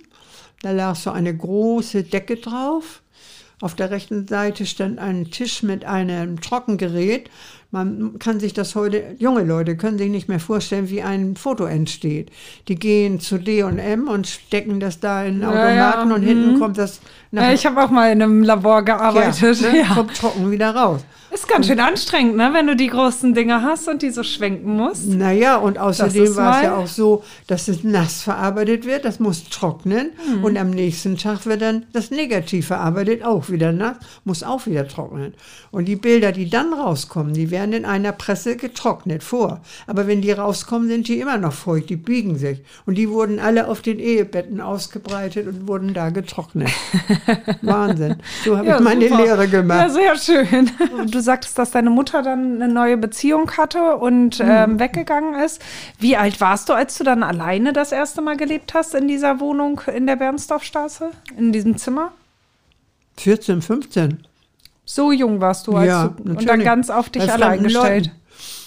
Da 0.62 0.71
lag 0.71 0.95
so 0.95 1.12
eine 1.12 1.36
große 1.36 2.04
Decke 2.04 2.36
drauf. 2.36 3.02
Auf 3.62 3.76
der 3.76 3.91
rechten 3.91 4.26
Seite 4.28 4.65
stand 4.65 5.00
ein 5.00 5.32
Tisch 5.32 5.63
mit 5.63 5.84
einem 5.84 6.39
Trockengerät. 6.39 7.30
Man 7.71 8.17
kann 8.17 8.39
sich 8.39 8.53
das 8.53 8.74
heute, 8.74 9.15
junge 9.20 9.43
Leute 9.43 9.78
können 9.78 9.99
sich 9.99 10.09
nicht 10.09 10.28
mehr 10.28 10.39
vorstellen, 10.39 10.89
wie 10.89 11.03
ein 11.03 11.36
Foto 11.36 11.65
entsteht. 11.65 12.32
Die 12.67 12.76
gehen 12.76 13.20
zu 13.20 13.38
D&M 13.38 14.07
und 14.07 14.26
stecken 14.26 14.80
das 14.80 14.99
da 14.99 15.24
in 15.24 15.36
den 15.41 15.45
Automaten 15.45 15.76
Ja, 15.78 16.07
ja. 16.07 16.15
und 16.15 16.24
hinten 16.24 16.53
Mhm. 16.55 16.59
kommt 16.59 16.78
das 16.80 16.99
nach 17.32 17.43
Ja, 17.43 17.53
ich 17.53 17.65
habe 17.67 17.84
auch 17.84 17.91
mal 17.91 18.11
in 18.11 18.24
einem 18.24 18.41
Labor 18.41 18.82
gearbeitet. 18.84 19.61
ja, 19.61 19.72
ne, 19.72 19.84
kommt 19.93 20.15
trocken 20.17 20.49
wieder 20.49 20.74
raus. 20.76 21.01
Ist 21.32 21.47
ganz 21.47 21.67
schön 21.67 21.80
anstrengend, 21.80 22.38
ne? 22.38 22.49
wenn 22.53 22.65
du 22.65 22.76
die 22.76 22.88
großen 22.88 23.36
Dinger 23.36 23.61
hast 23.61 23.88
und 23.88 24.01
die 24.01 24.09
so 24.09 24.24
schwenken 24.24 24.76
musst. 24.76 25.05
Naja, 25.09 25.57
und 25.57 25.78
außerdem 25.78 26.36
war 26.36 26.57
es 26.57 26.63
ja 26.63 26.76
auch 26.76 26.88
so, 26.88 27.24
dass 27.45 27.67
es 27.67 27.84
nass 27.84 28.24
verarbeitet 28.24 28.84
wird, 28.88 29.05
das 29.05 29.20
muss 29.20 29.47
trocknen 29.47 30.09
Mhm. 30.38 30.43
und 30.43 30.57
am 30.57 30.72
nächsten 30.72 31.17
Tag 31.17 31.45
wird 31.45 31.61
dann 31.61 31.86
das 31.93 32.09
negativ 32.09 32.65
verarbeitet, 32.65 33.24
auch 33.24 33.47
wieder 33.51 33.72
nass, 33.72 33.97
muss 34.26 34.41
auch 34.41 34.65
wieder 34.65 34.88
trocknen. 34.88 35.36
Und 35.70 35.86
die 35.86 35.97
Bilder, 35.97 36.32
die 36.32 36.49
dann 36.49 36.74
rauskommen, 36.74 37.34
die 37.36 37.51
werden 37.51 37.59
in 37.66 37.86
einer 37.86 38.12
Presse 38.12 38.55
getrocknet 38.55 39.24
vor. 39.24 39.62
Aber 39.88 40.07
wenn 40.07 40.22
die 40.22 40.32
rauskommen, 40.32 40.88
sind 40.88 41.07
die 41.07 41.20
immer 41.20 41.38
noch 41.38 41.53
feucht, 41.53 41.89
die 41.89 41.95
biegen 41.95 42.38
sich. 42.38 42.62
Und 42.86 42.95
die 42.95 43.10
wurden 43.10 43.39
alle 43.39 43.68
auf 43.68 43.82
den 43.82 43.99
Ehebetten 43.99 44.62
ausgebreitet 44.62 45.47
und 45.47 45.68
wurden 45.68 45.93
da 45.93 46.10
getrocknet. 46.10 46.70
Wahnsinn. 47.62 48.18
So 48.45 48.57
habe 48.57 48.70
ich 48.70 48.80
meine 48.80 49.07
super. 49.10 49.24
Lehre 49.24 49.43
Ja, 49.45 49.49
gemacht. 49.49 49.91
sehr 49.91 50.18
schön. 50.18 50.72
Du 51.12 51.20
sagtest, 51.20 51.57
dass 51.57 51.72
deine 51.72 51.89
Mutter 51.89 52.22
dann 52.24 52.62
eine 52.62 52.72
neue 52.74 52.97
Beziehung 52.97 53.51
hatte 53.57 53.95
und 53.97 54.39
Mhm. 54.39 54.45
ähm, 54.49 54.80
weggegangen 54.80 55.36
ist. 55.43 55.62
Wie 55.99 56.16
alt 56.18 56.39
warst 56.41 56.70
du, 56.70 56.74
als 56.74 56.97
du 56.97 57.03
dann 57.03 57.24
alleine 57.24 57.74
das 57.74 57.91
erste 57.91 58.22
Mal 58.22 58.38
gelebt 58.38 58.74
hast 58.74 58.95
in 58.95 59.07
dieser 59.07 59.39
Wohnung 59.39 59.82
in 59.93 60.07
der 60.07 60.16
Bernsdorfstraße, 60.16 61.12
in 61.38 61.51
diesem 61.51 61.78
Zimmer? 61.78 62.12
14, 63.18 63.62
15. 63.62 64.26
So 64.91 65.11
jung 65.11 65.39
warst 65.39 65.67
du, 65.67 65.75
als 65.75 65.87
Ja, 65.87 66.07
du 66.17 66.31
und 66.31 66.49
dann 66.49 66.63
ganz 66.63 66.89
auf 66.89 67.11
dich 67.11 67.31
allein 67.31 67.61
gestellt. 67.61 68.09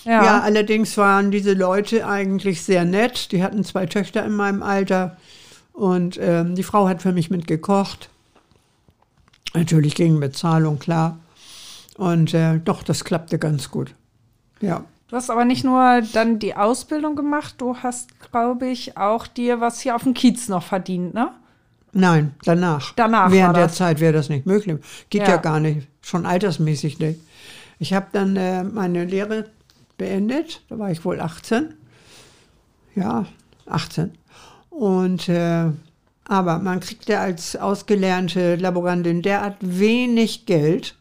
Ja. 0.04 0.24
Ja. 0.24 0.40
allerdings 0.42 0.96
waren 0.96 1.32
diese 1.32 1.52
Leute 1.52 2.06
eigentlich 2.06 2.62
sehr 2.62 2.84
nett. 2.84 3.32
Die 3.32 3.42
hatten 3.42 3.64
zwei 3.64 3.86
Töchter 3.86 4.24
in 4.24 4.36
meinem 4.36 4.62
Alter 4.62 5.16
und 5.72 6.20
ähm, 6.22 6.54
die 6.54 6.62
Frau 6.62 6.86
hat 6.86 7.02
für 7.02 7.10
mich 7.10 7.28
mitgekocht. 7.28 8.08
Natürlich 9.52 9.96
gegen 9.96 10.20
Bezahlung, 10.20 10.78
klar. 10.78 11.18
Und 11.96 12.34
äh, 12.34 12.60
doch, 12.64 12.84
das 12.84 13.02
klappte 13.02 13.40
ganz 13.40 13.72
gut. 13.72 13.92
Ja. 14.60 14.84
Du 15.08 15.16
hast 15.16 15.28
aber 15.28 15.44
nicht 15.44 15.64
nur 15.64 16.02
dann 16.12 16.38
die 16.38 16.54
Ausbildung 16.54 17.16
gemacht, 17.16 17.56
du 17.58 17.76
hast, 17.78 18.10
glaube 18.30 18.68
ich, 18.68 18.96
auch 18.96 19.26
dir 19.26 19.60
was 19.60 19.80
hier 19.80 19.96
auf 19.96 20.04
dem 20.04 20.14
Kiez 20.14 20.48
noch 20.48 20.62
verdient, 20.62 21.14
ne? 21.14 21.32
Nein, 21.92 22.34
danach. 22.44 22.92
Danach 22.94 23.24
war 23.24 23.32
Während 23.32 23.56
der. 23.56 23.68
Zeit 23.70 23.98
wäre 23.98 24.12
das 24.12 24.28
nicht 24.28 24.46
möglich. 24.46 24.78
Geht 25.10 25.22
ja, 25.22 25.30
Ja. 25.30 25.36
gar 25.38 25.58
nicht. 25.58 25.88
Schon 26.02 26.26
altersmäßig 26.26 26.98
nicht. 26.98 27.20
Ich 27.78 27.92
habe 27.92 28.06
dann 28.12 28.36
äh, 28.36 28.64
meine 28.64 29.04
Lehre 29.04 29.46
beendet. 29.96 30.62
Da 30.68 30.78
war 30.78 30.90
ich 30.90 31.04
wohl 31.04 31.20
18. 31.20 31.74
Ja, 32.94 33.26
18. 33.66 34.12
Und 34.70 35.28
äh, 35.28 35.66
aber 36.24 36.58
man 36.58 36.80
kriegt 36.80 37.08
ja 37.08 37.20
als 37.20 37.56
ausgelernte 37.56 38.56
Laborantin 38.56 39.22
derart 39.22 39.56
wenig 39.60 40.46
Geld, 40.46 40.96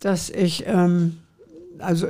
dass 0.00 0.30
ich 0.30 0.64
ähm, 0.66 1.18
also 1.82 2.06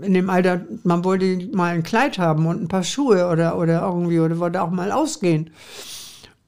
in 0.00 0.14
dem 0.14 0.28
Alter, 0.28 0.62
man 0.84 1.04
wollte 1.04 1.48
mal 1.52 1.74
ein 1.74 1.82
Kleid 1.82 2.18
haben 2.18 2.46
und 2.46 2.62
ein 2.62 2.68
paar 2.68 2.84
Schuhe 2.84 3.28
oder, 3.28 3.58
oder 3.58 3.82
irgendwie 3.82 4.20
oder 4.20 4.38
wollte 4.38 4.62
auch 4.62 4.70
mal 4.70 4.92
ausgehen. 4.92 5.50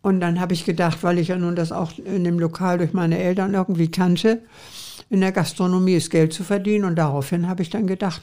Und 0.03 0.21
dann 0.21 0.41
habe 0.41 0.53
ich 0.53 0.65
gedacht, 0.65 0.99
weil 1.03 1.19
ich 1.19 1.29
ja 1.29 1.37
nun 1.37 1.57
das 1.57 1.73
auch 1.73 1.93
in 1.99 2.25
dem 2.25 2.39
Lokal 2.39 2.79
durch 2.79 2.93
meine 2.93 3.19
Eltern 3.19 3.55
irgendwie 3.55 3.91
kannte, 3.91 4.43
in 5.11 5.21
der 5.21 5.33
Gastronomie 5.33 5.95
ist 5.95 6.11
Geld 6.11 6.33
zu 6.33 6.45
verdienen. 6.45 6.85
Und 6.85 6.97
daraufhin 6.97 7.49
habe 7.49 7.63
ich 7.63 7.71
dann 7.71 7.87
gedacht, 7.87 8.23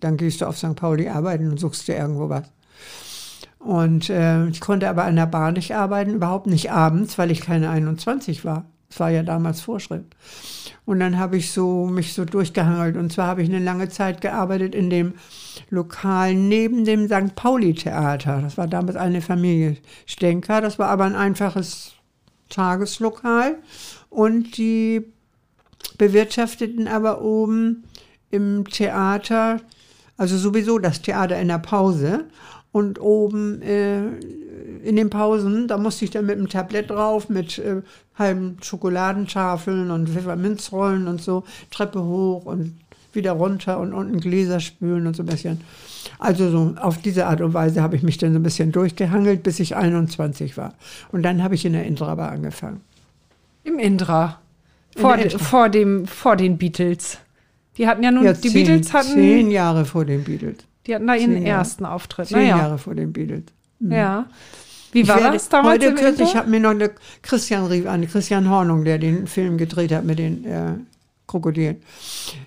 dann 0.00 0.16
gehst 0.16 0.40
du 0.40 0.46
auf 0.46 0.58
St. 0.58 0.76
Pauli 0.76 1.08
arbeiten 1.08 1.50
und 1.50 1.58
suchst 1.58 1.88
dir 1.88 1.96
irgendwo 1.96 2.28
was. 2.28 2.44
Und 3.58 4.10
äh, 4.10 4.46
ich 4.46 4.60
konnte 4.60 4.88
aber 4.88 5.04
an 5.04 5.16
der 5.16 5.26
Bar 5.26 5.52
nicht 5.52 5.74
arbeiten, 5.74 6.14
überhaupt 6.14 6.46
nicht 6.46 6.70
abends, 6.70 7.18
weil 7.18 7.30
ich 7.30 7.40
keine 7.40 7.70
21 7.70 8.44
war. 8.44 8.64
Das 8.88 9.00
war 9.00 9.10
ja 9.10 9.22
damals 9.22 9.60
Vorschrift. 9.60 10.14
Und 10.84 11.00
dann 11.00 11.18
habe 11.18 11.36
ich 11.36 11.50
so 11.50 11.86
mich 11.86 12.14
so 12.14 12.24
durchgehangelt. 12.24 12.96
Und 12.96 13.12
zwar 13.12 13.26
habe 13.26 13.42
ich 13.42 13.48
eine 13.48 13.58
lange 13.58 13.88
Zeit 13.88 14.20
gearbeitet 14.20 14.74
in 14.74 14.88
dem 14.88 15.14
Lokal 15.68 16.34
neben 16.34 16.84
dem 16.84 17.08
St. 17.08 17.34
Pauli-Theater. 17.34 18.40
Das 18.42 18.56
war 18.56 18.68
damals 18.68 18.96
eine 18.96 19.20
Familie 19.20 19.78
Stenker. 20.06 20.60
Das 20.60 20.78
war 20.78 20.88
aber 20.88 21.04
ein 21.04 21.16
einfaches 21.16 21.94
Tageslokal. 22.48 23.56
Und 24.10 24.56
die 24.56 25.12
bewirtschafteten 25.98 26.88
aber 26.88 27.22
oben 27.22 27.84
im 28.30 28.64
Theater, 28.68 29.60
also 30.16 30.36
sowieso 30.36 30.78
das 30.78 31.02
Theater 31.02 31.38
in 31.40 31.48
der 31.48 31.58
Pause. 31.58 32.24
Und 32.72 33.00
oben 33.00 33.62
äh, 33.62 34.04
in 34.82 34.96
den 34.96 35.08
Pausen, 35.08 35.66
da 35.66 35.78
musste 35.78 36.04
ich 36.04 36.10
dann 36.10 36.26
mit 36.26 36.38
dem 36.38 36.48
Tablett 36.48 36.90
drauf, 36.90 37.30
mit 37.30 37.58
äh, 37.58 37.80
halben 38.18 38.58
Schokoladentafeln 38.60 39.90
und 39.90 40.10
Pfefferminzrollen 40.10 41.08
und 41.08 41.22
so, 41.22 41.44
Treppe 41.70 42.04
hoch 42.04 42.44
und 42.44 42.74
wieder 43.14 43.32
runter 43.32 43.80
und 43.80 43.94
unten 43.94 44.20
Gläser 44.20 44.60
spülen 44.60 45.06
und 45.06 45.16
so 45.16 45.22
ein 45.22 45.26
bisschen. 45.26 45.62
Also 46.18 46.50
so 46.50 46.74
auf 46.80 46.98
diese 46.98 47.26
Art 47.26 47.40
und 47.40 47.54
Weise 47.54 47.82
habe 47.82 47.96
ich 47.96 48.02
mich 48.02 48.18
dann 48.18 48.32
so 48.32 48.38
ein 48.38 48.42
bisschen 48.42 48.72
durchgehangelt, 48.72 49.42
bis 49.42 49.58
ich 49.58 49.74
21 49.74 50.56
war. 50.56 50.74
Und 51.12 51.22
dann 51.22 51.42
habe 51.42 51.54
ich 51.54 51.64
in 51.64 51.72
der 51.72 51.84
Intrabar 51.84 52.30
angefangen. 52.30 52.80
Im 53.64 53.78
Indra. 53.78 54.38
Vor, 54.96 55.16
de- 55.16 55.38
vor, 55.38 55.68
dem, 55.68 56.06
vor 56.06 56.36
den 56.36 56.58
Beatles. 56.58 57.18
Die 57.76 57.86
hatten 57.86 58.02
ja 58.02 58.10
nun, 58.10 58.24
Ja, 58.24 58.32
die 58.32 58.48
zehn, 58.48 58.52
Beatles 58.66 58.92
hatten, 58.92 59.12
zehn 59.12 59.50
Jahre 59.50 59.84
vor 59.84 60.04
den 60.04 60.24
Beatles. 60.24 60.56
die 60.86 60.94
hatten 60.94 61.06
da 61.06 61.14
ihren 61.14 61.32
Jahre. 61.44 61.58
ersten 61.58 61.84
Auftritt. 61.84 62.28
Zehn 62.28 62.38
Naja. 62.38 62.56
Jahre 62.58 62.78
vor 62.78 62.94
den 62.94 63.12
Beatles. 63.12 63.42
Ja. 63.80 64.26
Wie 64.92 65.06
war 65.06 65.20
werde 65.20 65.34
das 65.34 65.48
damals 65.50 65.74
Heute 65.84 65.94
kürzlich 65.94 66.34
hat 66.34 66.48
mir 66.48 66.60
noch 66.60 66.70
eine 66.70 66.90
Christian 67.20 67.66
rief 67.66 67.86
an, 67.86 68.06
Christian 68.08 68.48
Hornung, 68.48 68.84
der 68.86 68.98
den 68.98 69.26
Film 69.26 69.58
gedreht 69.58 69.92
hat 69.92 70.04
mit 70.04 70.18
den 70.18 70.44
äh, 70.46 70.72
Krokodilen. 71.26 71.82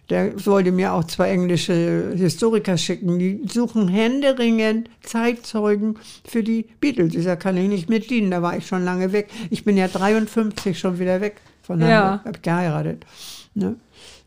Der 0.09 0.33
wollte 0.47 0.71
mir 0.71 0.93
auch 0.93 1.03
zwei 1.03 1.29
englische 1.29 2.13
Historiker 2.15 2.77
schicken. 2.77 3.19
Die 3.19 3.41
suchen 3.47 3.87
händeringend 3.89 4.89
Zeitzeugen 5.03 5.99
für 6.27 6.41
die 6.41 6.65
Beatles. 6.79 7.13
Ich 7.13 7.23
sage, 7.25 7.39
kann 7.39 7.57
ich 7.57 7.67
nicht 7.67 7.89
mit 7.89 8.09
dienen, 8.09 8.31
da 8.31 8.41
war 8.41 8.57
ich 8.57 8.65
schon 8.65 8.83
lange 8.83 9.11
weg. 9.11 9.29
Ich 9.51 9.63
bin 9.63 9.77
ja 9.77 9.87
53 9.87 10.79
schon 10.79 10.97
wieder 10.97 11.21
weg 11.21 11.35
von 11.69 11.79
Ja. 11.81 11.87
Hamburg, 12.11 12.25
habe 12.25 12.39
geheiratet. 12.39 13.05
Ne? 13.53 13.75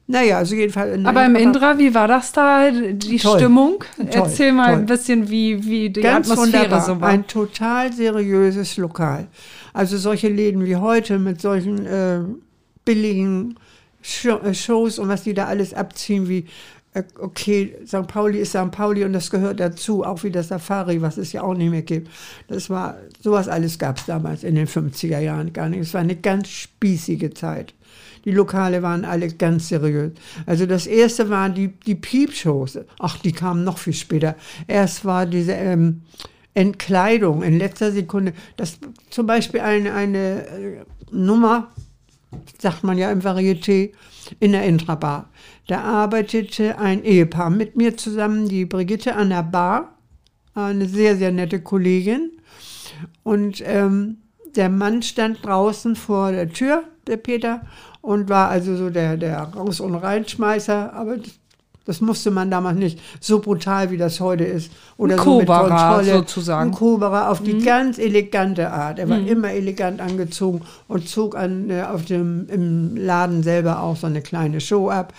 Naja, 0.07 0.39
also 0.39 0.55
jedenfalls. 0.55 1.05
Aber 1.05 1.25
im 1.27 1.35
Indra, 1.37 1.77
wie 1.79 1.93
war 1.95 2.07
das 2.07 2.31
da, 2.33 2.71
die 2.71 3.17
Toll. 3.19 3.39
Stimmung? 3.39 3.85
Toll, 3.97 4.07
Erzähl 4.13 4.53
mal 4.53 4.67
toll. 4.67 4.75
ein 4.81 4.87
bisschen, 4.87 5.29
wie, 5.29 5.65
wie 5.65 5.91
die 5.91 6.01
Ganz 6.01 6.31
Atmosphäre 6.31 6.65
wunderbar. 6.65 6.85
so 6.87 7.01
war. 7.01 7.09
Ein 7.09 7.27
total 7.27 7.93
seriöses 7.93 8.77
Lokal. 8.77 9.27
Also 9.73 9.97
solche 9.97 10.29
Läden 10.29 10.65
wie 10.65 10.77
heute 10.77 11.19
mit 11.19 11.41
solchen 11.41 11.85
äh, 11.87 12.21
billigen 12.85 13.57
äh, 14.45 14.55
Shows 14.55 14.99
und 14.99 15.09
was 15.09 15.23
die 15.25 15.35
da 15.35 15.47
alles 15.47 15.75
abziehen, 15.75 16.29
wie 16.29 16.47
okay, 17.19 17.75
St. 17.87 18.07
Pauli 18.07 18.39
ist 18.39 18.51
St. 18.51 18.71
Pauli 18.71 19.05
und 19.05 19.13
das 19.13 19.31
gehört 19.31 19.61
dazu, 19.61 20.05
auch 20.05 20.23
wie 20.25 20.31
das 20.31 20.49
Safari, 20.49 21.01
was 21.01 21.17
es 21.17 21.33
ja 21.33 21.43
auch 21.43 21.55
nicht 21.55 21.71
mehr 21.71 21.83
gibt. 21.83 22.09
Das 22.49 22.69
war, 22.69 22.97
sowas 23.21 23.49
alles 23.49 23.79
gab 23.79 23.99
es 23.99 24.07
damals 24.07 24.45
in 24.45 24.55
den 24.55 24.67
50er 24.67 25.19
Jahren 25.19 25.53
gar 25.53 25.69
nicht. 25.69 25.81
Es 25.81 25.95
war 25.95 26.03
eine 26.03 26.17
ganz 26.17 26.49
spießige 26.49 27.33
Zeit. 27.33 27.75
Die 28.25 28.31
Lokale 28.31 28.83
waren 28.83 29.05
alle 29.05 29.29
ganz 29.29 29.69
seriös. 29.69 30.13
Also 30.47 30.67
das 30.67 30.87
erste 30.87 31.29
waren 31.31 31.55
die, 31.55 31.69
die 31.69 31.95
Piepshows. 31.95 32.79
Ach, 32.99 33.19
die 33.19 33.33
kamen 33.33 33.65
noch 33.65 33.79
viel 33.79 33.95
später. 33.95 34.37
Erst 34.69 35.05
war 35.05 35.27
diese 35.27 35.53
ähm, 35.53 36.03
Entkleidung 36.55 37.43
in 37.43 37.59
letzter 37.59 37.91
Sekunde. 37.91 38.33
Das 38.57 38.79
zum 39.11 39.27
Beispiel 39.27 39.61
eine, 39.61 39.95
eine 39.95 40.47
äh, 40.47 40.85
Nummer, 41.11 41.73
sagt 42.59 42.85
man 42.85 42.99
ja 42.99 43.11
im 43.11 43.21
Varieté, 43.21 43.93
in 44.41 44.53
der 44.53 44.65
Intrabar. 44.65 45.29
Da 45.67 45.81
arbeitete 45.81 46.79
ein 46.79 47.05
Ehepaar 47.05 47.51
mit 47.51 47.77
mir 47.77 47.97
zusammen, 47.97 48.49
die 48.49 48.65
Brigitte 48.65 49.15
an 49.15 49.31
der 49.31 49.43
Bar, 49.43 49.97
eine 50.55 50.87
sehr, 50.87 51.17
sehr 51.17 51.33
nette 51.33 51.61
Kollegin. 51.61 52.31
Und 53.23 53.63
ähm, 53.65 54.19
der 54.55 54.69
Mann 54.69 55.03
stand 55.03 55.45
draußen 55.45 55.97
vor 55.97 56.33
der 56.33 56.49
Tür, 56.49 56.85
der 57.07 57.17
Peter, 57.17 57.63
und 58.01 58.29
war 58.29 58.49
also 58.49 58.77
so 58.77 58.91
der, 58.91 59.17
der 59.17 59.41
Raus- 59.43 59.81
und 59.81 59.95
Reinschmeißer. 59.95 60.93
Aber 60.93 61.19
das, 61.85 62.01
musste 62.01 62.31
man 62.31 62.51
damals 62.51 62.79
nicht 62.79 62.99
so 63.21 63.41
brutal, 63.41 63.91
wie 63.91 63.97
das 63.97 64.21
heute 64.21 64.45
ist. 64.45 64.71
Oder 64.97 65.15
Ein 65.15 65.25
so 65.25 65.39
mit 65.39 65.47
Koberer 65.47 65.69
Kontrolle. 65.69 66.13
sozusagen. 66.19 66.71
Ein 66.71 66.75
Koberer 66.75 67.31
auf 67.31 67.43
die 67.43 67.59
ganz 67.59 67.99
elegante 67.99 68.71
Art. 68.71 68.99
Er 68.99 69.09
war 69.09 69.19
Mhm. 69.19 69.27
immer 69.29 69.51
elegant 69.53 70.01
angezogen 70.01 70.63
und 70.89 71.09
zog 71.09 71.37
an, 71.37 71.71
äh, 71.71 71.83
auf 71.83 72.05
dem, 72.05 72.47
im 72.49 72.97
Laden 72.97 73.43
selber 73.43 73.81
auch 73.81 73.97
so 73.97 74.07
eine 74.07 74.23
kleine 74.23 74.61
Show 74.61 74.91
ab. 74.91 75.13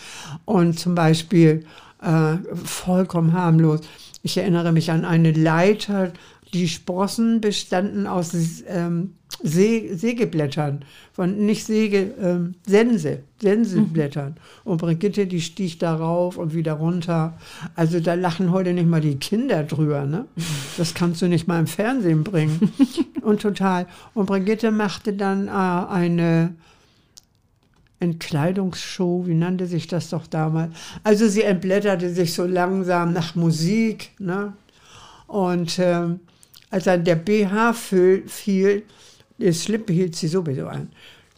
Und 0.46 0.80
zum 0.80 0.96
Beispiel 0.96 1.66
äh, 2.02 2.36
vollkommen 2.66 3.34
harmlos. 3.34 3.80
Ich 4.24 4.38
erinnere 4.38 4.72
mich 4.72 4.92
an 4.92 5.06
eine 5.06 5.32
Leiter, 5.32 6.12
die 6.54 6.68
Sprossen 6.68 7.42
bestanden 7.42 8.08
aus 8.08 8.32
ähm, 8.68 9.16
See, 9.46 9.94
Sägeblättern, 9.94 10.86
von 11.12 11.46
nicht 11.46 11.66
Säge, 11.66 12.14
ähm, 12.22 12.56
Sense, 12.66 13.20
Senseblättern. 13.42 14.38
Und 14.64 14.78
Brigitte, 14.78 15.28
die 15.28 15.42
stieg 15.42 15.80
da 15.80 15.96
rauf 15.96 16.38
und 16.38 16.54
wieder 16.54 16.74
runter. 16.74 17.38
Also 17.76 18.00
da 18.00 18.14
lachen 18.14 18.52
heute 18.52 18.72
nicht 18.72 18.88
mal 18.88 19.02
die 19.02 19.18
Kinder 19.18 19.64
drüber. 19.64 20.06
Ne? 20.06 20.26
Das 20.78 20.94
kannst 20.94 21.22
du 21.22 21.28
nicht 21.28 21.46
mal 21.46 21.60
im 21.60 21.68
Fernsehen 21.68 22.24
bringen. 22.24 22.72
und 23.22 23.42
total. 23.42 23.86
Und 24.14 24.28
Brigitte 24.28 24.72
machte 24.72 25.12
dann 25.12 25.50
äh, 25.50 25.52
eine 25.52 26.56
Entkleidungsshow, 28.00 29.28
wie 29.28 29.34
nannte 29.34 29.68
sich 29.68 29.88
das 29.88 30.10
doch 30.10 30.26
damals? 30.26 30.74
Also 31.04 31.28
sie 31.28 31.44
entblätterte 31.44 32.14
sich 32.14 32.34
so 32.34 32.46
langsam 32.46 33.12
nach 33.12 33.36
Musik. 33.36 34.12
Ne? 34.20 34.54
Und 35.28 35.80
ähm, 35.80 36.22
als 36.70 36.86
dann 36.86 37.04
der 37.04 37.16
BH 37.16 37.74
fiel, 37.74 38.84
das 39.44 39.64
Schlippe 39.64 39.94
hielt 39.94 40.16
sie 40.16 40.28
sowieso 40.28 40.68
an, 40.68 40.90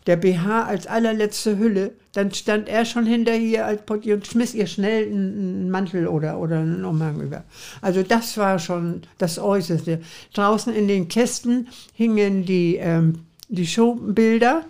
der 0.08 0.18
BH 0.18 0.66
als 0.66 0.88
allerletzte 0.88 1.58
Hülle, 1.58 1.92
dann 2.14 2.32
stand 2.32 2.70
er 2.70 2.86
schon 2.86 3.06
hinter 3.06 3.36
ihr 3.36 3.66
als 3.66 3.82
Portier 3.82 4.16
und 4.16 4.28
schmiss 4.28 4.54
ihr 4.54 4.68
schnell 4.68 5.08
einen 5.08 5.70
Mantel 5.72 6.08
oder, 6.08 6.40
oder 6.40 6.60
einen 6.60 6.86
Umhang 6.86 7.20
über. 7.20 7.44
Also 7.82 8.04
das 8.04 8.38
war 8.38 8.60
schon 8.60 9.02
das 9.18 9.40
Äußerste. 9.40 10.02
Draußen 10.34 10.74
in 10.74 10.88
den 10.88 11.08
Kästen 11.08 11.68
hingen 11.94 12.46
die, 12.46 12.76
ähm, 12.76 13.26
die 13.50 13.68
Showbilder 13.68 14.64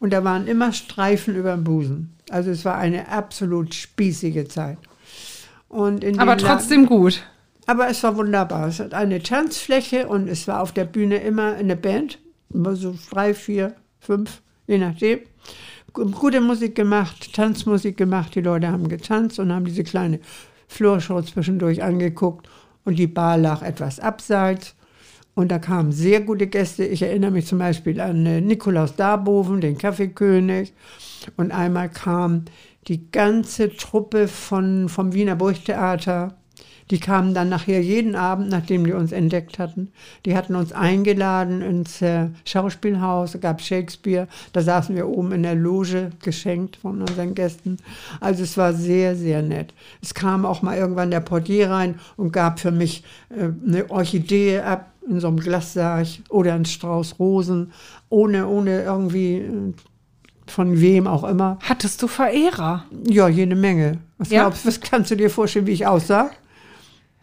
und 0.00 0.12
da 0.12 0.24
waren 0.24 0.46
immer 0.46 0.72
Streifen 0.72 1.36
über 1.36 1.52
dem 1.52 1.64
Busen. 1.64 2.14
Also 2.30 2.50
es 2.50 2.64
war 2.64 2.76
eine 2.76 3.08
absolut 3.08 3.74
spießige 3.74 4.48
Zeit. 4.48 4.78
Aber 6.18 6.36
trotzdem 6.36 6.86
gut. 6.86 7.22
Aber 7.66 7.88
es 7.90 8.02
war 8.02 8.16
wunderbar. 8.16 8.68
Es 8.68 8.80
hat 8.80 8.94
eine 8.94 9.22
Tanzfläche 9.22 10.08
und 10.08 10.28
es 10.28 10.48
war 10.48 10.62
auf 10.62 10.72
der 10.72 10.86
Bühne 10.86 11.18
immer 11.18 11.54
eine 11.54 11.76
Band. 11.76 12.18
Immer 12.52 12.76
so 12.76 12.94
drei, 13.10 13.34
vier, 13.34 13.74
fünf, 13.98 14.42
je 14.66 14.78
nachdem. 14.78 15.20
Gute 15.92 16.40
Musik 16.40 16.74
gemacht, 16.74 17.32
Tanzmusik 17.34 17.96
gemacht. 17.96 18.34
Die 18.34 18.40
Leute 18.40 18.68
haben 18.68 18.88
getanzt 18.88 19.38
und 19.38 19.52
haben 19.52 19.64
diese 19.64 19.84
kleine 19.84 20.20
Florshow 20.68 21.22
zwischendurch 21.22 21.82
angeguckt. 21.82 22.48
Und 22.84 22.98
die 22.98 23.06
Bar 23.06 23.36
lag 23.38 23.62
etwas 23.62 23.98
abseits. 24.00 24.74
Und 25.34 25.52
da 25.52 25.58
kamen 25.58 25.92
sehr 25.92 26.20
gute 26.20 26.48
Gäste. 26.48 26.84
Ich 26.84 27.02
erinnere 27.02 27.30
mich 27.30 27.46
zum 27.46 27.58
Beispiel 27.58 28.00
an 28.00 28.26
äh, 28.26 28.40
Nikolaus 28.40 28.96
Darboven, 28.96 29.60
den 29.60 29.78
Kaffeekönig. 29.78 30.72
Und 31.36 31.52
einmal 31.52 31.88
kam 31.88 32.46
die 32.88 33.10
ganze 33.10 33.76
Truppe 33.76 34.26
von, 34.26 34.88
vom 34.88 35.12
Wiener 35.12 35.36
Burgtheater. 35.36 36.34
Die 36.90 36.98
kamen 37.00 37.34
dann 37.34 37.48
nachher 37.48 37.82
jeden 37.82 38.14
Abend, 38.16 38.48
nachdem 38.48 38.84
die 38.84 38.92
uns 38.92 39.12
entdeckt 39.12 39.58
hatten. 39.58 39.88
Die 40.24 40.36
hatten 40.36 40.54
uns 40.54 40.72
eingeladen 40.72 41.60
ins 41.60 42.00
äh, 42.00 42.28
Schauspielhaus, 42.44 43.34
es 43.34 43.40
gab 43.40 43.60
Shakespeare. 43.60 44.26
Da 44.52 44.62
saßen 44.62 44.96
wir 44.96 45.06
oben 45.08 45.32
in 45.32 45.42
der 45.42 45.54
Loge, 45.54 46.10
geschenkt 46.22 46.76
von 46.76 47.00
unseren 47.02 47.34
Gästen. 47.34 47.76
Also 48.20 48.42
es 48.42 48.56
war 48.56 48.72
sehr, 48.72 49.14
sehr 49.16 49.42
nett. 49.42 49.74
Es 50.02 50.14
kam 50.14 50.46
auch 50.46 50.62
mal 50.62 50.76
irgendwann 50.78 51.10
der 51.10 51.20
Portier 51.20 51.70
rein 51.70 51.96
und 52.16 52.32
gab 52.32 52.58
für 52.60 52.70
mich 52.70 53.04
äh, 53.30 53.48
eine 53.66 53.90
Orchidee 53.90 54.60
ab 54.60 54.92
in 55.08 55.20
so 55.20 55.28
einem 55.28 55.38
Glassarg 55.40 56.06
oder 56.28 56.54
ein 56.54 56.64
Strauß 56.66 57.18
Rosen, 57.18 57.72
ohne, 58.10 58.46
ohne 58.46 58.82
irgendwie 58.82 59.36
äh, 59.38 59.72
von 60.46 60.80
wem 60.80 61.06
auch 61.06 61.24
immer. 61.24 61.58
Hattest 61.62 62.02
du 62.02 62.08
Verehrer? 62.08 62.84
Ja, 63.06 63.28
jede 63.28 63.54
Menge. 63.56 63.98
Was, 64.16 64.30
Ja? 64.30 64.42
glaubst, 64.42 64.66
was 64.66 64.80
kannst 64.80 65.10
du 65.10 65.16
dir 65.16 65.30
vorstellen, 65.30 65.66
wie 65.66 65.72
ich 65.72 65.86
aussah? 65.86 66.30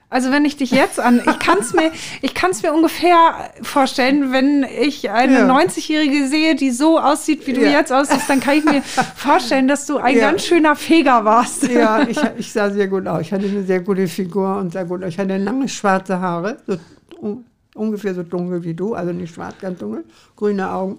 Also 0.10 0.32
wenn 0.32 0.46
ich 0.46 0.56
dich 0.56 0.72
jetzt 0.72 1.00
an, 1.00 1.18
ich 1.26 1.40
kann 1.40 1.58
es 1.60 1.74
mir, 1.74 1.92
ich 2.22 2.34
kann 2.36 2.52
es 2.52 2.62
mir 2.62 2.74
ungefähr 2.74 3.50
vorstellen, 3.64 4.32
wenn 4.32 4.64
ich 4.64 5.10
eine 5.10 5.40
Ja. 5.40 5.48
90-Jährige 5.48 6.28
sehe, 6.28 6.56
die 6.56 6.70
so 6.72 7.00
aussieht, 7.00 7.46
wie 7.48 7.54
du 7.54 7.62
Ja. 7.62 7.72
jetzt 7.72 7.92
aussiehst, 7.92 8.30
dann 8.30 8.40
kann 8.40 8.56
ich 8.58 8.66
mir 8.66 8.82
vorstellen, 9.16 9.68
dass 9.68 9.88
du 9.88 9.98
ein 9.98 10.16
Ja. 10.16 10.30
ganz 10.32 10.46
schöner 10.46 10.76
Feger 10.76 11.26
warst. 11.26 11.68
Ja, 11.68 12.08
ich, 12.08 12.18
ich 12.38 12.52
sah 12.54 12.70
sehr 12.70 12.88
gut 12.88 13.08
aus. 13.08 13.22
Ich 13.22 13.34
hatte 13.34 13.46
eine 13.48 13.64
sehr 13.64 13.82
gute 13.82 14.08
Figur 14.08 14.58
und 14.58 14.72
sehr 14.74 14.86
gut. 14.86 15.04
Ich 15.04 15.18
hatte 15.18 15.38
lange 15.38 15.68
schwarze 15.68 16.20
Haare, 16.22 16.58
so 16.68 16.78
un, 17.20 17.44
ungefähr 17.74 18.14
so 18.14 18.22
dunkel 18.24 18.64
wie 18.64 18.74
du, 18.76 18.94
also 18.94 19.12
nicht 19.12 19.34
schwarz, 19.34 19.56
ganz 19.60 19.80
dunkel, 19.80 20.06
grüne 20.36 20.70
Augen. 20.72 20.98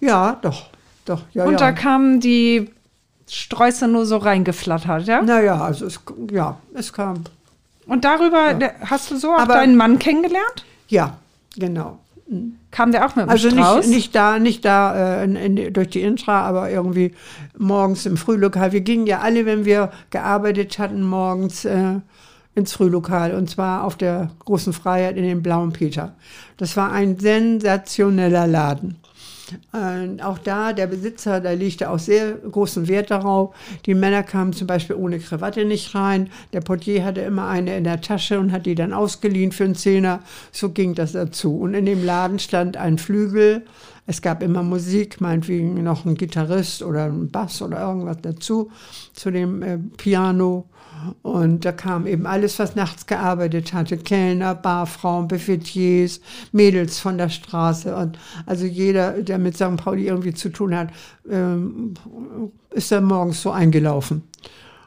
Ja, 0.00 0.36
doch, 0.42 0.66
doch, 1.06 1.22
ja, 1.32 1.44
Und 1.44 1.60
da 1.60 1.72
kamen 1.72 2.20
die 2.20 2.70
Sträuße 3.28 3.88
nur 3.88 4.04
so 4.04 4.18
reingeflattert, 4.18 5.06
ja? 5.06 5.22
naja, 5.22 5.60
also 5.62 5.86
es, 5.86 6.00
ja, 6.30 6.58
es 6.74 6.92
kam. 6.92 7.24
Und 7.86 8.04
darüber 8.04 8.54
der- 8.54 8.74
hast 8.84 9.10
du 9.10 9.16
so 9.16 9.32
auch 9.32 9.38
Aber- 9.40 9.54
deinen 9.54 9.76
Mann 9.76 9.98
kennengelernt? 9.98 10.64
Ja, 10.88 11.16
genau. 11.56 11.98
Kam 12.72 12.90
der 12.90 13.06
auch 13.06 13.14
mit 13.14 13.26
dem 13.26 13.30
Also 13.30 13.48
Strauß? 13.50 13.86
nicht, 13.86 13.94
nicht 13.96 14.14
da, 14.16 14.38
nicht 14.40 14.64
da 14.64 15.20
äh, 15.20 15.24
in, 15.24 15.36
in, 15.36 15.72
durch 15.72 15.90
die 15.90 16.02
Intra, 16.02 16.40
aber 16.42 16.68
irgendwie 16.70 17.14
morgens 17.56 18.04
im 18.04 18.16
Frühlokal. 18.16 18.72
Wir 18.72 18.80
gingen 18.80 19.06
ja 19.06 19.20
alle, 19.20 19.46
wenn 19.46 19.64
wir 19.64 19.92
gearbeitet 20.10 20.78
hatten, 20.80 21.02
morgens 21.02 21.64
äh, 21.64 22.00
ins 22.56 22.72
Frühlokal 22.72 23.32
und 23.34 23.48
zwar 23.48 23.84
auf 23.84 23.96
der 23.96 24.30
großen 24.44 24.72
Freiheit 24.72 25.16
in 25.16 25.22
den 25.22 25.42
Blauen 25.42 25.72
Peter. 25.72 26.14
Das 26.56 26.76
war 26.76 26.90
ein 26.90 27.18
sensationeller 27.18 28.46
Laden. 28.48 28.96
Äh, 29.72 30.22
auch 30.22 30.38
da, 30.38 30.72
der 30.72 30.86
Besitzer, 30.86 31.40
da 31.40 31.52
legte 31.52 31.90
auch 31.90 31.98
sehr 31.98 32.32
großen 32.32 32.88
Wert 32.88 33.10
darauf. 33.10 33.54
Die 33.86 33.94
Männer 33.94 34.22
kamen 34.22 34.52
zum 34.52 34.66
Beispiel 34.66 34.96
ohne 34.96 35.18
Krawatte 35.18 35.64
nicht 35.64 35.94
rein. 35.94 36.30
Der 36.52 36.60
Portier 36.60 37.04
hatte 37.04 37.20
immer 37.20 37.48
eine 37.48 37.76
in 37.76 37.84
der 37.84 38.00
Tasche 38.00 38.38
und 38.38 38.52
hat 38.52 38.66
die 38.66 38.74
dann 38.74 38.92
ausgeliehen 38.92 39.52
für 39.52 39.64
einen 39.64 39.74
Zehner. 39.74 40.20
So 40.52 40.70
ging 40.70 40.94
das 40.94 41.12
dazu. 41.12 41.58
Und 41.58 41.74
in 41.74 41.86
dem 41.86 42.04
Laden 42.04 42.38
stand 42.38 42.76
ein 42.76 42.98
Flügel. 42.98 43.62
Es 44.06 44.22
gab 44.22 44.42
immer 44.42 44.62
Musik, 44.62 45.20
meinetwegen 45.20 45.82
noch 45.82 46.04
ein 46.04 46.14
Gitarrist 46.14 46.82
oder 46.82 47.06
ein 47.06 47.28
Bass 47.30 47.60
oder 47.60 47.80
irgendwas 47.80 48.18
dazu, 48.22 48.70
zu 49.12 49.30
dem 49.30 49.62
äh, 49.62 49.78
Piano. 49.96 50.66
Und 51.22 51.64
da 51.64 51.72
kam 51.72 52.06
eben 52.06 52.26
alles, 52.26 52.58
was 52.58 52.74
nachts 52.74 53.06
gearbeitet 53.06 53.72
hatte. 53.72 53.98
Kellner, 53.98 54.54
Barfrauen, 54.54 55.28
Buffetiers, 55.28 56.20
Mädels 56.52 56.98
von 56.98 57.18
der 57.18 57.28
Straße. 57.28 57.94
Und 57.94 58.18
also 58.46 58.64
jeder, 58.64 59.22
der 59.22 59.38
mit 59.38 59.56
St. 59.56 59.76
Pauli 59.76 60.06
irgendwie 60.06 60.34
zu 60.34 60.48
tun 60.48 60.74
hat, 60.74 60.90
ähm, 61.28 61.94
ist 62.70 62.92
dann 62.92 63.04
morgens 63.04 63.42
so 63.42 63.50
eingelaufen. 63.50 64.22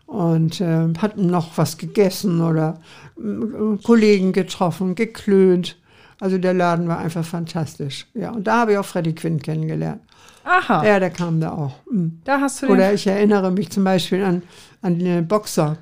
Und 0.08 0.60
ähm, 0.62 0.94
hatten 1.00 1.28
noch 1.28 1.58
was 1.58 1.78
gegessen 1.78 2.42
oder 2.42 2.80
ähm, 3.18 3.80
Kollegen 3.84 4.34
getroffen, 4.34 4.96
geklönt. 4.96 5.79
Also 6.20 6.38
der 6.38 6.54
Laden 6.54 6.88
war 6.88 7.00
einfach 7.00 7.24
fantastisch. 7.26 8.08
Ja, 8.14 8.32
und 8.32 8.46
da 8.46 8.60
habe 8.62 8.74
ich 8.74 8.78
auch 8.78 8.86
Freddie 8.86 9.16
Quinn 9.16 9.42
kennengelernt. 9.42 10.02
Aha, 10.44 10.86
Ja, 10.86 11.00
der 11.00 11.10
kam 11.12 11.40
da 11.40 11.52
auch. 11.52 11.76
Mhm. 11.92 12.20
da 12.24 12.40
hast 12.42 12.62
du 12.62 12.66
den 12.68 12.76
Oder 12.76 12.94
ich 12.94 13.06
erinnere 13.08 13.52
mich 13.52 13.70
zum 13.70 13.84
Beispiel 13.84 14.24
an, 14.24 14.42
an 14.82 14.98
den 15.00 15.28
Boxer. 15.28 15.78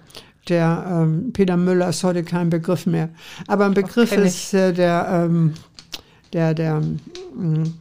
Der 0.49 0.85
ähm, 0.89 1.31
Peter 1.33 1.57
Müller 1.57 1.89
ist 1.89 2.03
heute 2.03 2.23
kein 2.23 2.49
Begriff 2.49 2.85
mehr. 2.85 3.09
Aber 3.47 3.65
ein 3.65 3.73
Begriff 3.73 4.11
ich. 4.11 4.17
ist 4.19 4.53
äh, 4.53 4.73
der, 4.73 5.07
ähm, 5.25 5.53
der, 6.33 6.53
der 6.53 6.81
ähm, 7.37 7.73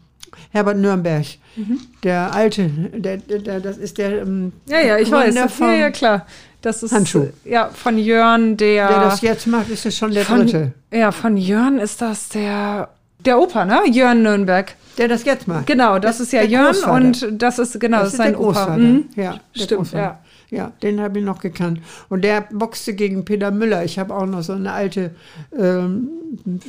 Herbert 0.51 0.77
Nürnberg. 0.79 1.25
Mhm. 1.57 1.79
Der 2.03 2.33
alte, 2.35 2.69
der, 2.69 3.17
der, 3.19 3.39
der, 3.39 3.61
das 3.61 3.79
ist 3.79 3.99
der. 3.99 4.23
Ähm, 4.23 4.53
Ja, 4.69 4.81
ja, 4.81 4.97
ich 4.99 5.11
Gründer 5.11 5.27
weiß. 5.27 5.35
Ja, 5.35 5.49
vom- 5.49 5.71
ja, 5.79 5.91
klar. 5.91 6.27
Das 6.67 6.83
ist 6.83 6.91
Handschuh. 6.91 7.29
ja 7.45 7.71
von 7.73 7.97
Jörn, 7.97 8.57
der, 8.57 8.89
Der 8.89 9.01
das 9.01 9.21
jetzt 9.21 9.47
macht, 9.47 9.71
ist 9.71 9.87
es 9.87 9.97
schon 9.97 10.11
der 10.11 10.25
von, 10.25 10.39
dritte. 10.41 10.73
Ja, 10.93 11.13
von 11.13 11.37
Jörn 11.37 11.79
ist 11.79 12.03
das 12.03 12.29
der 12.29 12.89
der 13.25 13.39
Opa, 13.39 13.65
ne? 13.65 13.83
Jörn 13.89 14.25
Nürnberg. 14.25 14.75
Der 14.99 15.07
das 15.07 15.25
jetzt 15.25 15.47
macht. 15.47 15.69
Genau, 15.69 16.01
das, 16.01 16.19
ist 16.19 16.33
ja 16.33 16.43
Jörn 16.43 16.75
und 16.91 17.41
das 17.41 17.61
ist 17.61 17.79
genau 17.79 18.01
das 18.01 18.09
ist 18.09 18.17
sein 18.17 18.35
Opa. 18.35 18.77
Mhm. 18.77 19.05
Ja, 19.15 19.39
Stimmt, 19.55 19.79
Großvater. 19.79 20.03
ja. 20.03 20.19
Ja, 20.51 20.73
den 20.83 21.01
habe 21.01 21.19
ich 21.19 21.25
noch 21.25 21.41
gekannt. 21.41 21.81
Und 22.09 22.23
der 22.23 22.43
boxte 22.53 22.95
gegen 22.95 23.25
Peter 23.25 23.51
Müller. 23.51 23.85
Ich 23.85 23.99
habe 23.99 24.15
auch 24.15 24.27
noch 24.27 24.43
so 24.43 24.53
eine 24.53 24.73
alte, 24.73 25.11
ähm, 25.57 26.09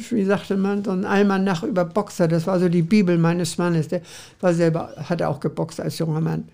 wie 0.10 0.26
sagte 0.26 0.58
man, 0.58 0.84
so 0.84 0.92
ein 0.92 1.06
Almanach 1.06 1.62
über 1.62 1.86
Boxer. 1.86 2.28
Das 2.28 2.48
war 2.48 2.60
so 2.60 2.70
die 2.70 2.82
Bibel 2.82 3.20
meines 3.20 3.60
Mannes. 3.60 3.88
Der 3.88 4.02
war 4.42 4.54
selber, 4.56 4.94
hatte 5.08 5.28
auch 5.28 5.40
geboxt 5.40 5.80
als 5.80 6.00
junger 6.00 6.22
Mann. 6.22 6.48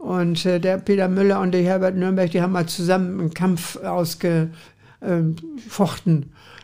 Und 0.00 0.44
äh, 0.46 0.58
der 0.58 0.78
Peter 0.78 1.08
Müller 1.08 1.40
und 1.40 1.52
der 1.52 1.62
Herbert 1.62 1.94
Nürnberg, 1.94 2.30
die 2.30 2.40
haben 2.40 2.52
mal 2.52 2.64
zusammen 2.64 3.20
einen 3.20 3.34
Kampf 3.34 3.76
ausgefochten. 3.76 4.54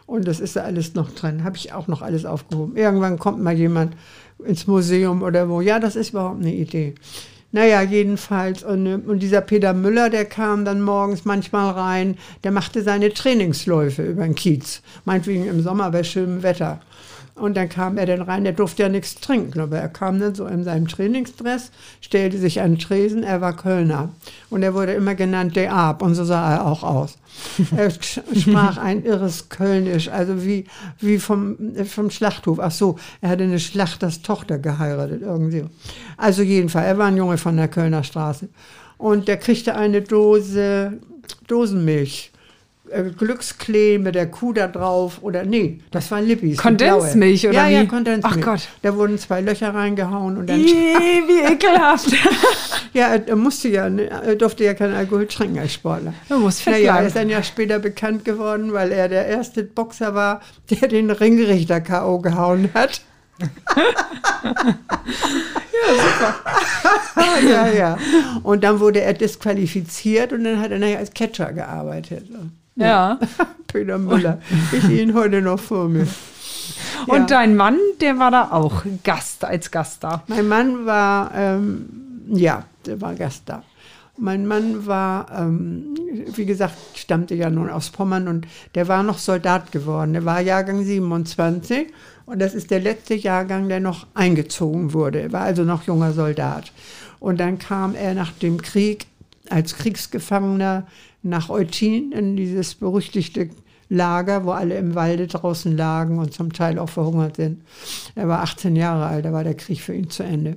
und 0.07 0.27
das 0.27 0.41
ist 0.41 0.57
da 0.57 0.63
alles 0.63 0.95
noch 0.95 1.11
drin. 1.11 1.45
Habe 1.45 1.59
ich 1.59 1.75
auch 1.75 1.87
noch 1.87 2.01
alles 2.01 2.25
aufgehoben. 2.25 2.77
Irgendwann 2.77 3.19
kommt 3.19 3.43
mal 3.43 3.55
jemand 3.55 3.95
ins 4.43 4.67
Museum 4.67 5.23
oder 5.23 5.51
wo. 5.51 5.61
Ja, 5.61 5.79
das 5.79 5.97
ist 5.97 6.11
überhaupt 6.11 6.41
eine 6.41 6.55
Idee. 6.55 6.95
Naja, 7.53 7.83
jedenfalls. 7.83 8.63
Und, 8.65 8.87
äh, 8.87 8.95
und 8.95 9.19
dieser 9.19 9.43
Peter 9.43 9.75
Müller, 9.75 10.09
der 10.09 10.25
kam 10.25 10.65
dann 10.65 10.81
morgens 10.81 11.27
manchmal 11.27 11.73
rein, 11.73 12.17
der 12.43 12.53
machte 12.53 12.83
seine 12.83 13.13
Trainingsläufe 13.13 14.03
über 14.03 14.25
den 14.25 14.35
Kiez. 14.35 14.81
Meinetwegen 15.05 15.47
im 15.47 15.61
Sommer 15.61 15.91
bei 15.91 16.05
schönem 16.05 16.43
Wetter. 16.43 16.81
Und 17.37 17.55
dann 17.55 17.69
kam 17.69 17.99
er 17.99 18.07
dann 18.07 18.23
rein, 18.23 18.45
der 18.45 18.55
durfte 18.55 18.83
ja 18.83 18.89
nichts 18.89 19.17
trinken, 19.17 19.61
aber 19.61 19.77
er 19.77 19.91
kam 19.91 20.19
dann 20.19 20.35
so 20.35 20.47
in 20.47 20.65
seinem 20.65 20.89
Trainingsdress, 20.89 21.71
stellte 22.01 22.39
sich 22.39 22.63
an 22.63 22.73
den 22.73 22.79
Tresen, 22.79 23.23
er 23.23 23.43
war 23.43 23.55
Kölner. 23.55 24.09
Und 24.49 24.63
er 24.63 24.73
wurde 24.73 24.95
immer 24.95 25.15
genannt 25.15 25.55
De 25.55 25.69
Aab 25.69 26.01
und 26.01 26.15
so 26.15 26.25
sah 26.25 26.55
er 26.55 26.67
auch 26.67 26.83
aus. 26.83 27.19
er 27.77 27.91
sprach 27.91 28.79
ein 28.79 29.05
irres 29.05 29.51
Kölnisch, 29.51 30.09
also 30.09 30.47
wie, 30.47 30.65
wie 30.99 31.19
vom, 31.19 31.57
vom 31.85 32.11
Schlachthof. 32.11 32.59
Ach 32.59 32.71
so, 32.71 32.99
er 33.21 33.29
hatte 33.29 33.45
eine 33.45 33.61
Schlachterstochter 33.61 34.59
geheiratet 34.59 35.21
irgendwie. 35.21 35.65
Also 36.17 36.43
jedenfalls, 36.43 36.87
er 36.87 36.97
war 36.97 37.09
ein 37.09 37.19
Junge 37.19 37.37
von 37.37 37.59
der 37.59 37.69
Kölner 37.69 38.03
Straße. 38.03 38.49
Und 38.97 39.29
der 39.29 39.37
kriegte 39.37 39.77
eine 39.77 40.01
Dose 40.01 40.95
Dosenmilch 41.49 42.33
Glücksklee 43.19 43.99
mit 43.99 44.15
der 44.15 44.31
Kuh 44.31 44.53
da 44.53 44.69
drauf 44.69 45.19
oder 45.23 45.45
nee, 45.45 45.81
das 45.91 46.11
war 46.11 46.21
Lippis. 46.21 46.59
Kondensmilch 46.59 47.47
oder 47.47 47.55
ja, 47.55 47.69
wie? 47.69 47.75
Ja, 47.75 47.85
Kondensmilch. 47.85 48.37
Ach 48.39 48.45
Gott. 48.45 48.69
Da 48.83 48.97
wurden 48.97 49.19
zwei 49.19 49.41
Löcher 49.41 49.75
reingehauen 49.75 50.37
und 50.37 50.49
dann. 50.49 50.61
Ih, 50.61 50.73
wie 51.27 51.53
ekelhaft. 51.53 52.13
ja, 52.93 53.15
er 53.15 53.37
musste 53.37 53.69
ja, 53.69 53.89
er 53.89 54.37
durfte 54.37 54.65
ja 54.65 54.75
keinen 54.75 54.95
Alkohol 54.95 55.27
trinken 55.27 55.59
als 55.59 55.75
Sportler. 55.75 56.15
Er 56.29 56.37
muss 56.37 56.61
fit 56.61 56.75
naja, 56.75 56.99
er 56.99 57.07
ist 57.07 57.17
dann 57.17 57.29
ja 57.29 57.43
später 57.43 57.79
bekannt 57.79 58.25
geworden, 58.25 58.73
weil 58.73 58.93
er 58.93 59.09
der 59.09 59.27
erste 59.27 59.65
Boxer 59.65 60.15
war, 60.15 60.41
der 60.71 60.89
den 60.89 61.11
Ringrichter 61.11 61.81
K.O. 61.81 62.19
gehauen 62.19 62.71
hat. 62.75 63.01
ja, 67.49 67.69
ja. 67.69 67.99
Und 68.43 68.65
dann 68.65 68.81
wurde 68.81 69.01
er 69.01 69.13
disqualifiziert 69.15 70.33
und 70.33 70.45
dann 70.45 70.61
hat 70.61 70.71
er 70.71 70.79
nachher 70.79 70.99
als 70.99 71.13
Catcher 71.13 71.53
gearbeitet. 71.53 72.29
Ja. 72.77 73.19
Peter 73.67 73.99
Müller. 73.99 74.39
Ich 74.73 74.83
sehe 74.85 75.03
ihn 75.03 75.15
heute 75.15 75.43
noch 75.43 75.59
vor 75.59 75.89
mir. 75.89 76.07
Und 77.07 77.19
Ja. 77.31 77.39
dein 77.39 77.57
Mann, 77.57 77.79
der 78.01 78.19
war 78.19 78.31
da 78.31 78.51
auch 78.53 78.85
Gast, 79.05 79.45
als 79.45 79.71
Gast 79.71 80.03
da. 80.05 80.23
Mein 80.29 80.49
Mann 80.49 80.87
war, 80.87 81.31
ähm, 81.35 81.87
ja, 82.29 82.65
der 82.87 83.01
war 83.01 83.15
Gast 83.15 83.43
da. 83.47 83.63
Mein 84.19 84.47
Mann 84.47 84.87
war, 84.87 85.27
ähm, 85.39 85.95
wie 86.35 86.47
gesagt, 86.47 86.75
stammte 86.95 87.35
ja 87.35 87.51
nun 87.51 87.69
aus 87.69 87.91
Pommern 87.91 88.29
und 88.29 88.47
der 88.75 88.89
war 88.89 89.03
noch 89.03 89.19
Soldat 89.19 89.73
geworden. 89.73 90.15
Der 90.15 90.25
war 90.25 90.41
Jahrgang 90.41 90.83
27 90.83 91.89
und 92.25 92.39
das 92.41 92.55
ist 92.55 92.71
der 92.71 92.81
letzte 92.81 93.15
Jahrgang, 93.15 93.69
der 93.69 93.81
noch 93.81 94.07
eingezogen 94.15 94.95
wurde. 94.95 95.21
Er 95.21 95.33
war 95.33 95.43
also 95.43 95.65
noch 95.65 95.83
junger 95.83 96.13
Soldat. 96.13 96.73
Und 97.21 97.41
dann 97.41 97.59
kam 97.59 97.95
er 97.95 98.15
nach 98.15 98.33
dem 98.33 98.61
Krieg 98.63 99.07
als 99.51 99.77
Kriegsgefangener 99.77 100.87
nach 101.27 101.51
Eutin 101.51 102.13
in 102.13 102.37
dieses 102.37 102.75
berüchtigte 102.75 103.51
Lager, 103.89 104.45
wo 104.45 104.51
alle 104.51 104.77
im 104.79 104.95
Walde 104.95 105.27
draußen 105.27 105.77
lagen 105.77 106.19
und 106.19 106.33
zum 106.33 106.53
Teil 106.53 106.79
auch 106.79 106.89
verhungert 106.89 107.37
sind. 107.37 107.63
Er 108.15 108.29
war 108.29 108.43
18 108.43 108.75
Jahre 108.75 109.07
alt, 109.07 109.25
da 109.25 109.33
war 109.33 109.45
der 109.45 109.55
Krieg 109.55 109.81
für 109.81 109.95
ihn 109.95 110.11
zu 110.11 110.23
Ende. 110.23 110.57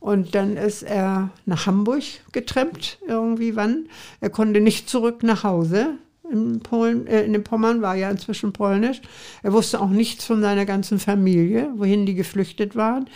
Und 0.00 0.34
dann 0.34 0.56
ist 0.56 0.82
er 0.82 1.30
nach 1.44 1.66
Hamburg 1.66 2.02
getrennt, 2.32 2.98
irgendwie 3.06 3.56
wann. 3.56 3.88
Er 4.20 4.30
konnte 4.30 4.60
nicht 4.60 4.88
zurück 4.88 5.22
nach 5.22 5.44
Hause. 5.44 5.98
In, 6.30 6.60
Polen, 6.60 7.06
äh, 7.06 7.22
in 7.22 7.32
den 7.32 7.44
Pommern 7.44 7.82
war 7.82 7.94
ja 7.94 8.10
inzwischen 8.10 8.52
polnisch. 8.52 9.00
Er 9.42 9.52
wusste 9.52 9.80
auch 9.80 9.90
nichts 9.90 10.24
von 10.24 10.40
seiner 10.40 10.66
ganzen 10.66 10.98
Familie, 10.98 11.70
wohin 11.76 12.06
die 12.06 12.14
geflüchtet 12.14 12.76
waren. 12.76 13.08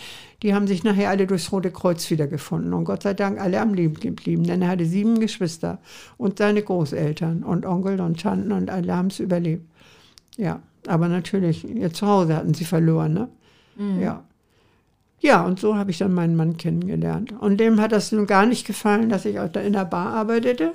Die 0.42 0.54
haben 0.54 0.66
sich 0.66 0.82
nachher 0.82 1.10
alle 1.10 1.26
durchs 1.26 1.52
Rote 1.52 1.70
Kreuz 1.70 2.10
wiedergefunden 2.10 2.72
und 2.72 2.84
Gott 2.84 3.02
sei 3.02 3.14
Dank 3.14 3.40
alle 3.40 3.60
am 3.60 3.74
Leben 3.74 3.94
geblieben, 3.94 4.44
denn 4.44 4.62
er 4.62 4.68
hatte 4.68 4.86
sieben 4.86 5.20
Geschwister 5.20 5.78
und 6.16 6.38
seine 6.38 6.62
Großeltern 6.62 7.44
und 7.44 7.64
Onkel 7.64 8.00
und 8.00 8.20
Tanten 8.20 8.50
und 8.50 8.68
alle 8.68 8.96
haben 8.96 9.08
es 9.08 9.20
überlebt. 9.20 9.64
Ja, 10.36 10.60
aber 10.86 11.08
natürlich, 11.08 11.64
ihr 11.68 11.92
Zuhause 11.92 12.34
hatten 12.34 12.54
sie 12.54 12.64
verloren, 12.64 13.12
ne? 13.12 13.28
Ja. 14.00 14.24
Ja, 15.20 15.44
und 15.44 15.60
so 15.60 15.76
habe 15.76 15.92
ich 15.92 15.98
dann 15.98 16.12
meinen 16.12 16.34
Mann 16.34 16.56
kennengelernt. 16.56 17.32
Und 17.38 17.58
dem 17.58 17.80
hat 17.80 17.92
das 17.92 18.10
nun 18.10 18.26
gar 18.26 18.44
nicht 18.44 18.66
gefallen, 18.66 19.08
dass 19.08 19.24
ich 19.24 19.38
auch 19.38 19.48
da 19.48 19.60
in 19.60 19.74
der 19.74 19.84
Bar 19.84 20.08
arbeitete. 20.08 20.72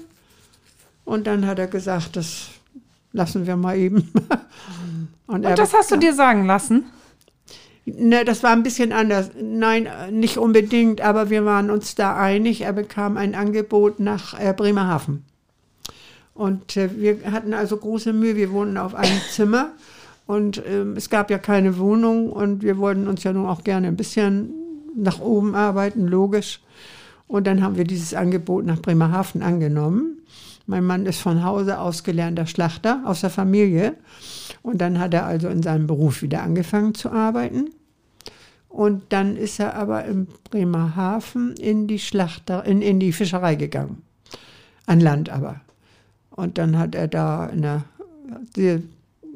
Und 1.07 1.25
dann 1.25 1.47
hat 1.47 1.57
er 1.57 1.67
gesagt, 1.67 2.17
das 2.17 2.49
lassen 3.13 3.47
wir 3.47 3.55
mal 3.55 3.77
eben. 3.77 4.11
Und 5.25 5.43
das 5.43 5.73
hast 5.73 5.89
du 5.89 5.95
dir 5.95 6.13
sagen 6.13 6.45
lassen? 6.45 6.83
Ne, 7.85 8.25
das 8.25 8.43
war 8.43 8.51
ein 8.51 8.63
bisschen 8.63 8.91
anders. 8.91 9.31
Nein, 9.41 9.85
äh, 9.85 10.11
nicht 10.11 10.37
unbedingt, 10.37 10.99
aber 10.99 11.29
wir 11.29 11.45
waren 11.45 11.71
uns 11.71 11.95
da 11.95 12.17
einig. 12.17 12.59
Er 12.59 12.73
bekam 12.73 13.15
ein 13.15 13.35
Angebot 13.35 14.01
nach 14.01 14.37
äh, 14.37 14.51
Bremerhaven. 14.51 15.23
Und 16.33 16.75
äh, 16.75 16.89
wir 16.99 17.31
hatten 17.31 17.53
also 17.53 17.77
große 17.77 18.11
Mühe. 18.11 18.35
Wir 18.35 18.51
wohnten 18.51 18.77
auf 18.77 18.93
einem 18.93 19.21
Zimmer 19.31 19.71
und 20.25 20.61
ähm, 20.67 20.97
es 20.97 21.09
gab 21.09 21.31
ja 21.31 21.37
keine 21.37 21.77
Wohnung 21.77 22.29
und 22.29 22.63
wir 22.63 22.77
wollten 22.79 23.07
uns 23.07 23.23
ja 23.23 23.31
nun 23.31 23.45
auch 23.45 23.63
gerne 23.63 23.87
ein 23.87 23.95
bisschen 23.95 24.51
nach 24.93 25.21
oben 25.21 25.55
arbeiten, 25.55 26.05
logisch. 26.05 26.59
Und 27.27 27.47
dann 27.47 27.63
haben 27.63 27.77
wir 27.77 27.85
dieses 27.85 28.13
Angebot 28.13 28.65
nach 28.65 28.81
Bremerhaven 28.81 29.41
angenommen. 29.41 30.17
Mein 30.67 30.83
Mann 30.83 31.05
ist 31.05 31.21
von 31.21 31.43
Hause 31.43 31.79
aus 31.79 32.03
gelernter 32.03 32.45
Schlachter 32.45 33.01
aus 33.05 33.21
der 33.21 33.29
Familie. 33.29 33.95
Und 34.61 34.79
dann 34.79 34.99
hat 34.99 35.13
er 35.13 35.25
also 35.25 35.47
in 35.47 35.63
seinem 35.63 35.87
Beruf 35.87 36.21
wieder 36.21 36.43
angefangen 36.43 36.93
zu 36.93 37.09
arbeiten. 37.09 37.69
Und 38.67 39.03
dann 39.09 39.37
ist 39.37 39.59
er 39.61 39.75
aber 39.75 40.03
in 40.03 40.27
Bremerhaven 40.51 41.55
in 41.55 41.87
die 41.87 41.99
Schlachter, 41.99 42.65
in, 42.65 42.81
in 42.81 42.99
die 42.99 43.13
Fischerei 43.13 43.55
gegangen. 43.55 44.03
An 44.85 44.99
Land 44.99 45.29
aber. 45.29 45.61
Und 46.31 46.57
dann 46.57 46.77
hat 46.77 46.95
er 46.95 47.07
da 47.07 47.45
in 47.47 47.65
einer 47.65 47.85
sehr 48.53 48.81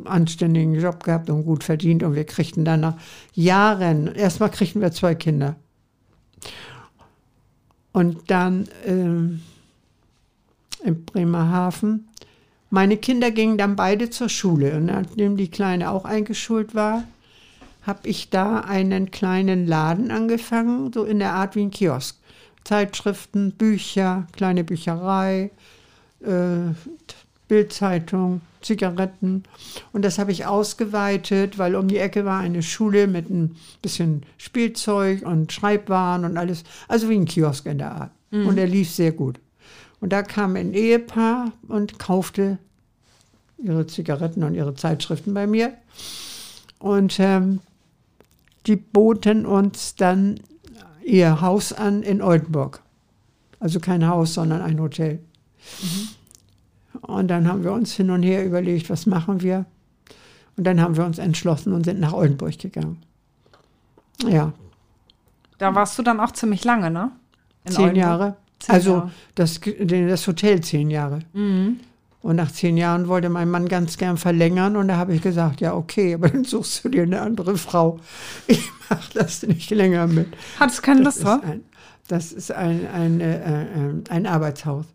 anständigen 0.04 0.76
Job 0.76 1.04
gehabt 1.04 1.30
und 1.30 1.46
gut 1.46 1.64
verdient. 1.64 2.04
Und 2.04 2.14
wir 2.14 2.26
kriegten 2.26 2.66
dann 2.66 2.82
nach 2.82 2.98
Jahren, 3.34 4.08
erstmal 4.08 4.52
kriegten 4.52 4.82
wir 4.82 4.92
zwei 4.92 5.16
Kinder. 5.16 5.56
Und 7.94 8.30
dann 8.30 8.68
ähm, 8.86 9.42
in 10.84 11.06
Bremerhaven. 11.06 12.08
Meine 12.70 12.98
Kinder 12.98 13.32
gingen 13.32 13.58
dann 13.58 13.76
beide 13.76 14.10
zur 14.10 14.30
Schule. 14.30 14.78
Und 14.78 14.86
nachdem 14.86 15.38
die 15.38 15.52
Kleine 15.52 15.92
auch 15.92 16.06
eingeschult 16.06 16.74
war, 16.74 17.04
habe 17.84 18.08
ich 18.08 18.30
da 18.30 18.60
einen 18.60 19.12
kleinen 19.12 19.68
Laden 19.68 20.12
angefangen, 20.12 20.94
so 20.94 21.04
in 21.04 21.20
der 21.20 21.34
Art 21.34 21.56
wie 21.56 21.64
ein 21.64 21.72
Kiosk. 21.72 22.18
Zeitschriften, 22.64 23.54
Bücher, 23.54 24.28
kleine 24.34 24.64
Bücherei, 24.64 25.52
äh, 26.22 26.74
Bildzeitung, 27.48 28.42
Zigaretten. 28.62 29.44
Und 29.92 30.06
das 30.06 30.20
habe 30.20 30.32
ich 30.32 30.46
ausgeweitet, 30.46 31.58
weil 31.58 31.76
um 31.76 31.88
die 31.88 31.98
Ecke 31.98 32.24
war 32.24 32.40
eine 32.40 32.62
Schule 32.62 33.08
mit 33.08 33.30
ein 33.30 33.56
bisschen 33.82 34.24
Spielzeug 34.38 35.24
und 35.26 35.52
Schreibwaren 35.52 36.24
und 36.24 36.38
alles. 36.38 36.64
Also 36.88 37.10
wie 37.10 37.16
ein 37.16 37.26
Kiosk 37.26 37.66
in 37.66 37.80
der 37.80 37.92
Art. 37.92 38.12
Und 38.48 38.58
er 38.58 38.68
lief 38.68 38.90
sehr 38.92 39.12
gut. 39.12 39.40
Und 40.02 40.12
da 40.12 40.24
kam 40.24 40.56
ein 40.56 40.74
Ehepaar 40.74 41.54
und 41.68 42.00
kaufte 42.00 42.58
ihre 43.58 43.88
Zigaretten 43.88 44.44
und 44.44 44.56
ihre 44.56 44.74
Zeitschriften 44.74 45.34
bei 45.34 45.48
mir. 45.48 45.74
Und 46.80 47.20
ähm, 47.20 47.62
die 48.66 48.76
boten 48.76 49.46
uns 49.46 49.96
dann 49.96 50.40
ihr 51.04 51.42
Haus 51.42 51.72
an 51.72 52.04
in 52.04 52.22
Oldenburg. 52.22 52.82
Also 53.60 53.80
kein 53.80 54.08
Haus, 54.08 54.34
sondern 54.34 54.62
ein 54.62 54.80
Hotel. 54.80 55.20
Und 57.02 57.28
dann 57.28 57.48
haben 57.48 57.64
wir 57.64 57.72
uns 57.72 57.94
hin 57.94 58.10
und 58.10 58.24
her 58.24 58.46
überlegt, 58.46 58.90
was 58.90 59.06
machen 59.06 59.42
wir. 59.42 59.66
Und 60.58 60.66
dann 60.66 60.82
haben 60.82 60.98
wir 60.98 61.06
uns 61.06 61.20
entschlossen 61.20 61.74
und 61.74 61.86
sind 61.86 62.00
nach 62.00 62.14
Oldenburg 62.14 62.58
gegangen. 62.60 63.02
Ja, 64.26 64.54
Da 65.58 65.74
warst 65.76 65.98
du 65.98 66.04
dann 66.04 66.20
auch 66.20 66.32
ziemlich 66.32 66.64
lange, 66.64 66.90
ne? 66.90 67.12
In 67.66 67.72
zehn 67.72 67.84
Oldenburg? 67.84 68.04
Jahre. 68.04 68.38
Zehn 68.62 68.76
also 68.76 68.92
Jahre. 68.92 69.12
Das, 69.36 69.60
das 69.88 70.28
Hotel 70.28 70.62
zehn 70.62 70.90
Jahre. 70.90 71.20
Und 71.34 72.36
nach 72.36 72.52
zehn 72.52 72.78
Jahren 72.78 73.08
wollte 73.08 73.30
mein 73.30 73.50
Mann 73.50 73.68
ganz 73.68 73.98
gern 73.98 74.18
verlängern 74.18 74.76
und 74.76 74.88
da 74.88 74.98
habe 74.98 75.16
ich 75.16 75.22
gesagt, 75.22 75.60
ja 75.62 75.74
okay, 75.74 76.14
aber 76.14 76.30
dann 76.30 76.44
suchst 76.44 76.86
du 76.86 76.90
dir 76.90 77.04
eine 77.04 77.22
andere 77.22 77.58
Frau. 77.58 78.00
Ich 78.48 78.70
mache 78.90 79.14
das 79.16 79.42
nicht 79.44 79.72
länger 79.72 80.06
mit. 80.08 80.28
Hattest 80.60 80.84
keine 80.84 81.02
Das 81.04 81.16
Lust 81.16 81.28
drauf? 81.28 81.44
ein, 81.44 81.62
das 82.08 82.32
ist 82.32 82.52
ein, 82.52 82.88
ein, 82.88 83.20
äh, 83.20 83.64
äh, 83.64 83.94
ein 84.10 84.28
Arbeitshaus. 84.28 84.86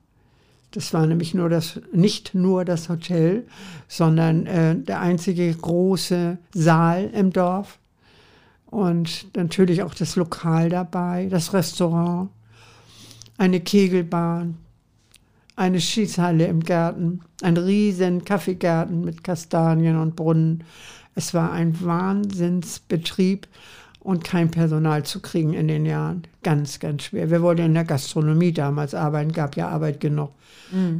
Das 0.71 0.93
war 0.93 1.07
nämlich 1.07 1.35
nur 1.35 1.49
das, 1.49 1.81
nicht 1.93 2.35
nur 2.35 2.64
das 2.64 2.89
Hotel, 2.89 3.47
sondern 3.89 4.47
äh, 4.47 4.77
der 4.77 5.01
einzige 5.01 5.53
große 5.53 6.39
Saal 6.53 7.11
im 7.12 7.33
Dorf. 7.33 7.79
Und 8.67 9.35
natürlich 9.37 9.83
auch 9.83 9.95
das 9.95 10.17
Lokal 10.17 10.69
dabei, 10.69 11.29
das 11.31 11.55
Restaurant, 11.55 12.29
eine 13.39 13.61
Kegelbahn, 13.61 14.57
eine 15.57 15.80
Schießhalle 15.80 16.47
im 16.47 16.62
Garten, 16.62 17.20
ein 17.43 17.57
riesen 17.57 18.24
Kaffeegarten 18.24 19.05
mit 19.05 19.24
Kastanien 19.24 19.99
und 19.99 20.16
Brunnen. 20.16 20.64
Es 21.14 21.32
war 21.34 21.53
ein 21.53 21.82
Wahnsinnsbetrieb 21.82 23.49
und 24.01 24.22
kein 24.22 24.51
Personal 24.51 25.05
zu 25.05 25.20
kriegen 25.20 25.55
in 25.55 25.68
den 25.68 25.87
Jahren. 25.87 26.22
Ganz, 26.43 26.78
ganz 26.78 27.05
schwer. 27.05 27.30
Wir 27.30 27.43
wollten 27.43 27.62
in 27.62 27.74
der 27.74 27.84
Gastronomie 27.84 28.53
damals 28.53 28.95
arbeiten, 28.95 29.32
gab 29.32 29.57
ja 29.57 29.68
Arbeit 29.68 30.01
genug. 30.01 30.30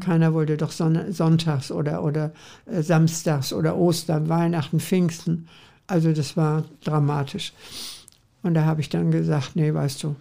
Keiner 0.01 0.33
wollte 0.33 0.57
doch 0.57 0.71
Sonn 0.71 1.13
sonntags 1.13 1.71
oder, 1.71 2.03
oder 2.03 2.33
äh, 2.67 2.83
samstags 2.83 3.53
oder 3.53 3.77
Ostern, 3.77 4.29
Weihnachten, 4.29 4.81
Pfingsten. 4.81 5.49
Also 5.87 6.13
das 6.13 6.37
war 6.37 6.65
dramatisch. 6.85 7.53
Und 8.43 8.55
da 8.55 8.65
habe 8.65 8.81
ich 8.81 8.89
dann 8.89 9.11
gesagt, 9.11 9.57
nee, 9.57 9.73
weißt 9.73 10.03
du, 10.05 10.17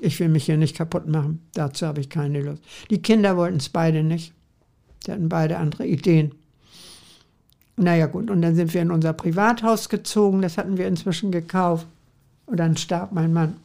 ich 0.00 0.18
will 0.20 0.28
mich 0.28 0.44
hier 0.44 0.56
nicht 0.56 0.76
kaputt 0.76 1.06
machen. 1.08 1.40
Dazu 1.54 1.86
habe 1.86 2.00
ich 2.00 2.10
keine 2.10 2.40
Lust. 2.40 2.62
Die 2.90 3.00
Kinder 3.00 3.36
wollten 3.36 3.58
es 3.58 3.68
beide 3.68 4.02
nicht. 4.02 4.32
Sie 5.04 5.12
hatten 5.12 5.28
beide 5.28 5.58
andere 5.58 5.86
Ideen. 5.86 6.34
Naja 7.76 8.06
gut, 8.06 8.30
und 8.30 8.40
dann 8.42 8.54
sind 8.54 8.72
wir 8.72 8.82
in 8.82 8.90
unser 8.90 9.12
Privathaus 9.12 9.88
gezogen, 9.88 10.42
das 10.42 10.58
hatten 10.58 10.78
wir 10.78 10.86
inzwischen 10.86 11.32
gekauft. 11.32 11.86
Und 12.46 12.58
dann 12.58 12.76
starb 12.76 13.12
mein 13.12 13.32
Mann. 13.32 13.56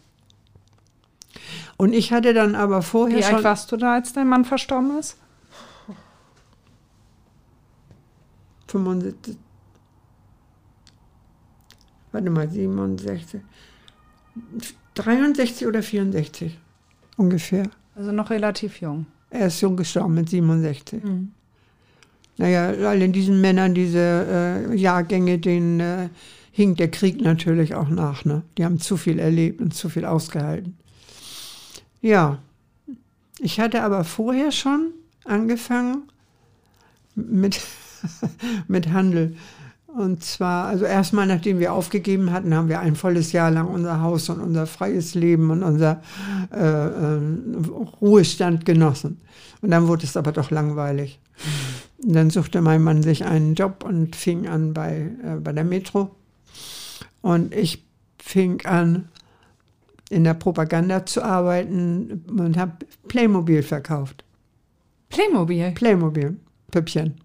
Und 1.78 1.94
ich 1.94 2.12
hatte 2.12 2.34
dann 2.34 2.56
aber 2.56 2.82
vorher 2.82 3.20
Wie 3.20 3.24
schon... 3.24 3.36
alt 3.36 3.44
warst 3.44 3.72
du 3.72 3.78
da, 3.78 3.94
als 3.96 4.14
dein 4.14 4.28
Mann 4.28 4.46
verstorben 4.46 4.98
ist? 4.98 5.18
75, 8.68 9.38
warte 12.12 12.30
mal, 12.30 12.50
67, 12.50 13.42
63 15.04 15.68
oder 15.68 15.84
64 15.84 16.58
ungefähr. 17.18 17.64
Also 17.96 18.12
noch 18.12 18.30
relativ 18.30 18.82
jung. 18.82 19.06
Er 19.30 19.48
ist 19.48 19.62
jung 19.62 19.78
gestorben 19.78 20.16
mit 20.16 20.30
67. 20.30 21.04
Mhm. 21.04 21.32
Naja, 22.38 22.70
allen 22.88 23.12
diesen 23.12 23.42
Männern, 23.42 23.74
diese 23.74 24.70
äh, 24.70 24.76
Jahrgänge, 24.76 25.40
denen 25.40 25.80
äh, 25.80 26.10
hinkt 26.52 26.80
der 26.80 26.90
Krieg 26.90 27.22
natürlich 27.22 27.76
auch 27.76 27.90
nach. 27.90 28.24
Ne? 28.24 28.44
Die 28.58 28.64
haben 28.64 28.80
zu 28.80 28.98
viel 28.98 29.20
erlebt 29.20 29.62
und 29.62 29.74
zu 29.74 29.90
viel 29.90 30.06
ausgehalten. 30.06 30.78
Ja, 32.02 32.40
ich 33.40 33.60
hatte 33.60 33.84
aber 33.84 34.06
vorher 34.06 34.52
schon 34.52 34.92
angefangen 35.26 36.04
mit, 37.16 37.60
mit 38.68 38.90
Handel. 38.90 39.36
Und 39.96 40.24
zwar, 40.24 40.68
also 40.68 40.86
erstmal, 40.86 41.26
nachdem 41.26 41.60
wir 41.60 41.74
aufgegeben 41.74 42.32
hatten, 42.32 42.54
haben 42.54 42.70
wir 42.70 42.80
ein 42.80 42.96
volles 42.96 43.32
Jahr 43.32 43.50
lang 43.50 43.68
unser 43.68 44.02
Haus 44.02 44.30
und 44.30 44.40
unser 44.40 44.68
freies 44.68 45.16
Leben 45.16 45.50
und 45.50 45.64
unser 45.64 46.02
äh, 46.54 46.60
äh, 46.60 47.20
Ruhestand 48.00 48.66
genossen. 48.66 49.20
Und 49.62 49.72
dann 49.72 49.88
wurde 49.88 50.06
es 50.06 50.16
aber 50.16 50.32
doch 50.32 50.52
langweilig. 50.52 51.20
Und 52.04 52.14
dann 52.14 52.30
suchte 52.30 52.62
mein 52.62 52.84
Mann 52.84 53.04
sich 53.04 53.26
einen 53.26 53.56
Job 53.56 53.84
und 53.84 54.16
fing 54.16 54.48
an 54.48 54.74
bei, 54.74 55.10
äh, 55.24 55.36
bei 55.38 55.54
der 55.54 55.64
Metro. 55.64 56.16
Und 57.22 57.54
ich 57.54 57.84
fing 58.20 58.64
an, 58.66 59.10
in 60.10 60.24
der 60.24 60.34
Propaganda 60.34 61.06
zu 61.06 61.24
arbeiten 61.24 62.26
und 62.30 62.58
habe 62.58 62.86
Playmobil 63.08 63.64
verkauft. 63.64 64.24
Playmobil. 65.10 65.72
Playmobil, 65.72 66.38
Püppchen, 66.72 67.16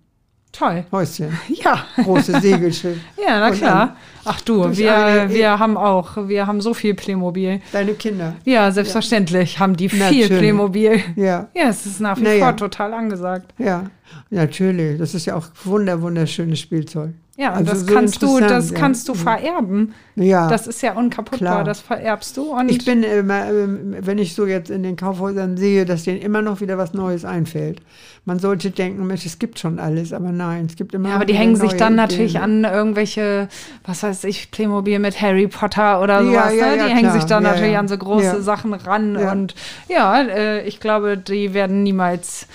Toll. 0.57 0.85
Häuschen, 0.93 1.37
Ja. 1.49 1.85
große 2.03 2.41
Segelschiff. 2.41 2.97
Ja, 3.27 3.41
na 3.41 3.51
klar. 3.51 3.97
Ach 4.25 4.41
du, 4.41 4.75
wir, 4.77 4.97
eine- 4.97 5.31
wir 5.35 5.59
haben 5.59 5.77
auch, 5.77 6.29
wir 6.29 6.47
haben 6.47 6.61
so 6.61 6.73
viel 6.75 6.95
Playmobil. 6.95 7.61
Deine 7.73 7.95
Kinder. 7.95 8.37
Ja, 8.45 8.71
selbstverständlich 8.71 9.59
haben 9.59 9.77
die 9.77 9.89
viel 9.89 9.99
Natürlich. 9.99 10.29
Playmobil. 10.39 11.01
Ja, 11.17 11.49
Ja, 11.55 11.69
es 11.69 11.85
ist 11.87 12.01
nach 12.01 12.17
wie 12.19 12.23
Naja. 12.23 12.45
vor 12.47 12.57
total 12.57 12.95
angesagt. 12.95 13.53
ja, 13.59 13.85
natürlich. 14.31 14.99
Das 14.99 15.15
ist 15.15 15.27
ja 15.27 15.35
auch 15.37 15.47
wunder, 15.65 16.01
wunderschönes 16.01 16.61
Spielzeug. 16.61 17.11
Ja, 17.37 17.53
Also 17.53 17.72
das 17.72 17.80
so 17.80 17.93
kannst 17.93 18.22
du, 18.22 18.39
das 18.39 18.70
ja. 18.70 18.78
kannst 18.78 19.09
du 19.09 19.14
vererben. 19.14 19.93
Ja, 20.14 20.49
Das 20.49 20.68
ist 20.68 20.82
ja 20.82 20.93
unkaputtbar, 20.93 21.39
Klar. 21.39 21.64
das 21.64 21.80
vererbst 21.80 22.37
du. 22.37 22.53
Und 22.53 22.70
ich 22.70 22.85
bin 22.85 23.03
immer, 23.03 23.51
ähm, 23.51 23.97
wenn 23.99 24.18
ich 24.18 24.37
so 24.37 24.47
jetzt 24.47 24.70
in 24.70 24.85
den 24.85 24.95
Kaufhäusern 24.95 25.57
sehe, 25.57 25.85
dass 25.85 26.05
denen 26.05 26.20
immer 26.22 26.43
noch 26.43 26.61
wieder 26.61 26.78
was 26.78 26.95
Neues 26.95 27.24
einfällt. 27.24 27.80
Man 28.24 28.39
sollte 28.39 28.70
denken, 28.70 29.05
Mensch, 29.09 29.26
es 29.26 29.41
gibt 29.41 29.59
schon 29.59 29.80
alles, 29.80 30.12
aber 30.12 30.30
nein, 30.30 30.66
es 30.66 30.76
gibt 30.76 30.95
immer 30.95 31.09
ja, 31.09 31.14
noch 31.14 31.16
aber 31.16 31.24
die 31.24 31.35
hängen 31.35 31.57
sich 31.57 31.72
dann 31.72 31.95
Ideen. 31.95 31.97
natürlich 31.97 32.39
an 32.39 32.62
irgendwelche, 32.64 33.49
was 33.85 34.05
weiß 34.05 34.22
ich, 34.24 34.53
Playmobil 34.53 35.01
mit 35.01 35.20
Harry 35.20 35.49
Potter 35.49 36.01
oder 36.01 36.20
Ja, 36.20 36.51
sowas. 36.51 36.55
ja, 36.57 36.66
ne? 36.70 36.76
ja, 36.76 36.85
Die 36.87 36.91
hängen 36.91 37.01
klar. 37.01 37.12
sich 37.14 37.24
dann 37.24 37.43
Ja, 37.43 37.51
natürlich 37.51 37.72
ja. 37.72 37.80
an 37.80 37.89
so 37.89 37.99
große 37.99 38.24
Ja. 38.26 38.41
Sachen 38.41 38.74
ran. 38.74 39.18
Ja. 39.18 39.32
Und 39.32 39.57
ja, 39.89 40.22
äh, 40.22 40.62
ich 40.68 40.78
glaube, 40.78 41.18
die 41.18 41.53
werden 41.53 41.82
niemals, 41.82 42.47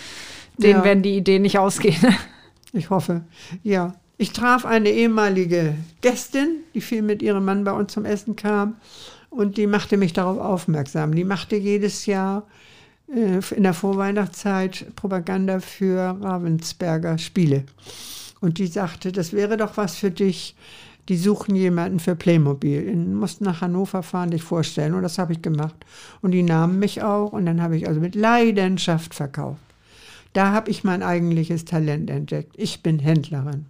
denen 0.58 0.80
Ja. 0.80 0.84
werden 0.86 1.04
die 1.04 1.18
Ideen 1.18 1.42
nicht 1.42 1.60
ausgehen. 1.60 1.98
Ich 2.72 2.92
hoffe, 2.92 3.22
ja. 3.64 3.94
Ich 4.22 4.34
traf 4.34 4.66
eine 4.66 4.90
ehemalige 4.90 5.76
Gästin, 6.02 6.58
die 6.74 6.82
viel 6.82 7.02
mit 7.02 7.22
ihrem 7.22 7.46
Mann 7.46 7.64
bei 7.64 7.72
uns 7.72 7.94
zum 7.94 8.04
Essen 8.04 8.36
kam 8.36 8.76
und 9.30 9.56
die 9.56 9.66
machte 9.66 9.96
mich 9.96 10.12
darauf 10.12 10.38
aufmerksam. 10.40 11.16
Die 11.16 11.24
machte 11.24 11.56
jedes 11.56 12.06
Jahr 12.06 12.46
äh, 13.08 13.40
in 13.56 13.64
der 13.64 13.74
Vorweihnachtszeit 13.74 14.94
Propaganda 14.98 15.62
für 15.62 16.18
Ravensberger 16.20 17.18
Spiele. 17.18 17.64
Und 18.42 18.58
die 18.58 18.68
sagte, 18.68 19.14
das 19.14 19.32
wäre 19.32 19.56
doch 19.56 19.78
was 19.78 19.96
für 19.96 20.12
dich. 20.12 20.54
Die 21.08 21.16
suchen 21.16 21.56
jemanden 21.56 22.02
für 22.02 22.18
Playmobil. 22.18 22.92
Du 22.92 22.98
musst 22.98 23.40
nach 23.40 23.62
Hannover 23.62 24.04
fahren, 24.04 24.32
dich 24.32 24.44
vorstellen. 24.44 24.96
Und 24.96 25.04
das 25.04 25.18
habe 25.18 25.32
ich 25.32 25.42
gemacht. 25.42 25.86
Und 26.22 26.32
die 26.32 26.44
nahmen 26.44 26.78
mich 26.78 27.02
auch. 27.04 27.32
Und 27.32 27.46
dann 27.46 27.62
habe 27.62 27.78
ich 27.78 27.88
also 27.88 28.02
mit 28.02 28.16
Leidenschaft 28.16 29.16
verkauft. 29.16 29.62
Da 30.34 30.52
habe 30.52 30.70
ich 30.70 30.84
mein 30.84 31.04
eigentliches 31.04 31.64
Talent 31.64 32.10
entdeckt. 32.10 32.54
Ich 32.58 32.84
bin 32.84 33.00
Händlerin. 33.00 33.66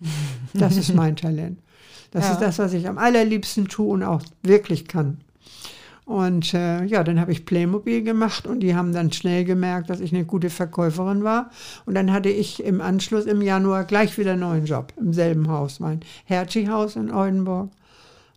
Das 0.54 0.76
ist 0.76 0.94
mein 0.94 1.16
Talent. 1.16 1.58
Das 2.10 2.24
Ja. 2.26 2.32
ist 2.32 2.40
das, 2.40 2.58
was 2.58 2.72
ich 2.72 2.88
am 2.88 2.98
allerliebsten 2.98 3.68
tue 3.68 3.88
und 3.92 4.02
auch 4.02 4.22
wirklich 4.42 4.86
kann. 4.88 5.18
Und 6.04 6.54
äh, 6.54 6.84
ja, 6.84 7.02
dann 7.02 7.18
habe 7.20 7.32
ich 7.32 7.44
Playmobil 7.46 8.02
gemacht 8.04 8.46
und 8.46 8.60
die 8.60 8.76
haben 8.76 8.92
dann 8.92 9.10
schnell 9.12 9.44
gemerkt, 9.44 9.90
dass 9.90 9.98
ich 9.98 10.14
eine 10.14 10.24
gute 10.24 10.50
Verkäuferin 10.50 11.24
war. 11.24 11.50
Und 11.84 11.94
dann 11.94 12.12
hatte 12.12 12.28
ich 12.28 12.62
im 12.62 12.80
Anschluss 12.80 13.26
im 13.26 13.42
Januar 13.42 13.84
gleich 13.84 14.16
wieder 14.16 14.32
einen 14.32 14.40
neuen 14.40 14.66
Job 14.66 14.92
im 14.98 15.12
selben 15.12 15.48
Haus, 15.48 15.80
mein 15.80 16.00
Hertie-Haus 16.26 16.94
in 16.94 17.10
Oldenburg. 17.12 17.70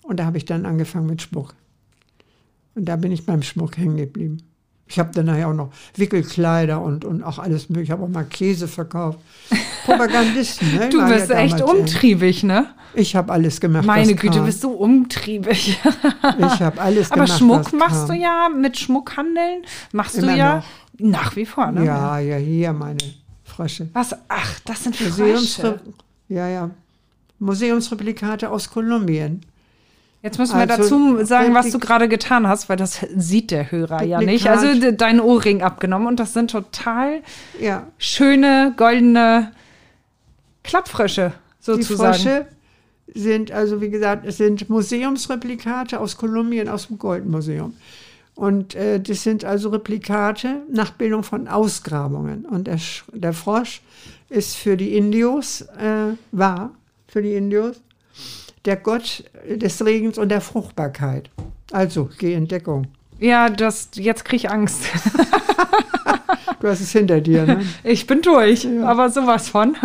Und 0.02 0.20
da 0.20 0.26
habe 0.26 0.38
ich 0.38 0.46
dann 0.46 0.66
angefangen 0.66 1.06
mit 1.06 1.22
Schmuck. 1.22 1.54
Und 2.74 2.86
da 2.86 2.96
bin 2.96 3.12
ich 3.12 3.28
beim 3.28 3.44
Schmuck 3.44 3.78
hängen 3.78 3.98
geblieben. 3.98 4.38
Ich 4.90 4.98
habe 4.98 5.12
dann 5.14 5.28
nachher 5.28 5.48
auch 5.48 5.54
noch 5.54 5.70
Wickelkleider 5.96 6.82
und, 6.82 7.06
und 7.06 7.24
auch 7.24 7.38
alles 7.38 7.70
mögliche. 7.70 7.84
Ich 7.84 7.92
habe 7.92 8.04
auch 8.04 8.10
mal 8.10 8.24
Käse 8.26 8.68
verkauft. 8.68 9.20
Propagandisten, 9.86 10.76
ne? 10.76 10.90
Du 10.90 10.98
waren 10.98 11.12
ja 11.12 11.16
bist 11.18 11.30
echt 11.32 11.60
äh, 11.60 11.64
umtriebig, 11.64 12.44
ne? 12.44 12.68
Ich 12.96 13.16
habe 13.16 13.32
alles 13.32 13.62
gemacht. 13.62 13.86
Meine 13.86 14.16
Güte, 14.16 14.38
kam. 14.38 14.46
bist 14.46 14.64
du 14.64 14.72
umtriebig. 14.72 15.80
Ich 16.40 16.62
habe 16.62 16.82
alles 16.82 17.12
Aber 17.12 17.26
gemacht. 17.26 17.40
Schmuck 17.40 17.66
was 17.66 17.74
machst 17.74 18.08
kam. 18.08 18.16
du 18.16 18.22
ja 18.22 18.50
mit 18.50 18.78
Schmuckhandeln, 18.78 19.62
machst 19.92 20.16
Immer 20.18 20.32
du 20.34 20.38
ja 20.38 20.56
noch. 20.58 20.64
nach 21.00 21.36
wie 21.36 21.46
vor, 21.46 21.72
ne? 21.72 21.86
Ja, 21.86 22.18
ja, 22.20 22.38
hier 22.38 22.74
meine 22.74 22.98
Frösche. 23.44 23.90
Was? 23.94 24.16
Ach, 24.28 24.60
das 24.66 24.84
sind 24.84 25.00
Museumsre 25.00 25.62
Frösche. 25.78 25.80
ja, 26.30 26.48
ja. 26.48 26.70
Museumsreplikate 27.38 28.50
aus 28.50 28.70
Kolumbien. 28.70 29.42
Jetzt 30.22 30.38
müssen 30.38 30.56
wir 30.58 30.70
Also, 30.70 30.76
dazu 30.84 31.24
sagen, 31.26 31.54
was 31.54 31.72
du 31.72 31.80
gerade 31.80 32.10
getan 32.10 32.46
hast, 32.48 32.68
weil 32.68 32.76
das 32.76 33.00
sieht 33.16 33.52
der 33.52 33.72
Hörer 33.72 34.04
ja 34.04 34.20
nicht. 34.22 34.48
Also 34.50 34.78
de- 34.78 34.94
deinen 34.96 35.22
Ohrring 35.22 35.62
abgenommen 35.62 36.08
und 36.08 36.20
das 36.20 36.34
sind 36.34 36.52
total 36.52 37.22
Ja, 37.60 37.88
schöne, 37.98 38.74
goldene 38.76 39.52
Klappfrösche 40.64 41.34
die 41.60 41.64
sozusagen. 41.64 42.14
Frösche 42.14 42.46
sind, 43.14 43.52
also 43.52 43.82
wie 43.82 43.90
gesagt, 43.90 44.26
es 44.26 44.38
sind 44.38 44.70
Museumsreplikate 44.70 46.00
aus 46.00 46.18
Kolumbien, 46.18 46.70
aus 46.70 46.88
dem 46.88 46.98
Goldmuseum. 47.00 47.74
Und 48.36 48.76
äh, 48.76 49.00
das 49.02 49.24
sind 49.24 49.44
also 49.44 49.70
Replikate, 49.70 50.62
Nachbildung 50.72 51.24
von 51.24 51.48
Ausgrabungen. 51.48 52.46
Und 52.46 52.68
der, 52.68 52.78
der 53.14 53.34
Frosch 53.34 53.82
ist 54.30 54.56
für 54.56 54.78
die 54.78 54.96
Indios, 54.96 55.62
äh, 55.62 56.14
war 56.32 56.72
für 57.08 57.22
die 57.22 57.34
Indios, 57.34 57.82
der 58.66 58.78
Gott 58.78 59.24
des 59.48 59.84
Regens 59.86 60.18
und 60.18 60.30
der 60.30 60.42
Fruchtbarkeit. 60.42 61.30
Also, 61.72 62.10
geh 62.18 62.34
in 62.34 62.48
Deckung. 62.48 62.88
Ja, 63.20 63.50
das, 63.50 63.90
jetzt 63.96 64.26
krieg 64.26 64.38
ich 64.38 64.50
Angst. 64.50 64.84
Du 66.60 66.68
hast 66.68 66.82
es 66.82 66.92
hinter 66.92 67.22
dir, 67.22 67.46
ne? 67.46 67.62
Ich 67.86 68.06
bin 68.06 68.22
durch, 68.22 68.68
aber 68.84 69.10
sowas 69.10 69.48
von. 69.48 69.78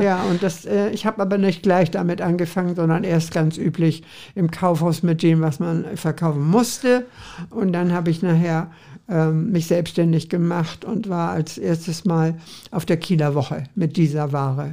Ja, 0.00 0.22
und 0.24 0.42
das, 0.42 0.66
äh, 0.66 0.90
ich 0.90 1.06
habe 1.06 1.22
aber 1.22 1.38
nicht 1.38 1.62
gleich 1.62 1.90
damit 1.90 2.20
angefangen, 2.20 2.74
sondern 2.74 3.04
erst 3.04 3.32
ganz 3.32 3.56
üblich 3.56 4.02
im 4.34 4.50
Kaufhaus 4.50 5.02
mit 5.02 5.22
dem, 5.22 5.40
was 5.40 5.60
man 5.60 5.96
verkaufen 5.96 6.46
musste. 6.46 7.06
Und 7.48 7.72
dann 7.72 7.92
habe 7.92 8.10
ich 8.10 8.20
nachher 8.20 8.70
ähm, 9.08 9.50
mich 9.50 9.66
selbstständig 9.66 10.28
gemacht 10.28 10.84
und 10.84 11.08
war 11.08 11.30
als 11.30 11.56
erstes 11.56 12.04
Mal 12.04 12.36
auf 12.70 12.84
der 12.84 12.98
Kieler 12.98 13.34
Woche 13.34 13.64
mit 13.74 13.96
dieser 13.96 14.32
Ware. 14.32 14.72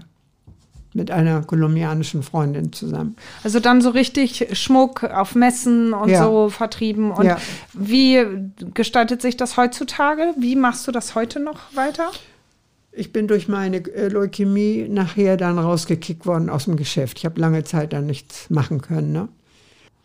Mit 0.93 1.09
einer 1.09 1.41
kolumbianischen 1.43 2.21
Freundin 2.21 2.73
zusammen. 2.73 3.15
Also 3.45 3.61
dann 3.61 3.81
so 3.81 3.91
richtig 3.91 4.47
Schmuck 4.59 5.05
auf 5.05 5.35
Messen 5.35 5.93
und 5.93 6.09
Ja. 6.09 6.23
so 6.25 6.49
vertrieben. 6.49 7.11
Und 7.11 7.25
Ja. 7.25 7.37
wie 7.73 8.25
gestaltet 8.73 9.21
sich 9.21 9.37
das 9.37 9.55
heutzutage? 9.55 10.33
Wie 10.37 10.57
machst 10.57 10.85
du 10.87 10.91
das 10.91 11.15
heute 11.15 11.39
noch 11.39 11.59
weiter? 11.75 12.11
Ich 12.91 13.13
bin 13.13 13.29
durch 13.29 13.47
meine 13.47 13.77
äh, 13.77 14.09
Leukämie 14.09 14.87
nachher 14.89 15.37
dann 15.37 15.57
rausgekickt 15.57 16.25
worden 16.25 16.49
aus 16.49 16.65
dem 16.65 16.75
Geschäft. 16.75 17.19
Ich 17.19 17.25
habe 17.25 17.39
lange 17.39 17.63
Zeit 17.63 17.93
dann 17.93 18.05
nichts 18.05 18.49
machen 18.49 18.81
können. 18.81 19.13
Ne? 19.13 19.29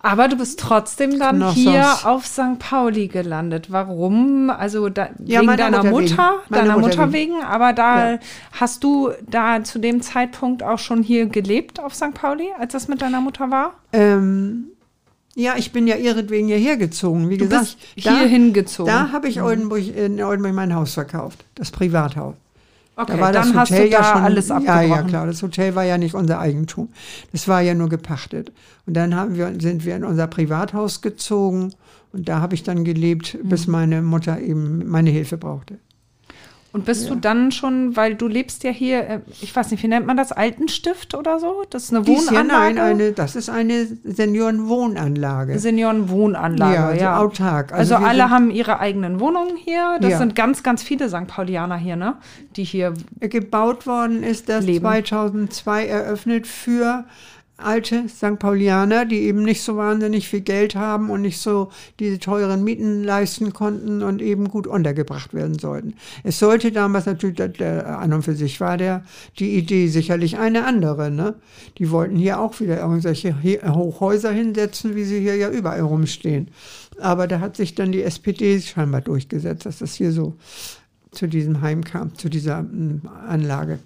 Aber 0.01 0.29
du 0.29 0.37
bist 0.37 0.61
trotzdem 0.61 1.19
dann 1.19 1.37
Knossos. 1.37 1.57
hier 1.57 1.87
auf 2.05 2.27
St. 2.27 2.59
Pauli 2.61 3.09
gelandet. 3.09 3.73
Warum? 3.73 4.51
Also 4.51 4.89
da, 4.89 5.09
Ja, 5.25 5.41
wegen 5.41 5.57
deiner 5.57 5.79
Mutter 5.83 5.91
Mutter, 5.91 6.35
wegen. 6.49 6.55
Deiner 6.55 6.73
Mutter 6.79 6.87
Mutter 6.89 7.13
wegen. 7.13 7.33
wegen. 7.35 7.45
Aber 7.45 7.73
da 7.73 8.13
Ja. 8.13 8.19
hast 8.53 8.85
du 8.85 9.11
da 9.29 9.65
zu 9.65 9.79
dem 9.81 10.03
Zeitpunkt 10.03 10.63
auch 10.63 10.79
schon 10.79 11.03
hier 11.03 11.27
gelebt 11.27 11.81
auf 11.81 11.95
St. 11.95 12.15
Pauli, 12.15 12.49
als 12.59 12.73
das 12.73 12.89
mit 12.89 13.03
deiner 13.03 13.21
Mutter 13.21 13.51
war? 13.51 13.75
Ähm, 13.93 14.67
ja, 15.35 15.55
ich 15.57 15.73
bin 15.73 15.87
ja 15.87 15.97
ihretwegen 15.97 16.47
hierher 16.47 16.77
gezogen. 16.77 17.29
Wie 17.29 17.37
Du 17.39 17.45
gesagt, 17.47 17.77
bist 17.95 18.07
hier 18.07 18.27
hingezogen. 18.27 18.93
Da 18.93 19.11
habe 19.13 19.29
ich 19.29 19.43
Oldenburg, 19.43 19.83
in 19.97 20.23
Oldenburg 20.23 20.55
mein 20.55 20.75
Haus 20.75 20.95
verkauft, 20.95 21.45
das 21.57 21.71
Privathaus. 21.71 22.35
Okay, 22.97 23.13
da 23.13 23.21
war 23.21 23.33
das 23.33 23.49
dann 23.49 23.57
hast 23.61 23.71
Hotel 23.71 23.85
du 23.85 23.91
da 23.91 23.99
ja 23.99 24.05
schon, 24.13 24.23
alles 24.23 24.49
Ja, 24.49 24.57
abgebrochen. 24.57 24.89
ja, 24.91 25.03
klar. 25.03 25.27
Das 25.27 25.43
Hotel 25.43 25.75
war 25.75 25.85
ja 25.85 25.99
nicht 25.99 26.15
unser 26.15 26.39
Eigentum. 26.41 26.89
Das 27.33 27.47
war 27.49 27.61
ja 27.61 27.75
nur 27.75 27.89
gepachtet. 27.89 28.53
Und 28.87 28.95
dann 28.95 29.15
haben 29.15 29.35
wir, 29.37 29.53
sind 29.61 29.85
wir 29.85 29.97
in 29.97 30.05
unser 30.05 30.27
Privathaus 30.27 31.03
gezogen. 31.03 31.73
Und 32.13 32.29
da 32.29 32.41
habe 32.41 32.55
ich 32.55 32.63
dann 32.63 32.85
gelebt, 32.85 33.37
Mhm. 33.43 33.49
bis 33.49 33.67
meine 33.67 34.03
Mutter 34.03 34.41
eben 34.41 34.89
meine 34.89 35.11
Hilfe 35.11 35.37
brauchte. 35.37 35.79
Und 36.77 36.85
bist 36.85 37.09
du 37.09 37.15
dann 37.15 37.53
schon, 37.53 37.97
weil 37.97 38.17
du 38.17 38.29
lebst 38.29 38.63
ja 38.63 38.71
hier, 38.71 38.99
äh, 39.09 39.21
ich 39.41 39.57
weiß 39.57 39.71
nicht, 39.71 39.83
wie 39.83 39.89
nennt 39.89 40.07
man 40.07 40.19
das, 40.19 40.31
Altenstift 40.31 41.15
oder 41.15 41.39
so? 41.41 41.63
Das 41.71 41.85
ist 41.85 41.95
eine 41.95 42.05
Dies 42.05 42.29
hier, 42.29 42.39
Wohnanlage? 42.41 42.75
nein, 42.75 42.79
eine, 42.79 43.13
das 43.13 43.35
ist 43.35 43.49
eine 43.49 43.87
Seniorenwohnanlage. 44.05 45.59
Seniorenwohnanlage, 45.59 46.75
Ja, 46.75 46.93
ja. 46.93 47.13
also 47.17 47.25
autark. 47.29 47.73
Also, 47.73 47.95
Also 47.95 48.07
alle 48.07 48.29
haben 48.31 48.51
ihre 48.51 48.79
eigenen 48.79 49.21
Wohnungen 49.21 49.57
hier. 49.57 49.97
Das 50.01 50.11
Ja. 50.13 50.19
sind 50.19 50.35
ganz, 50.35 50.63
ganz 50.63 50.83
viele 50.83 51.09
St. 51.09 51.27
Paulianer 51.27 51.77
hier, 51.79 51.97
ne? 51.97 52.17
Die 52.57 52.65
hier 52.65 52.93
Gebaut 53.21 53.87
worden 53.87 54.23
ist 54.23 54.49
das 54.51 54.65
Leben. 54.67 54.81
2002 54.85 55.87
eröffnet 55.87 56.47
für 56.47 57.05
alte 57.59 58.09
St. 58.09 58.39
Paulianer, 58.39 59.05
die 59.07 59.21
eben 59.21 59.43
nicht 59.43 59.63
so 59.63 59.77
wahnsinnig 59.77 60.29
viel 60.29 60.43
Geld 60.43 60.75
haben 60.75 61.11
und 61.11 61.23
nicht 61.23 61.39
so 61.39 61.71
diese 61.99 62.19
teuren 62.19 62.63
Mieten 62.65 63.03
leisten 63.03 63.53
konnten 63.53 64.03
und 64.03 64.21
eben 64.21 64.49
gut 64.49 64.67
untergebracht 64.67 65.33
werden 65.33 65.59
sollten. 65.59 65.95
Es 66.23 66.39
sollte 66.39 66.71
damals 66.73 67.07
natürlich, 67.07 67.37
der, 67.37 67.99
an 67.99 68.13
und 68.13 68.23
für 68.23 68.35
sich 68.35 68.61
war 68.61 68.77
der, 68.77 69.05
die 69.39 69.57
Idee 69.57 69.89
sicherlich 69.89 70.39
eine 70.39 70.65
andere. 70.65 71.11
Ne? 71.11 71.35
Die 71.79 71.91
wollten 71.91 72.17
hier 72.17 72.41
auch 72.41 72.61
wieder 72.61 72.79
irgendwelche 72.79 73.39
He- 73.41 73.61
Hochhäuser 73.67 74.31
hinsetzen, 74.33 74.95
wie 74.95 75.05
sie 75.05 75.21
hier 75.21 75.37
ja 75.37 75.51
überall 75.51 75.81
rumstehen. 75.81 76.49
Aber 77.01 77.27
da 77.27 77.41
hat 77.41 77.57
sich 77.57 77.75
dann 77.75 77.93
die 77.93 78.03
SPD 78.03 78.61
scheinbar 78.61 79.01
durchgesetzt, 79.01 79.67
dass 79.67 79.79
das 79.79 79.95
hier 79.95 80.13
so 80.13 80.37
zu 81.11 81.27
diesem 81.27 81.63
Heim 81.63 81.85
kam, 81.85 82.15
zu 82.17 82.29
dieser 82.29 82.63
mm, 82.63 83.03
Anlage. 83.29 83.79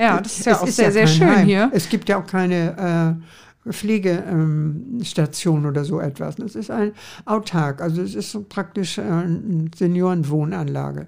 Ja, 0.00 0.20
das 0.20 0.38
ist 0.38 0.46
ja 0.46 0.52
Es 0.52 0.58
auch 0.62 0.66
sehr, 0.66 0.92
sehr 0.92 1.04
kein 1.04 1.14
schön 1.14 1.36
Heim. 1.36 1.46
hier. 1.46 1.70
Es 1.72 1.88
gibt 1.88 2.08
ja 2.08 2.18
auch 2.20 2.26
keine 2.26 3.18
äh, 3.66 3.72
Pflegestation 3.72 5.66
oder 5.66 5.84
so 5.84 6.00
etwas. 6.00 6.38
Es 6.38 6.54
ist 6.54 6.70
ein 6.70 6.92
autark, 7.26 7.80
also 7.82 8.02
es 8.02 8.14
ist 8.14 8.30
so 8.32 8.44
praktisch 8.48 8.98
äh, 8.98 9.02
eine 9.02 9.70
Seniorenwohnanlage. 9.76 11.06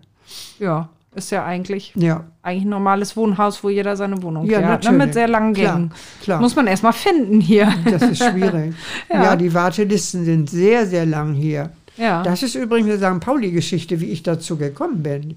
Ja, 0.59 0.88
ist 1.14 1.30
ja 1.30 1.45
eigentlich, 1.45 1.93
Ja, 1.95 2.24
eigentlich 2.43 2.64
ein 2.64 2.70
normales 2.70 3.16
Wohnhaus, 3.16 3.62
wo 3.62 3.68
jeder 3.68 3.97
seine 3.97 4.22
Wohnung 4.22 4.47
Ja, 4.47 4.62
hat, 4.64 4.84
ne? 4.84 4.93
Mit 4.93 5.12
sehr 5.14 5.28
langen 5.28 5.53
Klar, 5.55 5.74
Gängen. 5.76 5.93
klar. 6.22 6.40
Muss 6.40 6.57
man 6.57 6.66
erstmal 6.66 6.93
finden 6.95 7.40
hier. 7.40 7.72
das 7.84 8.03
ist 8.03 8.22
schwierig. 8.24 8.74
Ja. 9.12 9.24
ja. 9.24 9.36
die 9.36 9.53
Wartelisten 9.53 10.24
sind 10.24 10.49
sehr, 10.49 10.86
sehr 10.86 11.05
lang 11.07 11.34
hier. 11.34 11.70
Ja. 11.99 12.22
Das 12.22 12.43
ist 12.43 12.55
übrigens 12.55 13.03
eine 13.03 13.16
St. 13.16 13.20
Pauli-Geschichte, 13.24 14.01
wie 14.01 14.07
ich 14.11 14.22
dazu 14.22 14.57
gekommen 14.57 15.03
bin. 15.03 15.36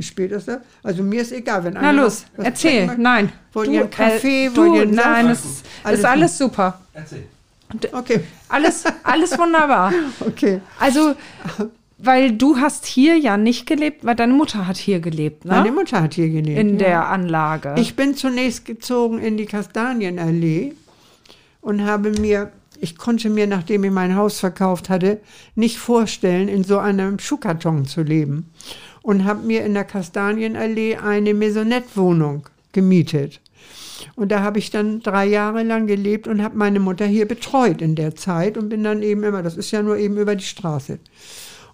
Wie 0.00 0.04
spät 0.04 0.32
ist 0.32 0.48
das? 0.48 0.60
Also 0.82 1.02
mir 1.02 1.20
ist 1.20 1.30
egal, 1.30 1.62
wenn 1.62 1.74
Na 1.74 1.90
los, 1.90 2.24
noch 2.32 2.38
was 2.38 2.46
erzähl. 2.46 2.90
Nein. 2.96 3.30
Wollt 3.52 3.68
ihr 3.68 3.82
einen 3.82 3.90
Kaffee? 3.90 4.46
Äh, 4.46 4.56
Wollt 4.56 4.56
du, 4.56 4.74
ihr 4.76 4.82
einen 4.82 4.94
nein, 4.94 5.28
es 5.28 5.44
ist 5.44 5.66
Alles 5.84 6.04
alles 6.06 6.38
super. 6.38 6.80
Erzähl. 6.94 7.24
Okay, 7.92 8.20
Alles, 8.48 8.84
alles 9.02 9.38
wunderbar. 9.38 9.92
okay. 10.20 10.62
Also, 10.78 11.14
weil 11.98 12.32
du 12.32 12.56
hast 12.56 12.86
hier 12.86 13.18
ja 13.18 13.36
nicht 13.36 13.66
gelebt, 13.66 14.02
weil 14.02 14.16
deine 14.16 14.32
Mutter 14.32 14.66
hat 14.66 14.78
hier 14.78 15.00
gelebt, 15.00 15.44
ne? 15.44 15.50
Meine 15.50 15.70
Mutter 15.70 16.00
hat 16.00 16.14
hier 16.14 16.30
gelebt. 16.30 16.58
In 16.58 16.78
ja. 16.78 16.86
der 16.86 17.08
Anlage. 17.10 17.74
Ich 17.76 17.94
bin 17.94 18.14
zunächst 18.14 18.64
gezogen 18.64 19.18
in 19.18 19.36
die 19.36 19.44
Kastanienallee 19.44 20.72
und 21.60 21.84
habe 21.84 22.12
mir, 22.12 22.52
ich 22.80 22.96
konnte 22.96 23.28
mir, 23.28 23.46
nachdem 23.46 23.84
ich 23.84 23.90
mein 23.90 24.16
Haus 24.16 24.40
verkauft 24.40 24.88
hatte, 24.88 25.20
nicht 25.56 25.76
vorstellen, 25.76 26.48
in 26.48 26.64
so 26.64 26.78
einem 26.78 27.18
Schuhkarton 27.18 27.84
zu 27.84 28.02
leben. 28.02 28.50
Und 29.02 29.24
habe 29.24 29.46
mir 29.46 29.64
in 29.64 29.74
der 29.74 29.84
Kastanienallee 29.84 30.96
eine 30.96 31.34
Maisonette-Wohnung 31.34 32.48
gemietet. 32.72 33.40
Und 34.16 34.30
da 34.32 34.40
habe 34.40 34.58
ich 34.58 34.70
dann 34.70 35.00
drei 35.00 35.26
Jahre 35.26 35.62
lang 35.62 35.86
gelebt 35.86 36.28
und 36.28 36.42
habe 36.42 36.56
meine 36.56 36.80
Mutter 36.80 37.06
hier 37.06 37.26
betreut 37.26 37.82
in 37.82 37.94
der 37.94 38.14
Zeit 38.14 38.56
und 38.56 38.68
bin 38.68 38.84
dann 38.84 39.02
eben 39.02 39.24
immer, 39.24 39.42
das 39.42 39.56
ist 39.56 39.70
ja 39.70 39.82
nur 39.82 39.96
eben 39.96 40.16
über 40.16 40.36
die 40.36 40.44
Straße. 40.44 40.98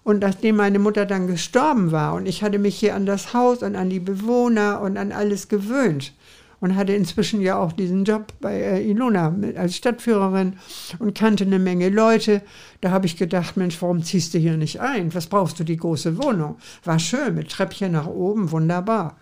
Und 0.03 0.21
nachdem 0.21 0.55
meine 0.55 0.79
Mutter 0.79 1.05
dann 1.05 1.27
gestorben 1.27 1.91
war 1.91 2.13
und 2.13 2.27
ich 2.27 2.43
hatte 2.43 2.59
mich 2.59 2.77
hier 2.77 2.95
an 2.95 3.05
das 3.05 3.33
Haus 3.33 3.61
und 3.61 3.75
an 3.75 3.89
die 3.89 3.99
Bewohner 3.99 4.81
und 4.81 4.97
an 4.97 5.11
alles 5.11 5.49
gewöhnt 5.49 6.13
und 6.59 6.75
hatte 6.75 6.93
inzwischen 6.93 7.41
ja 7.41 7.57
auch 7.57 7.71
diesen 7.71 8.03
Job 8.03 8.33
bei 8.41 8.59
äh, 8.59 8.89
Ilona 8.89 9.35
als 9.55 9.75
Stadtführerin 9.75 10.53
und 10.99 11.17
kannte 11.17 11.45
eine 11.45 11.59
Menge 11.59 11.89
Leute, 11.89 12.41
da 12.81 12.91
habe 12.91 13.05
ich 13.05 13.17
gedacht, 13.17 13.57
Mensch, 13.57 13.81
warum 13.81 14.03
ziehst 14.03 14.33
du 14.33 14.39
hier 14.39 14.57
nicht 14.57 14.81
ein? 14.81 15.13
Was 15.13 15.27
brauchst 15.27 15.59
du 15.59 15.63
die 15.63 15.77
große 15.77 16.17
Wohnung? 16.17 16.57
War 16.83 16.99
schön, 16.99 17.35
mit 17.35 17.49
Treppchen 17.51 17.91
nach 17.91 18.07
oben, 18.07 18.51
wunderbar. 18.51 19.17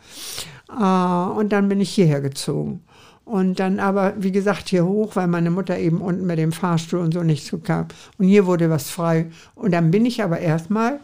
Äh, 0.70 0.74
und 0.74 1.52
dann 1.52 1.68
bin 1.68 1.82
ich 1.82 1.92
hierher 1.92 2.22
gezogen. 2.22 2.82
Und 3.26 3.60
dann 3.60 3.80
aber, 3.80 4.14
wie 4.18 4.32
gesagt, 4.32 4.70
hier 4.70 4.86
hoch, 4.86 5.16
weil 5.16 5.28
meine 5.28 5.50
Mutter 5.50 5.78
eben 5.80 6.00
unten 6.00 6.28
mit 6.28 6.38
dem 6.38 6.52
Fahrstuhl 6.52 7.00
und 7.00 7.14
so 7.14 7.24
nicht 7.24 7.46
so 7.46 7.58
kam. 7.58 7.88
Und 8.20 8.28
hier 8.28 8.46
wurde 8.46 8.70
was 8.70 8.92
frei. 8.92 9.32
Und 9.56 9.72
dann 9.72 9.90
bin 9.90 10.06
ich 10.06 10.22
aber 10.22 10.40
erstmal, 10.40 11.00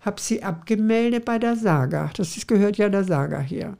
habe 0.00 0.20
sie 0.20 0.42
abgemeldet 0.42 1.26
bei 1.26 1.38
der 1.38 1.56
Saga. 1.56 2.10
Das 2.16 2.46
gehört 2.46 2.78
ja 2.78 2.88
der 2.88 3.04
Saga 3.04 3.40
hier. 3.40 3.76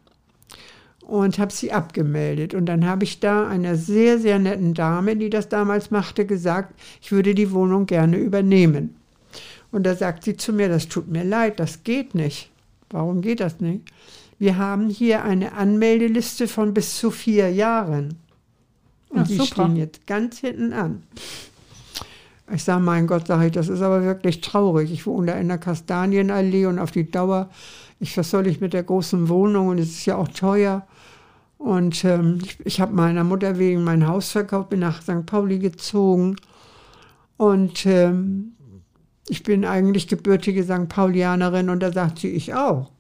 Und 1.13 1.39
habe 1.39 1.53
sie 1.53 1.73
abgemeldet. 1.73 2.55
Und 2.55 2.65
dann 2.65 2.87
habe 2.87 3.05
ich 3.05 3.21
da 3.21 3.47
einer 3.47 3.77
sehr, 3.77 4.19
sehr 4.19 4.39
netten 4.39 4.73
Dame, 4.73 5.15
die 5.15 5.29
das 5.29 5.47
damals 5.51 5.91
machte, 5.91 6.25
gesagt, 6.25 6.73
ich 7.03 7.13
würde 7.13 7.35
die 7.35 7.53
Wohnung 7.53 7.85
gerne 7.85 8.17
übernehmen. 8.17 8.97
Und 9.73 9.85
da 9.85 9.95
sagt 9.95 10.25
sie 10.25 10.39
zu 10.39 10.55
mir, 10.55 10.71
das 10.71 10.89
tut 10.89 11.09
mir 11.09 11.23
leid, 11.23 11.61
das 11.61 11.85
geht 11.85 12.15
nicht. 12.15 12.51
Warum 12.89 13.21
geht 13.21 13.41
das 13.41 13.61
nicht? 13.61 13.93
Wir 14.39 14.57
haben 14.57 14.89
hier 14.89 15.23
eine 15.23 15.53
Anmeldeliste 15.53 16.49
von 16.49 16.73
bis 16.73 16.97
zu 16.97 17.11
vier 17.11 17.53
Jahren. 17.53 18.17
Und 19.11 19.19
Ja, 19.19 19.25
die 19.25 19.35
super. 19.37 19.65
stehen 19.65 19.77
jetzt 19.77 20.07
ganz 20.07 20.39
hinten 20.39 20.73
an. 20.73 21.03
Ich 22.55 22.65
sage, 22.65 22.83
mein 22.83 23.07
Gott, 23.07 23.27
sage 23.27 23.47
ich, 23.49 23.53
das 23.53 23.69
ist 23.69 23.83
aber 23.83 24.03
wirklich 24.03 24.41
traurig. 24.41 24.91
Ich 24.91 25.05
wohne 25.05 25.33
da 25.33 25.39
in 25.39 25.49
der 25.49 25.59
Kastanienallee 25.59 26.65
und 26.65 26.79
auf 26.79 26.91
die 26.91 27.11
Dauer, 27.11 27.51
ich, 28.01 28.17
was 28.17 28.31
soll 28.31 28.47
ich 28.47 28.63
mit 28.63 28.73
der 28.73 28.83
großen 28.83 29.29
Wohnung 29.29 29.69
und 29.69 29.79
es 29.79 29.91
ist 29.91 30.07
ja 30.07 30.17
auch 30.17 30.29
teuer. 30.29 30.87
Und 31.63 32.05
ähm, 32.05 32.39
ich, 32.43 32.59
ich 32.65 32.81
habe 32.81 32.93
meiner 32.93 33.23
Mutter 33.23 33.57
wegen 33.57 33.85
mein 33.85 34.09
Haus 34.09 34.33
verkauft, 34.33 34.71
bin 34.71 34.81
nach 34.81 35.01
St. 35.01 35.25
Pauli 35.27 35.61
gezogen. 35.61 36.35
Und 37.37 37.87
ähm, 37.87 38.55
ich 39.29 39.45
bin 39.45 39.65
eigentlich 39.65 40.09
gebürtige 40.09 40.65
St. 40.65 40.89
Paulianerin 40.89 41.71
und 41.71 41.81
da 41.81 41.93
sagt 41.93 42.19
sie, 42.19 42.31
ich 42.31 42.53
auch. 42.53 42.91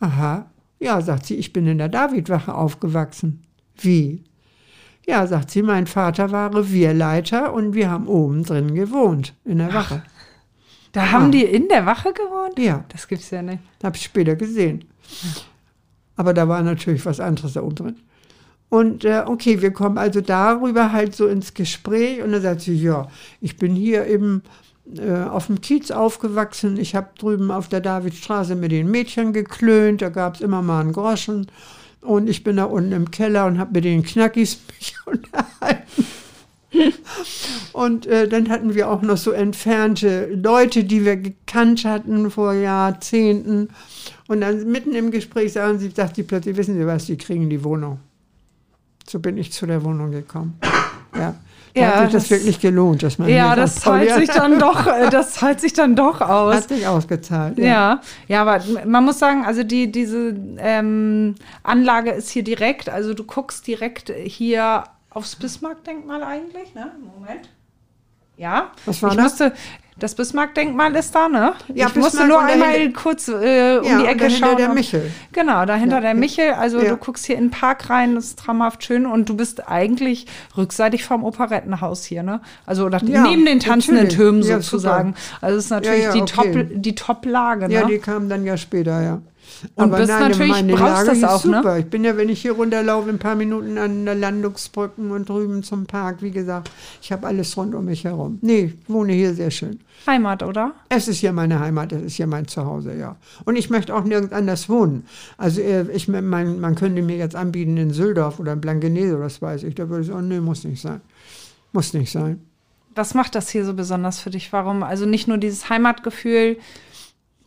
Aha, 0.00 0.50
ja, 0.80 1.00
sagt 1.00 1.26
sie, 1.26 1.36
ich 1.36 1.52
bin 1.52 1.68
in 1.68 1.78
der 1.78 1.88
Davidwache 1.88 2.52
aufgewachsen. 2.54 3.44
Wie? 3.76 4.24
Ja, 5.06 5.24
sagt 5.28 5.52
sie, 5.52 5.62
mein 5.62 5.86
Vater 5.86 6.32
war 6.32 6.52
Revierleiter 6.52 7.52
und 7.54 7.74
wir 7.74 7.88
haben 7.88 8.08
oben 8.08 8.42
drin 8.42 8.74
gewohnt, 8.74 9.32
in 9.44 9.58
der 9.58 9.72
Wache. 9.72 10.02
da 10.90 11.12
haben 11.12 11.30
die 11.30 11.44
in 11.44 11.68
der 11.68 11.86
Wache 11.86 12.12
gewohnt? 12.12 12.58
Ja, 12.58 12.84
Das 12.88 13.06
gibt's 13.06 13.30
ja 13.30 13.42
nicht. 13.42 13.60
habe 13.84 13.96
ich 13.96 14.02
später 14.02 14.34
gesehen. 14.34 14.84
Aber 16.16 16.34
da 16.34 16.48
war 16.48 16.62
natürlich 16.62 17.04
was 17.06 17.20
anderes 17.20 17.52
da 17.54 17.62
oben 17.62 17.74
drin. 17.74 17.96
Und 18.68 19.04
äh, 19.04 19.22
okay, 19.26 19.62
wir 19.62 19.72
kommen 19.72 19.96
also 19.96 20.20
darüber 20.20 20.92
halt 20.92 21.14
so 21.14 21.26
ins 21.26 21.54
Gespräch 21.54 22.22
und 22.22 22.32
dann 22.32 22.42
sagt 22.42 22.62
sie, 22.62 22.74
ja, 22.74 23.08
ich 23.40 23.56
bin 23.56 23.76
hier 23.76 24.06
eben 24.06 24.42
äh, 24.96 25.22
auf 25.22 25.46
dem 25.46 25.60
Kiez 25.60 25.90
aufgewachsen. 25.90 26.76
Ich 26.76 26.94
habe 26.94 27.10
drüben 27.18 27.50
auf 27.50 27.68
der 27.68 27.80
Davidstraße 27.80 28.56
mit 28.56 28.72
den 28.72 28.90
Mädchen 28.90 29.32
geklönt, 29.32 30.02
da 30.02 30.08
gab 30.08 30.34
es 30.34 30.40
immer 30.40 30.62
mal 30.62 30.80
einen 30.80 30.92
Groschen. 30.92 31.46
Und 32.00 32.28
ich 32.28 32.44
bin 32.44 32.56
da 32.56 32.64
unten 32.64 32.92
im 32.92 33.10
Keller 33.10 33.46
und 33.46 33.58
habe 33.58 33.72
mit 33.74 33.84
den 33.84 34.02
Knackis 34.02 34.60
mich 34.78 34.96
unterhalten. 35.04 36.06
Und 37.72 38.06
äh, 38.06 38.28
dann 38.28 38.48
hatten 38.48 38.74
wir 38.74 38.90
auch 38.90 39.02
noch 39.02 39.16
so 39.16 39.30
entfernte 39.30 40.26
Leute, 40.34 40.84
die 40.84 41.04
wir 41.04 41.16
gekannt 41.16 41.84
hatten 41.84 42.30
vor 42.30 42.52
Jahrzehnten. 42.52 43.68
Und 44.28 44.40
dann 44.40 44.70
mitten 44.70 44.94
im 44.94 45.10
Gespräch 45.10 45.52
sagen 45.52 45.78
sie, 45.78 45.90
sagt 45.90 46.16
sie 46.16 46.22
plötzlich, 46.24 46.56
wissen 46.56 46.76
Sie 46.76 46.86
was, 46.86 47.06
die 47.06 47.16
kriegen 47.16 47.48
die 47.48 47.62
Wohnung. 47.62 48.00
So 49.08 49.20
bin 49.20 49.38
ich 49.38 49.52
zu 49.52 49.66
der 49.66 49.84
Wohnung 49.84 50.10
gekommen. 50.10 50.58
Ja. 51.14 51.34
Da 51.74 51.80
Ja, 51.82 51.86
hat 51.88 52.04
sich 52.04 52.12
das, 52.14 52.22
das- 52.28 52.30
wirklich 52.30 52.58
gelohnt, 52.60 53.02
dass 53.02 53.18
man 53.18 53.28
Ja, 53.28 53.54
das 53.54 53.76
zahlt 53.76 54.10
sich 54.10 54.30
dann 54.30 54.58
doch, 54.58 54.86
äh, 54.86 55.10
das 55.10 55.34
zahlt 55.34 55.60
sich 55.60 55.74
dann 55.74 55.94
doch 55.94 56.20
aus. 56.22 56.54
hat 56.56 56.68
sich 56.70 56.86
ausgezahlt. 56.86 57.58
Ja, 57.58 58.00
ja, 58.28 58.42
aber 58.42 58.62
man 58.86 59.04
muss 59.04 59.18
sagen, 59.18 59.44
also 59.44 59.62
die, 59.62 59.92
diese 59.92 60.34
ähm, 60.58 61.34
Anlage 61.62 62.10
ist 62.12 62.30
hier 62.30 62.42
direkt, 62.44 62.88
also 62.88 63.12
du 63.14 63.24
guckst 63.24 63.66
direkt 63.66 64.10
hier 64.24 64.84
aufs 65.10 65.36
Bismarck-Denkmal 65.36 66.22
eigentlich, 66.22 66.74
ne? 66.74 66.92
Moment. 67.14 67.48
Ja, 68.38 68.72
Was 68.86 69.02
war 69.02 69.10
ich 69.10 69.16
da? 69.16 69.22
musste, 69.22 69.52
das 69.98 70.14
Bismarck-Denkmal 70.14 70.94
ist 70.96 71.14
da, 71.14 71.28
ne? 71.28 71.54
Ja, 71.74 71.86
ich 71.88 71.94
musste 71.94 72.18
Bismarck 72.18 72.28
nur 72.28 72.38
und 72.38 72.44
einmal 72.44 72.72
dahinter- 72.72 73.00
kurz 73.00 73.28
äh, 73.28 73.32
um 73.32 73.84
Ja, 73.84 73.98
die 73.98 74.04
Ecke 74.06 74.18
dahinter 74.18 74.30
schauen. 74.30 74.56
der 74.58 74.68
und- 74.68 74.74
Michel. 74.74 75.10
Genau, 75.32 75.64
dahinter 75.64 75.96
Ja, 75.96 76.00
der. 76.02 76.14
Michel. 76.14 76.52
Also 76.52 76.80
Ja. 76.80 76.90
du 76.90 76.96
guckst 76.98 77.24
hier 77.26 77.36
in 77.36 77.44
den 77.44 77.50
Park 77.50 77.88
rein, 77.88 78.14
das 78.14 78.26
ist 78.26 78.38
traumhaft 78.38 78.84
schön 78.84 79.06
und 79.06 79.28
du 79.28 79.36
bist 79.36 79.68
eigentlich 79.68 80.26
rückseitig 80.56 81.04
vom 81.04 81.24
Operettenhaus 81.24 82.04
hier, 82.04 82.22
ne? 82.22 82.40
Also 82.66 82.84
oder 82.84 83.00
neben 83.02 83.46
den 83.46 83.58
tanzenden 83.60 84.04
natürlich. 84.04 84.16
Türmen 84.16 84.42
sozusagen. 84.42 85.14
Also 85.40 85.56
es 85.58 85.64
ist 85.64 85.70
natürlich 85.70 86.08
die 86.10 86.22
okay. 86.22 86.52
Top, 86.64 86.66
die 86.74 86.94
Top-Lage, 86.94 87.68
ne? 87.68 87.74
Ja, 87.74 87.84
die 87.86 87.98
kamen 87.98 88.28
dann 88.28 88.44
ja 88.44 88.56
später, 88.56 89.02
ja. 89.02 89.18
Und 89.74 89.90
bist 89.90 90.08
natürlich- 90.08 90.52
meine 90.52 90.72
brauchst 90.74 91.06
Lage 91.06 91.06
das 91.08 91.18
ist 91.18 91.24
auch, 91.24 91.44
ne? 91.44 91.56
super. 91.58 91.78
Ich 91.78 91.86
bin 91.86 92.04
ja, 92.04 92.16
wenn 92.16 92.28
ich 92.28 92.42
hier 92.42 92.52
runterlaufe, 92.52 93.08
in 93.08 93.16
ein 93.16 93.18
paar 93.18 93.34
Minuten 93.36 93.78
an 93.78 94.04
der 94.04 94.14
Landungsbrücken 94.14 95.10
und 95.10 95.28
drüben 95.28 95.62
zum 95.62 95.86
Park, 95.86 96.22
wie 96.22 96.30
gesagt, 96.30 96.70
ich 97.00 97.12
habe 97.12 97.26
alles 97.26 97.56
rund 97.56 97.74
um 97.74 97.84
mich 97.86 98.04
herum. 98.04 98.38
Nee, 98.42 98.74
ich 98.78 98.88
wohne 98.88 99.12
hier 99.12 99.34
sehr 99.34 99.50
schön. 99.50 99.80
Heimat, 100.06 100.42
oder? 100.42 100.72
Es 100.88 101.08
ist 101.08 101.18
hier 101.18 101.32
meine 101.32 101.58
Heimat, 101.58 101.92
es 101.92 102.02
ist 102.02 102.14
hier 102.16 102.26
mein 102.26 102.46
Zuhause, 102.46 102.94
ja. 102.94 103.16
Und 103.44 103.56
ich 103.56 103.70
möchte 103.70 103.94
auch 103.94 104.04
nirgends 104.04 104.32
anders 104.34 104.68
wohnen. 104.68 105.04
Also 105.38 105.60
äh, 105.60 105.90
ich, 105.90 106.06
mein, 106.08 106.60
man 106.60 106.74
könnte 106.74 107.02
mir 107.02 107.16
jetzt 107.16 107.34
anbieten 107.34 107.76
in 107.76 107.90
Süldorf 107.90 108.38
oder 108.38 108.52
in 108.52 108.60
Blankenese, 108.60 109.18
das 109.18 109.40
weiß 109.40 109.62
ich. 109.64 109.74
Da 109.74 109.88
würde 109.88 110.02
ich 110.02 110.08
sagen, 110.08 110.28
nee, 110.28 110.40
muss 110.40 110.64
nicht 110.64 110.80
sein. 110.82 111.00
Muss 111.72 111.92
nicht 111.94 112.12
sein. 112.12 112.40
Was 112.94 113.12
macht 113.14 113.34
das 113.34 113.50
hier 113.50 113.64
so 113.64 113.74
besonders 113.74 114.20
für 114.20 114.30
dich? 114.30 114.52
Warum? 114.52 114.82
Also 114.82 115.04
nicht 115.06 115.28
nur 115.28 115.38
dieses 115.38 115.68
Heimatgefühl. 115.68 116.56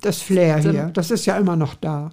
Das 0.02 0.22
Flair 0.22 0.60
hier, 0.60 0.92
das 0.94 1.12
ist 1.12 1.26
ja 1.26 1.38
immer 1.38 1.56
noch 1.56 1.76
da. 1.76 2.12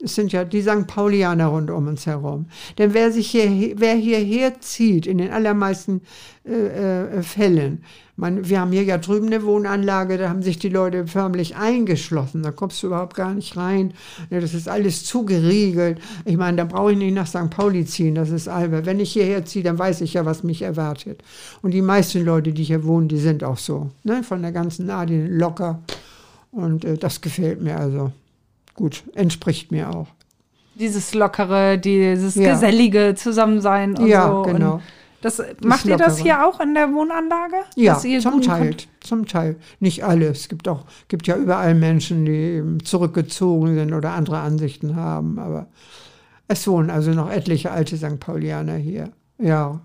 Es 0.00 0.14
sind 0.14 0.30
ja 0.30 0.44
die 0.44 0.62
St. 0.62 0.86
Paulianer 0.86 1.46
rund 1.46 1.70
um 1.70 1.88
uns 1.88 2.06
herum. 2.06 2.46
Denn 2.78 2.94
wer 2.94 3.10
sich 3.10 3.30
hier, 3.30 3.72
wer 3.76 3.94
hierher 3.94 4.60
zieht, 4.60 5.06
in 5.06 5.18
den 5.18 5.32
allermeisten 5.32 6.02
äh, 6.44 7.18
äh, 7.18 7.22
Fällen, 7.22 7.82
man, 8.14 8.48
wir 8.48 8.60
haben 8.60 8.72
hier 8.72 8.82
ja 8.82 8.98
drüben 8.98 9.26
eine 9.26 9.44
Wohnanlage, 9.44 10.18
da 10.18 10.28
haben 10.28 10.42
sich 10.42 10.58
die 10.58 10.68
Leute 10.68 11.06
förmlich 11.06 11.56
eingeschlossen. 11.56 12.42
Da 12.42 12.50
kommst 12.50 12.82
du 12.82 12.88
überhaupt 12.88 13.14
gar 13.14 13.32
nicht 13.32 13.56
rein. 13.56 13.92
Ja, 14.30 14.40
das 14.40 14.54
ist 14.54 14.68
alles 14.68 15.04
zugeriegelt. 15.04 16.00
Ich 16.24 16.36
meine, 16.36 16.56
da 16.56 16.64
brauche 16.64 16.92
ich 16.92 16.98
nicht 16.98 17.14
nach 17.14 17.28
St. 17.28 17.50
Pauli 17.50 17.84
ziehen, 17.84 18.16
das 18.16 18.30
ist 18.30 18.48
albert. 18.48 18.86
Wenn 18.86 18.98
ich 18.98 19.12
hierher 19.12 19.44
ziehe, 19.44 19.64
dann 19.64 19.78
weiß 19.78 20.00
ich 20.00 20.14
ja, 20.14 20.24
was 20.24 20.42
mich 20.42 20.62
erwartet. 20.62 21.22
Und 21.62 21.72
die 21.72 21.82
meisten 21.82 22.24
Leute, 22.24 22.52
die 22.52 22.64
hier 22.64 22.84
wohnen, 22.84 23.08
die 23.08 23.18
sind 23.18 23.44
auch 23.44 23.58
so. 23.58 23.90
Ne? 24.02 24.24
Von 24.24 24.42
der 24.42 24.52
ganzen 24.52 24.90
Art, 24.90 25.10
locker. 25.10 25.80
Und 26.50 26.84
äh, 26.84 26.96
das 26.96 27.20
gefällt 27.20 27.60
mir 27.60 27.78
also 27.78 28.12
gut, 28.74 29.02
entspricht 29.14 29.70
mir 29.72 29.90
auch. 29.90 30.08
Dieses 30.74 31.12
Lockere, 31.14 31.78
dieses 31.78 32.36
Ja. 32.36 32.52
gesellige 32.52 33.14
Zusammensein 33.16 33.96
und 33.98 34.06
Ja, 34.06 34.28
so. 34.28 34.42
genau. 34.42 34.74
Und 34.74 34.82
das, 35.20 35.42
macht 35.64 35.84
ihr 35.86 35.96
das 35.96 36.18
hier 36.18 36.46
auch 36.46 36.60
in 36.60 36.74
der 36.74 36.92
Wohnanlage? 36.92 37.56
Ja, 37.74 37.98
zum 37.98 38.40
Teil, 38.40 38.76
zum 39.00 39.26
Teil. 39.26 39.56
Nicht 39.80 40.04
alle. 40.04 40.26
Es 40.26 40.48
gibt 40.48 40.68
auch, 40.68 40.84
gibt 41.08 41.26
ja 41.26 41.36
überall 41.36 41.74
Menschen, 41.74 42.24
die 42.24 42.30
eben 42.32 42.84
zurückgezogen 42.84 43.74
sind 43.74 43.92
oder 43.92 44.12
andere 44.12 44.38
Ansichten 44.38 44.94
haben. 44.94 45.40
Aber 45.40 45.66
es 46.46 46.68
wohnen 46.68 46.90
also 46.90 47.10
noch 47.10 47.28
etliche 47.30 47.72
alte 47.72 47.96
St. 47.96 48.20
Paulianer 48.20 48.76
hier. 48.76 49.10
Ja. 49.38 49.80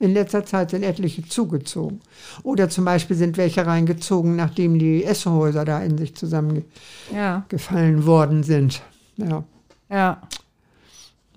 In 0.00 0.14
letzter 0.14 0.44
Zeit 0.44 0.70
sind 0.70 0.84
etliche 0.84 1.24
zugezogen. 1.26 2.00
Oder 2.44 2.68
zum 2.68 2.84
Beispiel 2.84 3.16
sind 3.16 3.36
welche 3.36 3.66
reingezogen, 3.66 4.36
nachdem 4.36 4.78
die 4.78 5.04
Essenhäuser 5.04 5.64
da 5.64 5.80
in 5.80 5.98
sich 5.98 6.14
zusammengefallen 6.14 7.98
Ja, 7.98 8.06
worden 8.06 8.42
sind. 8.44 8.82
Ja. 9.16 9.42
ja. 9.90 10.22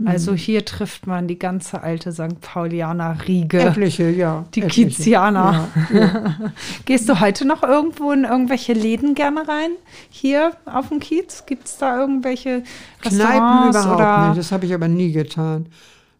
Also 0.05 0.33
hier 0.33 0.65
trifft 0.65 1.05
man 1.05 1.27
die 1.27 1.37
ganze 1.37 1.81
alte 1.83 2.11
St. 2.11 2.39
Paulianer 2.41 3.17
Riege. 3.27 3.59
Etliche, 3.59 4.09
ja. 4.09 4.45
Die 4.55 4.61
etliche. 4.61 4.87
Kizianer. 4.87 5.67
Ja, 5.93 5.99
ja. 5.99 6.35
Gehst 6.85 7.07
du 7.07 7.19
heute 7.19 7.45
noch 7.45 7.63
irgendwo 7.63 8.11
in 8.11 8.23
irgendwelche 8.23 8.73
Läden 8.73 9.15
gerne 9.15 9.47
rein? 9.47 9.71
Hier 10.09 10.53
auf 10.65 10.89
dem 10.89 10.99
Kiez? 10.99 11.45
Gibt 11.45 11.67
es 11.67 11.77
da 11.77 11.99
irgendwelche 11.99 12.63
Kneipen 13.01 13.19
Restaurants 13.19 13.77
überhaupt 13.77 14.01
oder? 14.01 14.27
nicht. 14.27 14.39
Das 14.39 14.51
habe 14.51 14.65
ich 14.65 14.73
aber 14.73 14.87
nie 14.87 15.11
getan. 15.11 15.67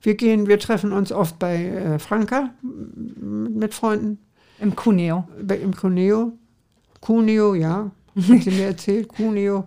Wir 0.01 0.15
gehen, 0.15 0.47
wir 0.47 0.57
treffen 0.59 0.91
uns 0.93 1.11
oft 1.11 1.37
bei 1.39 1.65
äh, 1.65 1.99
Franka 1.99 2.49
mit 2.61 3.73
Freunden 3.73 4.19
Im 4.59 4.75
Cuneo. 4.75 5.25
bei, 5.41 5.57
im 5.57 5.75
Cuneo. 5.75 6.33
Cuneo, 7.01 7.53
ja. 7.55 7.91
Hat 8.29 8.41
sie 8.43 8.51
mir 8.51 8.65
erzählt, 8.65 9.07
Cuneo. 9.07 9.63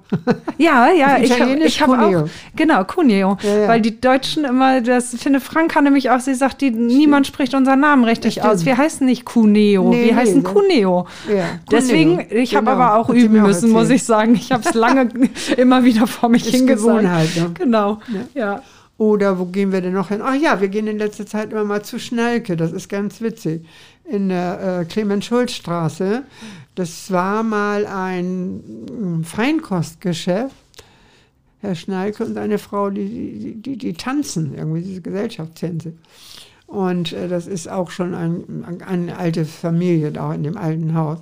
Ja, 0.59 0.91
ja, 0.93 1.16
ich 1.18 1.41
habe 1.41 1.57
hab 1.66 1.89
auch, 1.89 2.28
genau, 2.55 2.85
Cuneo, 2.85 3.39
Ja, 3.41 3.57
ja. 3.61 3.68
weil 3.68 3.80
die 3.80 3.99
Deutschen 3.99 4.45
immer, 4.45 4.82
das 4.82 5.14
finde 5.16 5.41
Franka 5.41 5.80
nämlich 5.80 6.11
auch, 6.11 6.20
sie 6.20 6.35
sagt, 6.35 6.61
die, 6.61 6.70
niemand 6.70 7.26
spricht 7.26 7.55
unseren 7.55 7.80
Namen 7.80 8.05
richtig 8.05 8.35
Stimmt. 8.35 8.49
aus. 8.49 8.66
Wir 8.66 8.76
heißen 8.76 9.07
nicht 9.07 9.24
Cuneo, 9.24 9.89
Nee, 9.89 10.05
wir 10.05 10.12
nee, 10.12 10.14
heißen 10.14 10.43
so. 10.45 10.53
Cuneo. 10.53 11.07
Ja, 11.35 11.45
Deswegen, 11.70 12.20
ich 12.30 12.55
habe 12.55 12.66
Genau. 12.66 12.76
aber 12.82 12.97
auch 12.99 13.09
Hat 13.09 13.16
üben 13.16 13.41
müssen, 13.41 13.70
muss 13.70 13.85
erzählt. 13.85 14.01
ich 14.01 14.05
sagen. 14.05 14.35
Ich 14.35 14.53
habe 14.53 14.62
es 14.68 14.74
lange 14.74 15.09
immer 15.57 15.82
wieder 15.85 16.07
vor 16.07 16.28
mich 16.28 16.45
Ist. 16.53 16.66
Gewohnheit, 16.66 17.35
ne? 17.37 17.51
Genau, 17.55 18.01
ja. 18.35 18.61
Oder 18.97 19.39
wo 19.39 19.47
gehen 19.47 19.73
wir 19.73 19.81
denn 19.81 19.95
noch 19.95 20.09
hin? 20.09 20.21
Ach 20.23 20.35
ja, 20.35 20.61
wir 20.61 20.69
gehen 20.69 20.87
in 20.87 20.99
letzter 20.99 21.27
Zeit 21.27 21.51
immer 21.51 21.65
mal 21.65 21.83
zu 21.83 21.99
Schnalke. 21.99 22.57
Das 22.57 22.73
ist 22.73 22.89
ganz 22.89 23.21
witzig. 23.21 23.67
In 24.05 24.29
der 24.29 24.81
äh, 24.81 24.85
Clemens-Schulz-Straße. 24.85 26.23
Das 26.77 27.11
war 27.11 27.43
mal 27.43 27.87
ein 27.87 28.57
mm, 28.59 29.25
Feinkostgeschäft. 29.25 30.55
Herr 31.61 31.75
Schnalke 31.75 32.25
und 32.25 32.35
seine 32.35 32.59
Frau, 32.59 32.91
die, 32.91 33.39
die, 33.39 33.55
die, 33.55 33.79
die 33.79 33.95
tanzen, 33.95 34.55
irgendwie 34.55 34.83
diese 34.83 35.01
Gesellschaftstänze. 35.01 35.95
Und 36.67 37.13
äh, 37.13 37.27
das 37.27 37.47
ist 37.47 37.69
auch 37.69 37.91
schon 37.91 38.15
ein, 38.15 38.83
eine 38.87 39.17
alte 39.17 39.45
Familie 39.45 40.13
da 40.13 40.35
in 40.35 40.43
dem 40.43 40.57
alten 40.57 40.95
Haus. 40.95 41.19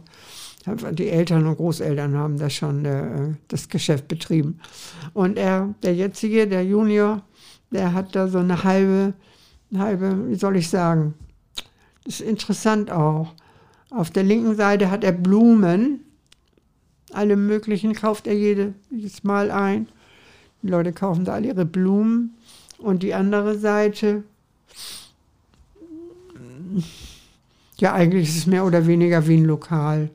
Die 0.92 1.08
Eltern 1.08 1.46
und 1.46 1.56
Großeltern 1.56 2.16
haben 2.16 2.38
das 2.38 2.54
schon 2.54 2.84
äh, 2.84 3.34
das 3.48 3.68
Geschäft 3.68 4.08
betrieben. 4.08 4.60
Und 5.12 5.38
er, 5.38 5.74
der 5.82 5.94
jetzige, 5.94 6.46
der 6.46 6.64
Junior, 6.64 7.22
der 7.72 7.92
hat 7.94 8.14
da 8.14 8.28
so 8.28 8.38
eine 8.38 8.64
halbe, 8.64 9.14
halbe, 9.76 10.28
wie 10.28 10.34
soll 10.34 10.56
ich 10.56 10.68
sagen, 10.68 11.14
das 12.04 12.20
ist 12.20 12.28
interessant 12.28 12.90
auch. 12.90 13.34
Auf 13.90 14.10
der 14.10 14.22
linken 14.22 14.56
Seite 14.56 14.90
hat 14.90 15.04
er 15.04 15.12
Blumen, 15.12 16.00
alle 17.12 17.36
möglichen 17.36 17.94
kauft 17.94 18.26
er 18.26 18.34
jede, 18.34 18.74
jedes 18.90 19.22
Mal 19.24 19.50
ein. 19.50 19.88
Die 20.62 20.68
Leute 20.68 20.92
kaufen 20.92 21.24
da 21.24 21.34
alle 21.34 21.48
ihre 21.48 21.64
Blumen. 21.64 22.34
Und 22.78 23.02
die 23.02 23.14
andere 23.14 23.58
Seite, 23.58 24.24
ja, 27.76 27.92
eigentlich 27.92 28.28
ist 28.28 28.38
es 28.38 28.46
mehr 28.46 28.64
oder 28.64 28.86
weniger 28.86 29.26
wie 29.26 29.36
ein 29.36 29.44
Lokal. 29.44 30.10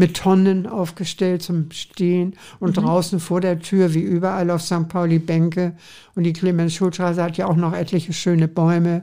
Mit 0.00 0.16
Tonnen 0.16 0.66
aufgestellt 0.66 1.42
zum 1.42 1.70
Stehen 1.72 2.34
und 2.58 2.76
draußen 2.76 3.20
vor 3.20 3.40
der 3.40 3.60
Tür, 3.60 3.92
wie 3.94 4.00
überall 4.00 4.50
auf 4.50 4.62
St. 4.62 4.88
Pauli, 4.88 5.18
Bänke. 5.18 5.74
Und 6.14 6.22
die 6.24 6.32
Clemens-Schulstraße 6.32 7.22
hat 7.22 7.36
ja 7.36 7.46
auch 7.46 7.56
noch 7.56 7.74
etliche 7.74 8.12
schöne 8.12 8.48
Bäume. 8.48 9.02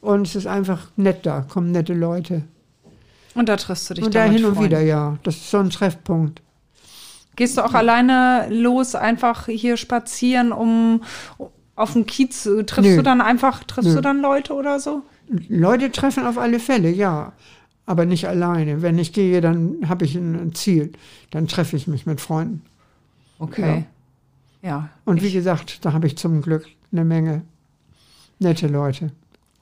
Und 0.00 0.26
es 0.26 0.34
ist 0.34 0.46
einfach 0.46 0.88
nett 0.96 1.26
da, 1.26 1.42
kommen 1.42 1.70
nette 1.70 1.94
Leute. 1.94 2.42
Und 3.34 3.48
da 3.48 3.56
triffst 3.56 3.88
du 3.90 3.94
dich 3.94 4.04
Und 4.04 4.14
da 4.14 4.24
hin 4.24 4.44
und 4.44 4.54
Freunden. 4.54 4.64
wieder, 4.70 4.80
ja. 4.80 5.18
Das 5.22 5.36
ist 5.36 5.50
so 5.50 5.58
ein 5.58 5.70
Treffpunkt. 5.70 6.42
Gehst 7.36 7.56
du 7.56 7.62
auch 7.64 7.74
alleine 7.74 8.46
los, 8.50 8.94
einfach 8.94 9.46
hier 9.46 9.76
spazieren, 9.76 10.52
um 10.52 11.02
auf 11.76 11.92
dem 11.94 12.04
Kiez? 12.06 12.46
äh, 12.46 12.64
Triffst 12.64 12.90
Nö. 12.90 12.96
du 12.96 13.02
dann 13.02 13.20
einfach, 13.20 13.64
triffst 13.64 13.90
Nö. 13.90 13.96
du 13.96 14.00
dann 14.02 14.20
Leute 14.20 14.52
oder 14.54 14.80
so? 14.80 15.02
Leute 15.48 15.90
treffen 15.92 16.26
auf 16.26 16.36
alle 16.38 16.58
Fälle, 16.58 16.90
ja. 16.90 17.32
Aber 17.86 18.04
nicht 18.06 18.28
alleine. 18.28 18.80
Wenn 18.82 18.98
ich 18.98 19.12
gehe, 19.12 19.40
dann 19.40 19.88
habe 19.88 20.04
ich 20.04 20.14
ein 20.14 20.54
Ziel. 20.54 20.92
Dann 21.30 21.48
treffe 21.48 21.76
ich 21.76 21.86
mich 21.88 22.06
mit 22.06 22.20
Freunden. 22.20 22.62
Okay. 23.38 23.84
Ja. 24.62 24.88
Und 25.04 25.22
wie 25.22 25.32
gesagt, 25.32 25.84
da 25.84 25.92
habe 25.92 26.06
ich 26.06 26.16
zum 26.16 26.42
Glück 26.42 26.66
eine 26.92 27.04
Menge 27.04 27.42
nette 28.38 28.68
Leute. 28.68 29.10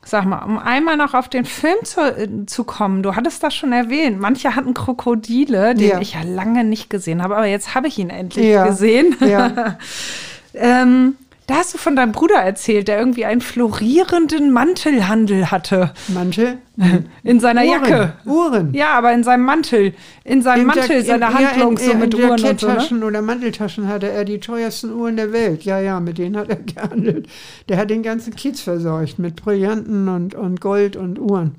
sag 0.03 0.25
mal, 0.25 0.43
um 0.45 0.59
einmal 0.59 0.97
noch 0.97 1.13
auf 1.15 1.29
den 1.29 1.45
Film 1.45 1.77
zu, 1.85 2.01
äh, 2.01 2.47
zu 2.47 2.65
kommen, 2.65 3.03
du 3.03 3.17
hattest 3.17 3.43
das 3.43 3.55
schon 3.55 3.73
erwähnt. 3.73 4.19
Manche 4.19 4.55
hatten 4.57 4.73
Krokodile, 4.75 5.75
den 5.75 5.89
Ja. 5.91 6.01
ich 6.01 6.15
ja 6.15 6.23
lange 6.23 6.65
nicht 6.65 6.89
gesehen 6.91 7.23
habe, 7.23 7.37
aber 7.37 7.47
jetzt 7.47 7.75
habe 7.75 7.89
ich 7.89 7.99
ihn 7.99 8.09
endlich 8.11 8.47
Ja. 8.47 8.67
gesehen. 8.67 9.15
Ja. 9.21 9.79
ähm, 10.55 11.17
da 11.51 11.57
hast 11.57 11.75
du 11.75 11.79
von 11.79 11.97
deinem 11.97 12.13
Bruder 12.13 12.37
erzählt, 12.37 12.89
der 12.89 12.99
irgendwie 12.99 13.25
einen 13.25 13.41
florierenden 13.41 14.53
Mantelhandel 14.53 15.51
hatte 15.51 15.93
Manche 16.09 16.59
in 17.23 17.41
seiner 17.41 17.63
Uhren. 17.65 17.71
Jacke. 17.85 18.13
Uhren. 18.25 18.73
Ja, 18.75 18.95
aber 18.97 19.13
in 19.13 19.25
seinem 19.25 19.45
Mantel, 19.45 19.93
in 20.25 20.43
seinem 20.43 20.61
In 20.63 20.67
Mantel, 20.69 20.89
der- 20.89 21.05
seine 21.05 21.27
in- 21.27 21.33
ja, 21.33 21.39
Handlung 21.51 21.77
in, 21.79 21.85
so 21.91 21.95
mit 21.95 22.15
in 22.15 22.21
Uhren 22.25 22.45
und 22.45 22.61
so. 22.61 22.69
Ne? 22.95 23.05
Oder 23.05 23.21
Manteltaschen 23.23 23.89
hatte 23.89 24.09
er 24.09 24.25
die 24.25 24.39
teuersten 24.41 24.93
Uhren 24.93 25.17
der 25.17 25.33
Welt. 25.33 25.65
Ja, 25.65 25.81
ja, 25.81 25.99
mit 26.01 26.19
denen 26.19 26.37
hat 26.37 26.49
er 26.49 26.57
gehandelt. 26.57 27.29
Der 27.69 27.77
hat 27.79 27.91
den 27.91 28.03
ganzen 28.03 28.35
Kiez 28.35 28.61
verseucht 28.61 29.19
mit 29.19 29.37
Brillanten 29.37 30.09
und, 30.09 30.35
und 30.35 30.61
Gold 30.61 30.97
und 30.97 31.19
Uhren. 31.19 31.57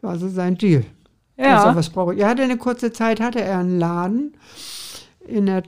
Das 0.00 0.10
war 0.10 0.18
so 0.18 0.28
sein 0.28 0.56
Deal. 0.56 0.84
Ja. 1.36 1.62
Also, 1.64 1.76
was 1.76 1.90
brauche 1.90 2.14
ich? 2.14 2.20
Er 2.20 2.28
hatte 2.28 2.42
eine 2.42 2.56
kurze 2.56 2.92
Zeit, 2.92 3.20
hatte 3.20 3.40
er 3.42 3.58
einen 3.58 3.78
Laden 3.78 4.34
in 5.26 5.46
der 5.46 5.62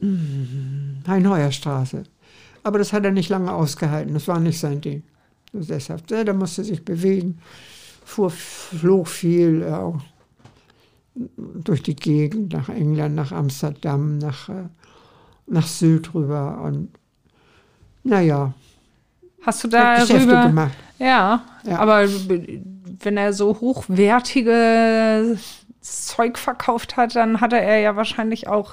mm, 0.00 1.06
Heinheuerstraße. 1.06 2.02
Aber 2.62 2.78
das 2.78 2.92
hat 2.92 3.04
er 3.04 3.10
nicht 3.10 3.28
lange 3.30 3.52
ausgehalten. 3.52 4.14
Das 4.14 4.28
war 4.28 4.38
nicht 4.40 4.58
sein 4.60 4.80
Ding. 4.80 5.02
So 5.52 5.60
deshalb, 5.60 6.10
ja, 6.10 6.24
da 6.24 6.32
musste 6.32 6.62
sich 6.64 6.84
bewegen. 6.84 7.38
fuhr, 8.04 8.30
flog 8.30 9.06
viel 9.08 9.62
äh, 9.62 9.92
durch 11.64 11.82
die 11.82 11.96
Gegend, 11.96 12.52
nach 12.52 12.68
England, 12.68 13.14
nach 13.14 13.32
Amsterdam, 13.32 14.18
nach, 14.18 14.48
äh, 14.48 14.64
nach 15.46 15.66
Sylt 15.66 16.12
rüber. 16.14 16.60
Und 16.64 16.88
naja, 18.04 18.52
Hast 19.42 19.64
du 19.64 19.68
da 19.68 19.94
Geschäfte 20.00 20.22
rüber? 20.28 20.46
gemacht. 20.48 20.72
Ja, 20.98 21.42
Ja. 21.64 21.78
aber 21.78 22.06
wenn 23.02 23.16
er 23.16 23.32
so 23.32 23.58
hochwertige 23.60 25.38
Zeug 25.82 26.36
verkauft 26.38 26.96
hat, 26.96 27.16
dann 27.16 27.40
hatte 27.40 27.58
er 27.58 27.78
ja 27.80 27.96
wahrscheinlich 27.96 28.48
auch 28.48 28.72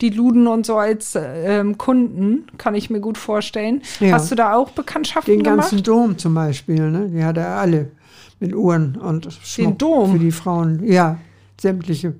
die 0.00 0.10
Luden 0.10 0.46
und 0.46 0.64
so 0.66 0.76
als 0.76 1.16
ähm, 1.20 1.76
Kunden, 1.78 2.46
kann 2.58 2.74
ich 2.76 2.90
mir 2.90 3.00
gut 3.00 3.18
vorstellen. 3.18 3.82
Ja. 4.00 4.12
Hast 4.12 4.30
du 4.30 4.34
da 4.36 4.54
auch 4.54 4.70
Bekanntschaften 4.70 5.32
Den 5.34 5.42
gemacht? 5.42 5.70
ganzen 5.70 5.82
Dom 5.82 6.16
zum 6.16 6.34
Beispiel, 6.34 6.90
ne? 6.90 7.08
die 7.08 7.24
hatte 7.24 7.40
er 7.40 7.56
alle 7.56 7.90
mit 8.38 8.54
Uhren 8.54 8.96
und 8.96 9.28
Schmuck 9.42 9.78
Dom? 9.78 10.12
für 10.12 10.18
die 10.20 10.30
Frauen. 10.32 10.84
Ja, 10.84 11.18
sämtliche. 11.60 12.14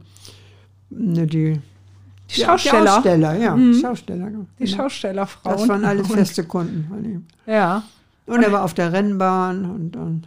Ne, 0.91 1.27
die, 1.27 1.61
Die 2.31 2.41
Schausteller, 2.41 2.83
Die 2.83 2.89
Aussteller, 2.89 3.35
ja. 3.37 3.57
Mhm. 3.57 3.75
Schausteller. 3.75 4.27
genau. 4.31 4.47
die 4.59 4.67
Schaustellerfrauen. 4.67 5.57
Das 5.59 5.69
waren 5.69 5.85
alles 5.85 6.09
Und- 6.11 6.17
feste 6.17 6.45
Kunden 6.45 6.87
von 6.89 7.05
ihm. 7.05 7.27
Ja. 7.47 7.83
Und 8.27 8.43
er 8.43 8.51
war 8.53 8.65
auf 8.65 8.75
der 8.75 8.93
Rennbahn 8.93 9.65
und, 9.65 9.97
und 9.97 10.23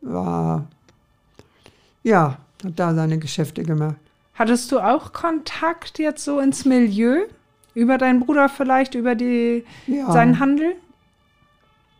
war, 0.00 0.66
ja, 2.02 2.38
hat 2.64 2.78
da 2.78 2.94
seine 2.94 3.18
Geschäfte 3.18 3.62
gemacht. 3.62 3.96
Hattest 4.34 4.70
du 4.72 4.80
auch 4.80 5.12
Kontakt 5.12 5.98
jetzt 5.98 6.24
so 6.24 6.40
ins 6.40 6.64
Milieu? 6.64 7.22
Über 7.74 7.98
deinen 7.98 8.20
Bruder 8.20 8.48
vielleicht, 8.48 8.94
über 8.94 9.14
die, 9.14 9.64
Ja, 9.86 10.10
seinen 10.10 10.38
Handel? 10.40 10.76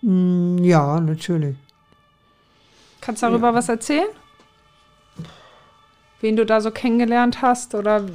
Mm, 0.03 0.59
ja 0.65 0.99
natürlich. 1.01 1.57
Kannst 3.01 3.23
du 3.23 3.27
darüber 3.27 3.53
was 3.55 3.69
erzählen? 3.69 4.09
Wen 6.23 6.35
du 6.37 6.47
da 6.47 6.61
so 6.63 6.71
kennengelernt 6.71 7.43
hast 7.43 7.75
oder 7.75 8.07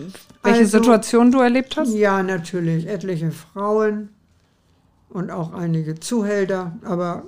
welche 0.43 0.59
Also- 0.61 0.79
Situation 0.79 1.31
du 1.31 1.39
erlebt 1.39 1.77
hast? 1.77 1.93
Ja, 1.93 2.23
natürlich. 2.23 2.87
Etliche 2.87 3.31
Frauen 3.31 4.09
und 5.09 5.29
auch 5.29 5.53
einige 5.53 5.99
Zuhälter, 5.99 6.71
aber 6.83 7.23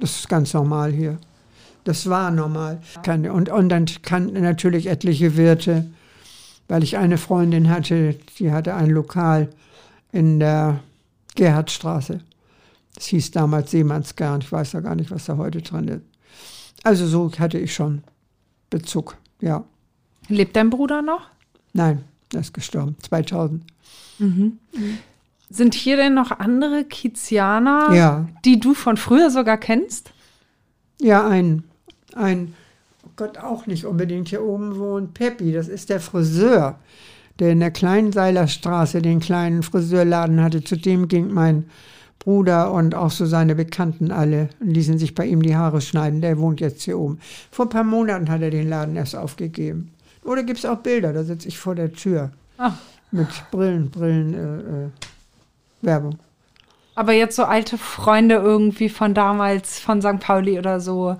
das 0.00 0.16
ist 0.16 0.28
ganz 0.28 0.52
normal 0.54 0.90
hier. 0.92 1.18
Das 1.84 2.08
war 2.08 2.30
normal. 2.30 2.80
Und, 3.06 3.48
und 3.50 3.68
dann 3.68 3.86
kannten 4.02 4.40
natürlich 4.42 4.86
etliche 4.86 5.36
Wirte, 5.36 5.86
weil 6.68 6.82
ich 6.82 6.96
eine 6.96 7.18
Freundin 7.18 7.68
hatte, 7.68 8.16
die 8.38 8.50
hatte 8.50 8.74
ein 8.74 8.88
Lokal 8.90 9.50
in 10.12 10.40
der 10.40 10.80
Gerhardstraße. 11.34 12.20
Das 12.94 13.06
hieß 13.06 13.32
damals 13.32 13.70
Seemannsgarn. 13.72 14.40
Ich 14.40 14.50
weiß 14.50 14.72
ja 14.72 14.80
gar 14.80 14.94
nicht, 14.94 15.10
was 15.10 15.26
da 15.26 15.36
heute 15.36 15.60
dran 15.60 15.88
ist. 15.88 16.02
Also 16.84 17.06
so 17.06 17.30
hatte 17.38 17.58
ich 17.58 17.74
schon 17.74 18.02
Bezug, 18.70 19.16
ja. 19.40 19.64
Lebt 20.28 20.56
dein 20.56 20.70
Bruder 20.70 21.02
noch? 21.02 21.22
Nein, 21.74 22.04
er 22.32 22.40
ist 22.40 22.54
gestorben, 22.54 22.96
2000. 23.02 23.62
Sind 25.50 25.74
hier 25.74 25.96
denn 25.96 26.14
noch 26.14 26.30
andere 26.30 26.84
Kizianer, 26.84 27.92
Ja. 27.94 28.28
die 28.44 28.58
du 28.60 28.74
von 28.74 28.96
früher 28.96 29.30
sogar 29.30 29.58
kennst? 29.58 30.12
Ja, 31.00 31.26
ein, 31.28 31.64
ein, 32.16 32.54
oh 33.04 33.10
Gott, 33.16 33.38
auch 33.38 33.66
nicht 33.66 33.84
unbedingt 33.84 34.28
hier 34.28 34.42
oben 34.42 34.78
wohnt 34.78 35.14
Peppi, 35.14 35.52
das 35.52 35.68
ist 35.68 35.90
der 35.90 36.00
Friseur, 36.00 36.78
der 37.38 37.52
in 37.52 37.60
der 37.60 37.70
kleinen 37.70 38.12
Seilerstraße 38.12 39.02
den 39.02 39.20
kleinen 39.20 39.62
Friseurladen 39.62 40.42
hatte. 40.42 40.62
Zu 40.62 40.76
dem 40.76 41.08
ging 41.08 41.32
mein 41.32 41.64
Bruder 42.20 42.72
und 42.72 42.94
auch 42.94 43.10
so 43.10 43.26
seine 43.26 43.54
Bekannten 43.54 44.10
alle 44.10 44.48
und 44.60 44.70
ließen 44.70 44.98
sich 44.98 45.14
bei 45.14 45.26
ihm 45.26 45.42
die 45.42 45.56
Haare 45.56 45.80
schneiden. 45.80 46.20
Der 46.20 46.38
wohnt 46.38 46.60
jetzt 46.60 46.82
hier 46.82 46.98
oben. 46.98 47.18
Vor 47.50 47.66
ein 47.66 47.70
paar 47.70 47.84
Monaten 47.84 48.30
hat 48.30 48.40
er 48.40 48.50
den 48.50 48.68
Laden 48.68 48.96
erst 48.96 49.16
aufgegeben. 49.16 49.90
Oder 50.22 50.42
gibt 50.42 50.60
es 50.60 50.64
auch 50.64 50.78
Bilder, 50.78 51.12
da 51.12 51.22
sitze 51.22 51.48
ich 51.48 51.58
vor 51.58 51.74
der 51.74 51.92
Tür 51.92 52.30
Ah. 52.56 52.72
mit 53.10 53.28
Brillen, 53.50 53.90
Brillen, 53.90 54.34
äh, 54.34 54.84
äh, 54.86 54.88
Werbung. 55.82 56.18
Aber 56.94 57.12
jetzt 57.12 57.36
so 57.36 57.44
alte 57.44 57.76
Freunde 57.76 58.36
irgendwie 58.36 58.88
von 58.88 59.12
damals, 59.14 59.80
von 59.80 60.00
St. 60.00 60.20
Pauli 60.20 60.58
oder 60.58 60.80
so, 60.80 61.16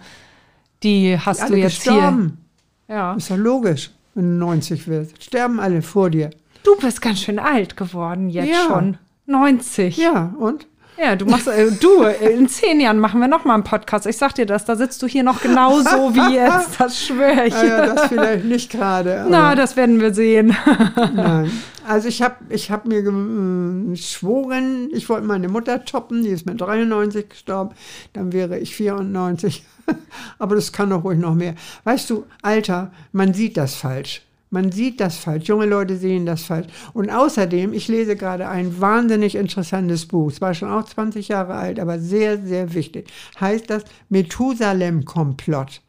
die 0.84 1.18
hast 1.18 1.42
Alle 1.42 1.52
du 1.52 1.56
jetzt 1.58 1.82
gestorben. 1.84 2.38
hier. 2.86 2.94
Ja. 2.96 3.14
Ist 3.14 3.30
doch 3.30 3.36
logisch, 3.36 3.90
wenn 4.14 4.38
du 4.38 4.44
90 4.46 4.86
wirst. 4.86 5.22
Sterben 5.22 5.58
alle 5.58 5.82
vor 5.82 6.10
dir. 6.10 6.30
Du 6.62 6.76
bist 6.76 7.02
ganz 7.02 7.20
schön 7.20 7.38
alt 7.38 7.76
geworden 7.76 8.28
jetzt 8.30 8.48
Ja. 8.50 8.66
schon. 8.68 8.98
90. 9.26 9.96
Ja, 9.96 10.34
und? 10.38 10.66
Ja, 10.96 11.16
du 11.16 11.24
machst, 11.26 11.48
äh, 11.48 11.72
du, 11.72 12.04
äh, 12.04 12.34
in 12.34 12.46
zehn 12.48 12.78
Jahren 12.78 13.00
machen 13.00 13.18
wir 13.20 13.26
noch 13.26 13.44
mal 13.44 13.54
einen 13.54 13.64
Podcast. 13.64 14.06
Ich 14.06 14.16
sag 14.16 14.32
dir 14.34 14.46
das, 14.46 14.64
da 14.64 14.76
sitzt 14.76 15.02
du 15.02 15.08
hier 15.08 15.24
noch 15.24 15.40
genauso 15.42 15.88
wie 16.14 16.34
jetzt, 16.34 16.78
das 16.78 17.04
schwöre 17.04 17.46
ich. 17.46 17.54
Ja, 17.54 17.86
das 17.94 18.06
vielleicht 18.06 18.44
nicht 18.44 18.70
gerade. 18.70 19.26
Na, 19.30 19.56
das 19.56 19.76
werden 19.76 20.00
wir 20.00 20.14
sehen. 20.14 20.56
Nein. 21.14 21.50
Also 21.88 22.06
ich 22.08 22.22
habe 22.22 22.36
ich 22.48 22.70
hab 22.70 22.86
mir 22.86 23.02
geschworen, 23.02 24.88
ich 24.92 25.08
wollte 25.08 25.26
meine 25.26 25.48
Mutter 25.48 25.84
toppen, 25.84 26.22
die 26.22 26.30
ist 26.30 26.46
mit 26.46 26.60
93 26.60 27.28
gestorben, 27.28 27.74
dann 28.12 28.32
wäre 28.32 28.58
ich 28.58 28.74
94. 28.76 29.64
Aber 30.38 30.54
das 30.54 30.72
kann 30.72 30.90
doch 30.90 31.04
ruhig 31.04 31.18
noch 31.18 31.34
mehr. 31.34 31.54
Weißt 31.84 32.10
du, 32.10 32.24
Alter, 32.42 32.92
man 33.12 33.34
sieht 33.34 33.56
das 33.56 33.74
falsch. 33.74 34.22
Man 34.50 34.70
sieht 34.70 35.00
das 35.00 35.16
falsch. 35.16 35.48
Junge 35.48 35.66
Leute 35.66 35.96
sehen 35.96 36.26
das 36.26 36.44
falsch. 36.44 36.68
Und 36.92 37.10
außerdem, 37.10 37.72
ich 37.72 37.88
lese 37.88 38.14
gerade 38.14 38.48
ein 38.48 38.80
wahnsinnig 38.80 39.34
interessantes 39.34 40.06
Buch. 40.06 40.30
Es 40.30 40.40
war 40.40 40.54
schon 40.54 40.70
auch 40.70 40.84
20 40.84 41.26
Jahre 41.26 41.54
alt, 41.54 41.80
aber 41.80 41.98
sehr, 41.98 42.38
sehr 42.40 42.72
wichtig. 42.72 43.08
Heißt 43.40 43.68
das 43.68 43.82
Methusalem-Komplott. 44.10 45.80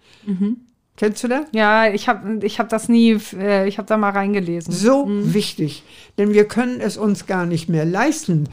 Kennst 0.98 1.24
du 1.24 1.28
das? 1.28 1.46
Ja, 1.52 1.89
ich 1.89 2.08
habe 2.08 2.39
ich 2.43 2.60
hab 2.60 2.70
das 2.70 2.88
nie, 2.88 3.20
äh, 3.38 3.68
ich 3.68 3.78
habe 3.78 3.88
da 3.88 3.98
mal 3.98 4.12
reingelesen. 4.12 4.74
So 4.74 5.06
wichtig. 5.08 5.84
Denn 6.18 6.34
wir 6.34 6.46
können 6.46 6.80
es 6.80 6.98
uns 6.98 7.26
gar 7.28 7.46
nicht 7.46 7.70
mehr 7.70 7.86
leisten, 7.86 8.50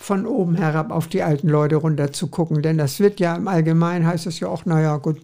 von 0.00 0.26
oben 0.26 0.56
herab 0.56 0.90
auf 0.90 1.08
die 1.08 1.22
alten 1.22 1.48
Leute 1.48 1.76
runter 1.76 2.12
zu 2.12 2.28
gucken. 2.28 2.62
Denn 2.62 2.78
das 2.78 2.98
wird 3.00 3.20
ja 3.20 3.36
im 3.36 3.46
Allgemeinen 3.46 4.06
heißt 4.06 4.26
es 4.26 4.40
ja 4.40 4.48
auch, 4.48 4.64
naja, 4.64 4.96
gut, 4.96 5.20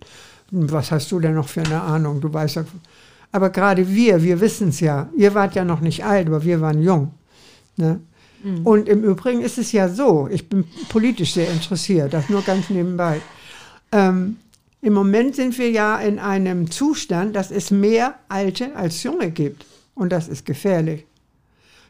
was 0.51 0.93
hast 0.93 1.11
du 1.11 1.19
denn 1.19 1.35
noch 1.35 1.49
für 1.49 1.63
eine 1.63 1.81
Ahnung? 1.81 2.21
Du 2.21 2.33
weißt 2.33 2.57
ja. 2.57 2.65
Aber 3.33 3.51
gerade 3.51 3.89
wir, 3.89 4.23
wir 4.23 4.41
wissen 4.41 4.69
es 4.69 4.81
ja. 4.81 5.09
Ihr 5.17 5.35
wart 5.35 5.55
ja 5.55 5.65
noch 5.65 5.81
nicht 5.81 6.05
alt, 6.05 6.29
aber 6.29 6.45
wir 6.45 6.61
waren 6.61 6.83
jung. 6.83 7.13
Ne? 7.77 8.01
Und 8.65 8.89
im 8.89 9.03
Übrigen 9.03 9.41
ist 9.41 9.59
es 9.59 9.73
ja 9.73 9.89
so, 9.89 10.29
ich 10.31 10.49
bin 10.49 10.65
politisch 10.91 11.33
sehr 11.33 11.51
interessiert, 11.51 12.13
das 12.13 12.29
nur 12.29 12.43
ganz 12.43 12.71
nebenbei. 12.71 13.21
Ähm, 13.91 14.37
Im 14.83 14.93
Moment 14.93 15.35
sind 15.35 15.59
wir 15.59 15.71
ja 15.71 15.99
in 15.99 16.19
einem 16.19 16.71
Zustand, 16.71 17.35
dass 17.35 17.51
es 17.51 17.71
mehr 17.71 18.15
Alte 18.29 18.77
als 18.77 19.03
Junge 19.03 19.31
gibt. 19.31 19.65
Und 19.95 20.13
das 20.13 20.29
ist 20.29 20.45
gefährlich. 20.45 21.06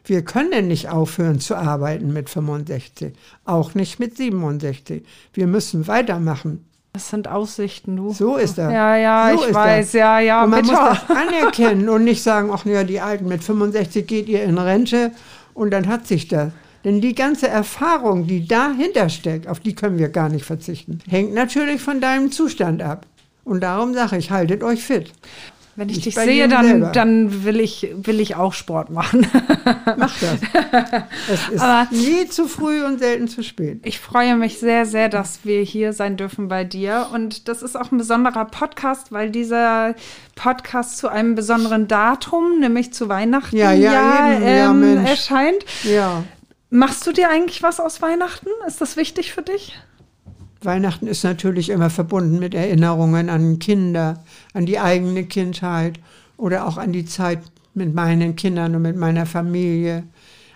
Wir 0.07 0.23
können 0.23 0.69
nicht 0.69 0.87
aufhören 0.87 1.41
zu 1.41 1.55
arbeiten 1.55 2.13
mit 2.13 2.29
65, 2.29 3.13
auch 3.43 3.75
nicht 3.75 3.99
mit 3.99 4.15
67. 4.15 5.03
Wir 5.33 5.47
müssen 5.47 5.85
weitermachen. 5.87 6.65
Das 6.93 7.09
sind 7.09 7.27
Aussichten, 7.27 7.97
du. 7.97 8.13
So 8.13 8.37
ist 8.37 8.57
das. 8.57 8.71
Ja, 8.71 8.95
ja, 8.95 9.31
so 9.37 9.45
ich 9.45 9.53
weiß, 9.53 9.87
das. 9.87 9.93
ja, 9.93 10.19
ja, 10.19 10.43
Und 10.45 10.51
man 10.51 10.61
bitte. 10.61 10.73
muss 10.73 10.99
das 11.07 11.17
anerkennen 11.17 11.89
und 11.89 12.05
nicht 12.05 12.23
sagen, 12.23 12.49
ach 12.53 12.65
ja, 12.65 12.85
die 12.85 13.01
Alten 13.01 13.27
mit 13.27 13.43
65 13.43 14.07
geht 14.07 14.29
ihr 14.29 14.43
in 14.43 14.57
Rente 14.57 15.11
und 15.53 15.71
dann 15.71 15.87
hat 15.87 16.07
sich 16.07 16.29
das. 16.29 16.51
Denn 16.85 17.01
die 17.01 17.13
ganze 17.13 17.49
Erfahrung, 17.49 18.27
die 18.27 18.47
dahinter 18.47 19.09
steckt, 19.09 19.49
auf 19.49 19.59
die 19.59 19.75
können 19.75 19.99
wir 19.99 20.07
gar 20.07 20.29
nicht 20.29 20.45
verzichten. 20.45 20.99
Hängt 21.09 21.33
natürlich 21.33 21.81
von 21.81 21.99
deinem 21.99 22.31
Zustand 22.31 22.81
ab. 22.81 23.05
Und 23.43 23.61
darum 23.61 23.93
sage 23.93 24.17
ich, 24.17 24.31
haltet 24.31 24.63
euch 24.63 24.83
fit. 24.83 25.11
Wenn 25.79 25.89
ich 25.89 25.97
Nicht 25.97 26.05
dich 26.07 26.15
sehe, 26.15 26.47
dann, 26.47 26.65
selber. 26.65 26.87
dann 26.91 27.43
will, 27.43 27.59
ich, 27.59 27.87
will 27.95 28.19
ich 28.19 28.33
auch 28.35 28.53
Sport 28.53 28.89
machen. 28.89 29.27
Macht 29.95 30.23
das. 30.23 30.39
es 31.31 31.49
ist 31.53 31.61
Aber- 31.61 31.87
nie 31.91 32.27
zu 32.27 32.47
früh 32.47 32.83
und 32.83 32.97
selten 32.97 33.27
zu 33.27 33.43
spät. 33.43 33.81
Ich 33.85 33.99
freue 33.99 34.35
mich 34.37 34.57
sehr, 34.57 34.87
sehr, 34.87 35.07
dass 35.07 35.41
wir 35.43 35.61
hier 35.61 35.93
sein 35.93 36.17
dürfen 36.17 36.47
bei 36.47 36.63
dir. 36.63 37.09
Und 37.13 37.47
das 37.47 37.61
ist 37.61 37.75
auch 37.77 37.91
ein 37.91 37.99
besonderer 37.99 38.45
Podcast, 38.45 39.11
weil 39.11 39.29
dieser 39.29 39.93
Podcast 40.33 40.97
zu 40.97 41.09
einem 41.09 41.35
besonderen 41.35 41.87
Datum, 41.87 42.59
nämlich 42.59 42.91
zu 42.91 43.07
Weihnachten, 43.07 43.55
Ja, 43.55 43.71
ja. 43.71 44.31
Ja, 44.31 44.39
ähm, 44.71 44.79
Mensch. 44.79 45.07
erscheint. 45.07 45.63
Ja. 45.83 46.23
Machst 46.71 47.05
du 47.05 47.11
dir 47.11 47.29
eigentlich 47.29 47.61
was 47.61 47.79
aus 47.79 48.01
Weihnachten? 48.01 48.49
Ist 48.67 48.81
das 48.81 48.97
wichtig 48.97 49.31
für 49.31 49.43
dich? 49.43 49.77
Weihnachten 50.61 51.07
ist 51.07 51.23
natürlich 51.23 51.69
immer 51.69 51.89
verbunden 51.89 52.39
mit 52.39 52.53
Erinnerungen 52.53 53.29
an 53.29 53.59
Kinder, 53.59 54.23
an 54.53 54.65
die 54.65 54.79
eigene 54.79 55.25
Kindheit 55.25 55.99
oder 56.37 56.67
auch 56.67 56.77
an 56.77 56.93
die 56.93 57.05
Zeit 57.05 57.39
mit 57.73 57.93
meinen 57.93 58.35
Kindern 58.35 58.75
und 58.75 58.81
mit 58.81 58.95
meiner 58.95 59.25
Familie, 59.25 60.03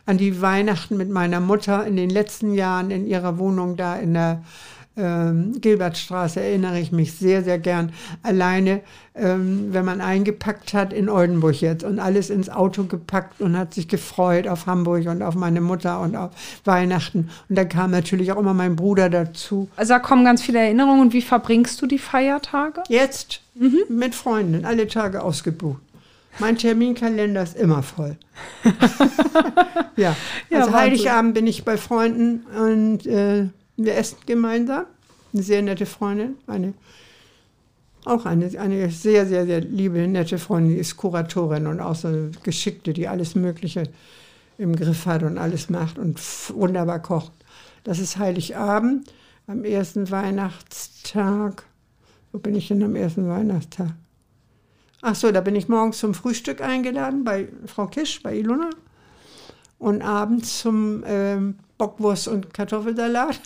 an 0.06 0.18
die 0.18 0.42
Weihnachten 0.42 0.98
mit 0.98 1.10
meiner 1.10 1.40
Mutter 1.40 1.86
in 1.86 1.96
den 1.96 2.10
letzten 2.10 2.54
Jahren 2.54 2.90
in 2.92 3.06
ihrer 3.08 3.38
Wohnung 3.38 3.78
da 3.78 3.96
in 3.96 4.14
der 4.14 4.44
ähm, 4.98 5.62
Gilbertstraße 5.62 6.42
erinnere 6.42 6.80
ich 6.80 6.92
mich 6.92 7.14
sehr, 7.14 7.44
sehr 7.44 7.60
gern. 7.60 7.94
Alleine, 8.24 8.82
ähm, 9.16 9.68
wenn 9.72 9.86
man 9.86 10.02
eingepackt 10.02 10.74
hat 10.74 10.92
in 10.92 11.08
Oldenburg 11.08 11.62
jetzt 11.62 11.84
und 11.84 12.00
alles 12.00 12.30
ins 12.30 12.50
Auto 12.50 12.84
gepackt 12.84 13.40
und 13.40 13.58
hat 13.58 13.74
sich 13.74 13.88
gefreut 13.88 14.48
auf 14.48 14.66
Hamburg 14.66 15.08
und 15.08 15.22
auf 15.22 15.36
meine 15.36 15.62
Mutter 15.62 16.02
und 16.02 16.16
auf 16.18 16.32
Weihnachten. 16.66 17.30
Und 17.48 17.58
da 17.58 17.64
kam 17.64 17.92
natürlich 17.92 18.34
auch 18.34 18.38
immer 18.38 18.54
mein 18.54 18.76
Bruder 18.76 19.10
dazu. 19.10 19.70
Also 19.78 19.94
da 19.94 20.00
kommen 20.00 20.26
ganz 20.26 20.42
viele 20.42 20.60
Erinnerungen. 20.60 21.02
Und 21.02 21.14
wie 21.14 21.22
verbringst 21.22 21.82
du 21.82 21.88
die 21.88 22.00
Feiertage? 22.00 22.84
Jetzt 22.90 23.42
mhm. 23.56 23.80
mit 23.88 24.14
Freunden, 24.14 24.66
alle 24.66 24.88
Tage 24.88 25.24
ausgebucht. 25.24 25.82
Mein 26.40 26.58
Terminkalender 26.58 27.44
ist 27.44 27.58
immer 27.58 27.84
voll. 27.84 28.18
ja. 29.96 30.16
ja, 30.50 30.60
also 30.60 30.74
Heiligabend 30.74 31.34
bin 31.34 31.46
ich 31.46 31.66
bei 31.66 31.78
Freunden 31.78 32.46
und 32.58 33.06
äh, 33.06 33.50
wir 33.86 33.96
essen 33.96 34.18
gemeinsam. 34.26 34.86
Eine 35.34 35.44
sehr 35.44 35.62
nette 35.62 35.86
Freundin, 35.86 36.36
eine, 36.48 36.74
auch 38.04 38.26
eine, 38.26 38.48
eine 38.60 38.90
sehr, 38.90 39.26
sehr, 39.26 39.46
sehr 39.46 39.62
liebe, 39.62 40.06
nette 40.08 40.38
Freundin, 40.38 40.74
die 40.74 40.80
ist 40.80 40.98
Kuratorin 40.98 41.68
und 41.68 41.80
auch 41.80 41.96
so 41.96 42.10
eine 42.10 42.32
Geschickte, 42.44 42.92
die 42.92 43.08
alles 43.08 43.36
Mögliche 43.36 43.84
im 44.58 44.76
Griff 44.76 45.06
hat 45.06 45.24
und 45.24 45.38
alles 45.38 45.70
macht 45.70 45.98
und 45.98 46.20
wunderbar 46.54 47.00
kocht. 47.00 47.32
Das 47.84 48.00
ist 48.00 48.18
Heiligabend 48.18 49.12
am 49.48 49.64
ersten 49.64 50.12
Weihnachtstag. 50.12 51.64
Wo 52.32 52.40
bin 52.40 52.56
ich 52.56 52.68
denn 52.68 52.84
am 52.84 52.96
ersten 52.96 53.28
Weihnachtstag? 53.28 53.94
Ach 55.02 55.16
so, 55.16 55.32
da 55.32 55.42
bin 55.42 55.56
ich 55.56 55.68
morgens 55.68 55.98
zum 55.98 56.14
Frühstück 56.14 56.62
eingeladen 56.62 57.24
bei 57.24 57.48
Frau 57.66 57.88
Kisch, 57.88 58.22
bei 58.22 58.38
Ilona. 58.38 58.70
Und 59.82 60.04
abends 60.04 60.60
zum 60.60 61.04
ähm, 61.08 61.56
Bockwurst 61.80 62.28
und 62.28 62.54
Kartoffelsalat. 62.54 63.42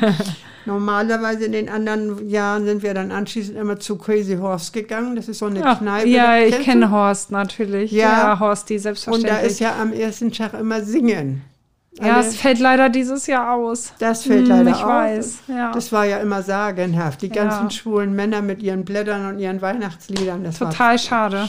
Normalerweise 0.66 1.46
in 1.46 1.52
den 1.52 1.70
anderen 1.70 2.28
Jahren 2.28 2.66
sind 2.66 2.82
wir 2.82 2.92
dann 2.92 3.10
anschließend 3.10 3.56
immer 3.56 3.80
zu 3.80 3.96
Crazy 3.96 4.36
Horse 4.36 4.72
gegangen. 4.72 5.16
Das 5.16 5.26
ist 5.26 5.38
so 5.38 5.46
eine 5.46 5.64
Ach, 5.64 5.78
Kneipe. 5.78 6.06
Ja, 6.06 6.36
ich 6.36 6.60
kenne 6.60 6.90
Horst 6.90 7.30
natürlich. 7.30 7.92
Ja, 7.92 8.32
ja 8.34 8.40
Horst, 8.40 8.68
die 8.68 8.78
selbstverständlich. 8.78 9.32
Und 9.32 9.38
da 9.38 9.46
ist 9.46 9.58
ja 9.58 9.80
am 9.80 9.94
ersten 9.94 10.30
Tag 10.30 10.52
immer 10.52 10.82
Singen. 10.82 11.40
Ja, 11.98 12.20
es 12.20 12.36
fällt 12.36 12.60
leider 12.60 12.88
dieses 12.88 13.26
Jahr 13.26 13.52
aus. 13.52 13.92
Das 13.98 14.22
fällt 14.22 14.42
hm, 14.42 14.48
leider 14.48 14.70
ich 14.70 14.76
aus. 14.76 14.82
Ich 14.82 14.86
weiß. 14.86 15.40
Ja. 15.48 15.72
Das 15.72 15.90
war 15.92 16.04
ja 16.06 16.18
immer 16.18 16.42
sagenhaft. 16.42 17.20
Die 17.20 17.28
ganzen 17.28 17.64
ja. 17.64 17.70
schwulen 17.70 18.14
Männer 18.14 18.42
mit 18.42 18.62
ihren 18.62 18.84
Blättern 18.84 19.26
und 19.26 19.40
ihren 19.40 19.60
Weihnachtsliedern. 19.60 20.44
Das 20.44 20.58
total 20.58 20.98
schade. 20.98 21.48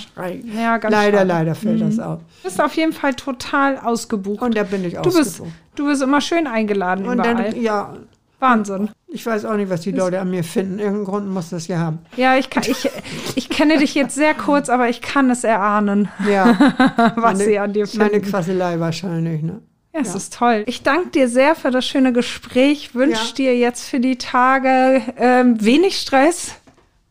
Ja, 0.56 0.78
ganz 0.78 0.92
leider, 0.92 1.20
schade. 1.20 1.28
leider 1.28 1.56
fällt 1.56 1.80
mhm. 1.80 1.90
das 1.90 2.00
aus. 2.00 2.20
Du 2.20 2.44
bist 2.44 2.62
auf 2.62 2.74
jeden 2.76 2.94
Fall 2.94 3.14
total 3.14 3.78
ausgebucht. 3.78 4.42
Und 4.42 4.58
da 4.58 4.64
bin 4.64 4.84
ich 4.84 4.94
du 4.94 5.02
ausgebucht. 5.02 5.24
Bist, 5.24 5.42
du 5.76 5.86
bist 5.86 6.02
immer 6.02 6.22
schön 6.22 6.48
eingeladen 6.48 7.06
und 7.06 7.20
überall. 7.20 7.52
Dann, 7.52 7.62
ja. 7.62 7.94
Wahnsinn. 8.40 8.90
Ich 9.08 9.24
weiß 9.24 9.46
auch 9.46 9.56
nicht, 9.56 9.70
was 9.70 9.82
die 9.82 9.92
Leute 9.92 10.20
an 10.20 10.32
mir 10.32 10.44
finden. 10.44 10.80
Irgendeinen 10.80 11.06
Grund 11.06 11.30
muss 11.30 11.52
das 11.52 11.68
ja 11.68 11.78
haben. 11.78 12.00
Ja, 12.18 12.38
ich, 12.38 12.50
kann, 12.50 12.64
ich, 12.66 12.90
ich 13.36 13.50
kenne 13.50 13.78
dich 13.78 13.94
jetzt 13.94 14.16
sehr 14.16 14.34
kurz, 14.34 14.68
aber 14.68 14.90
ich 14.90 15.04
kann 15.04 15.30
es 15.30 15.44
erahnen. 15.44 16.08
Ja. 16.28 16.58
was 17.16 17.38
meine, 17.38 17.38
sie 17.44 17.60
an 17.60 17.74
dir 17.74 17.86
finden. 17.86 18.08
Meine 18.08 18.22
Quasselei 18.22 18.80
wahrscheinlich, 18.80 19.44
ne? 19.44 19.62
Ja, 19.94 20.02
es 20.02 20.10
ja. 20.10 20.16
ist 20.16 20.34
toll. 20.34 20.64
Ich 20.68 20.84
danke 20.84 21.10
dir 21.10 21.28
sehr 21.28 21.56
für 21.56 21.70
das 21.70 21.86
schöne 21.86 22.14
Gespräch. 22.14 22.96
Wünsche 22.96 23.28
ja. 23.28 23.34
dir 23.34 23.58
jetzt 23.58 23.90
für 23.90 24.00
die 24.00 24.18
Tage 24.18 25.02
ähm, 25.18 25.64
wenig 25.64 25.98
Stress. 25.98 26.56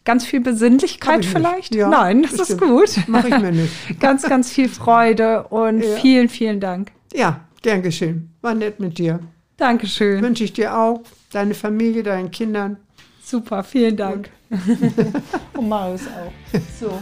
Ganz 0.05 0.25
viel 0.25 0.41
Besinnlichkeit 0.41 1.27
vielleicht? 1.27 1.75
Ja, 1.75 1.89
Nein, 1.89 2.23
das 2.23 2.39
bestimmt. 2.39 2.63
ist 2.63 2.69
gut. 2.97 3.09
Mache 3.09 3.29
ich 3.29 3.39
mir 3.39 3.53
nicht. 3.53 3.73
ganz, 4.01 4.23
ganz 4.23 4.51
viel 4.51 4.69
Freude 4.69 5.45
und 5.49 5.83
ja. 5.83 5.97
vielen, 5.97 6.31
vielen 6.31 6.59
Dank. 6.59 6.91
Ja, 7.13 7.41
gern 7.61 7.83
geschehen. 7.83 8.35
War 8.41 8.55
nett 8.55 8.81
mit 8.81 8.97
dir. 8.97 9.21
Dankeschön. 9.59 10.23
Wünsche 10.23 10.45
ich 10.45 10.55
dir 10.55 10.75
auch, 10.75 11.03
deine 11.33 11.53
Familie, 11.53 12.03
deinen 12.03 12.31
Kindern. 12.31 12.79
Super, 13.23 13.63
vielen 13.63 13.97
Dank. 13.97 14.31
Und, 14.49 14.59
und 15.59 15.69
Marius 15.69 16.07
auch. 16.07 16.61
So. 16.81 16.99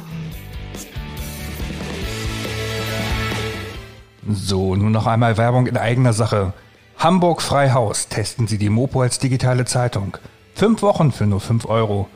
So, 4.31 4.77
nun 4.77 4.93
noch 4.93 5.07
einmal 5.07 5.39
Werbung 5.39 5.67
in 5.67 5.79
eigener 5.79 6.13
Sache. 6.13 6.53
Hamburg 6.99 7.41
Freihaus 7.41 8.09
testen 8.09 8.47
Sie 8.47 8.59
die 8.59 8.69
Mopo 8.69 9.01
als 9.01 9.19
digitale 9.19 9.65
Zeitung. 9.65 10.19
Fünf 10.55 10.83
Wochen 10.83 11.13
für 11.13 11.27
nur 11.27 11.41
fünf 11.41 11.65
Euro. 11.65 12.11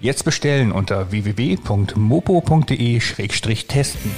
Jetzt 0.00 0.24
bestellen 0.24 0.72
unter 0.72 1.12
www.mopo.de-testen. 1.12 4.10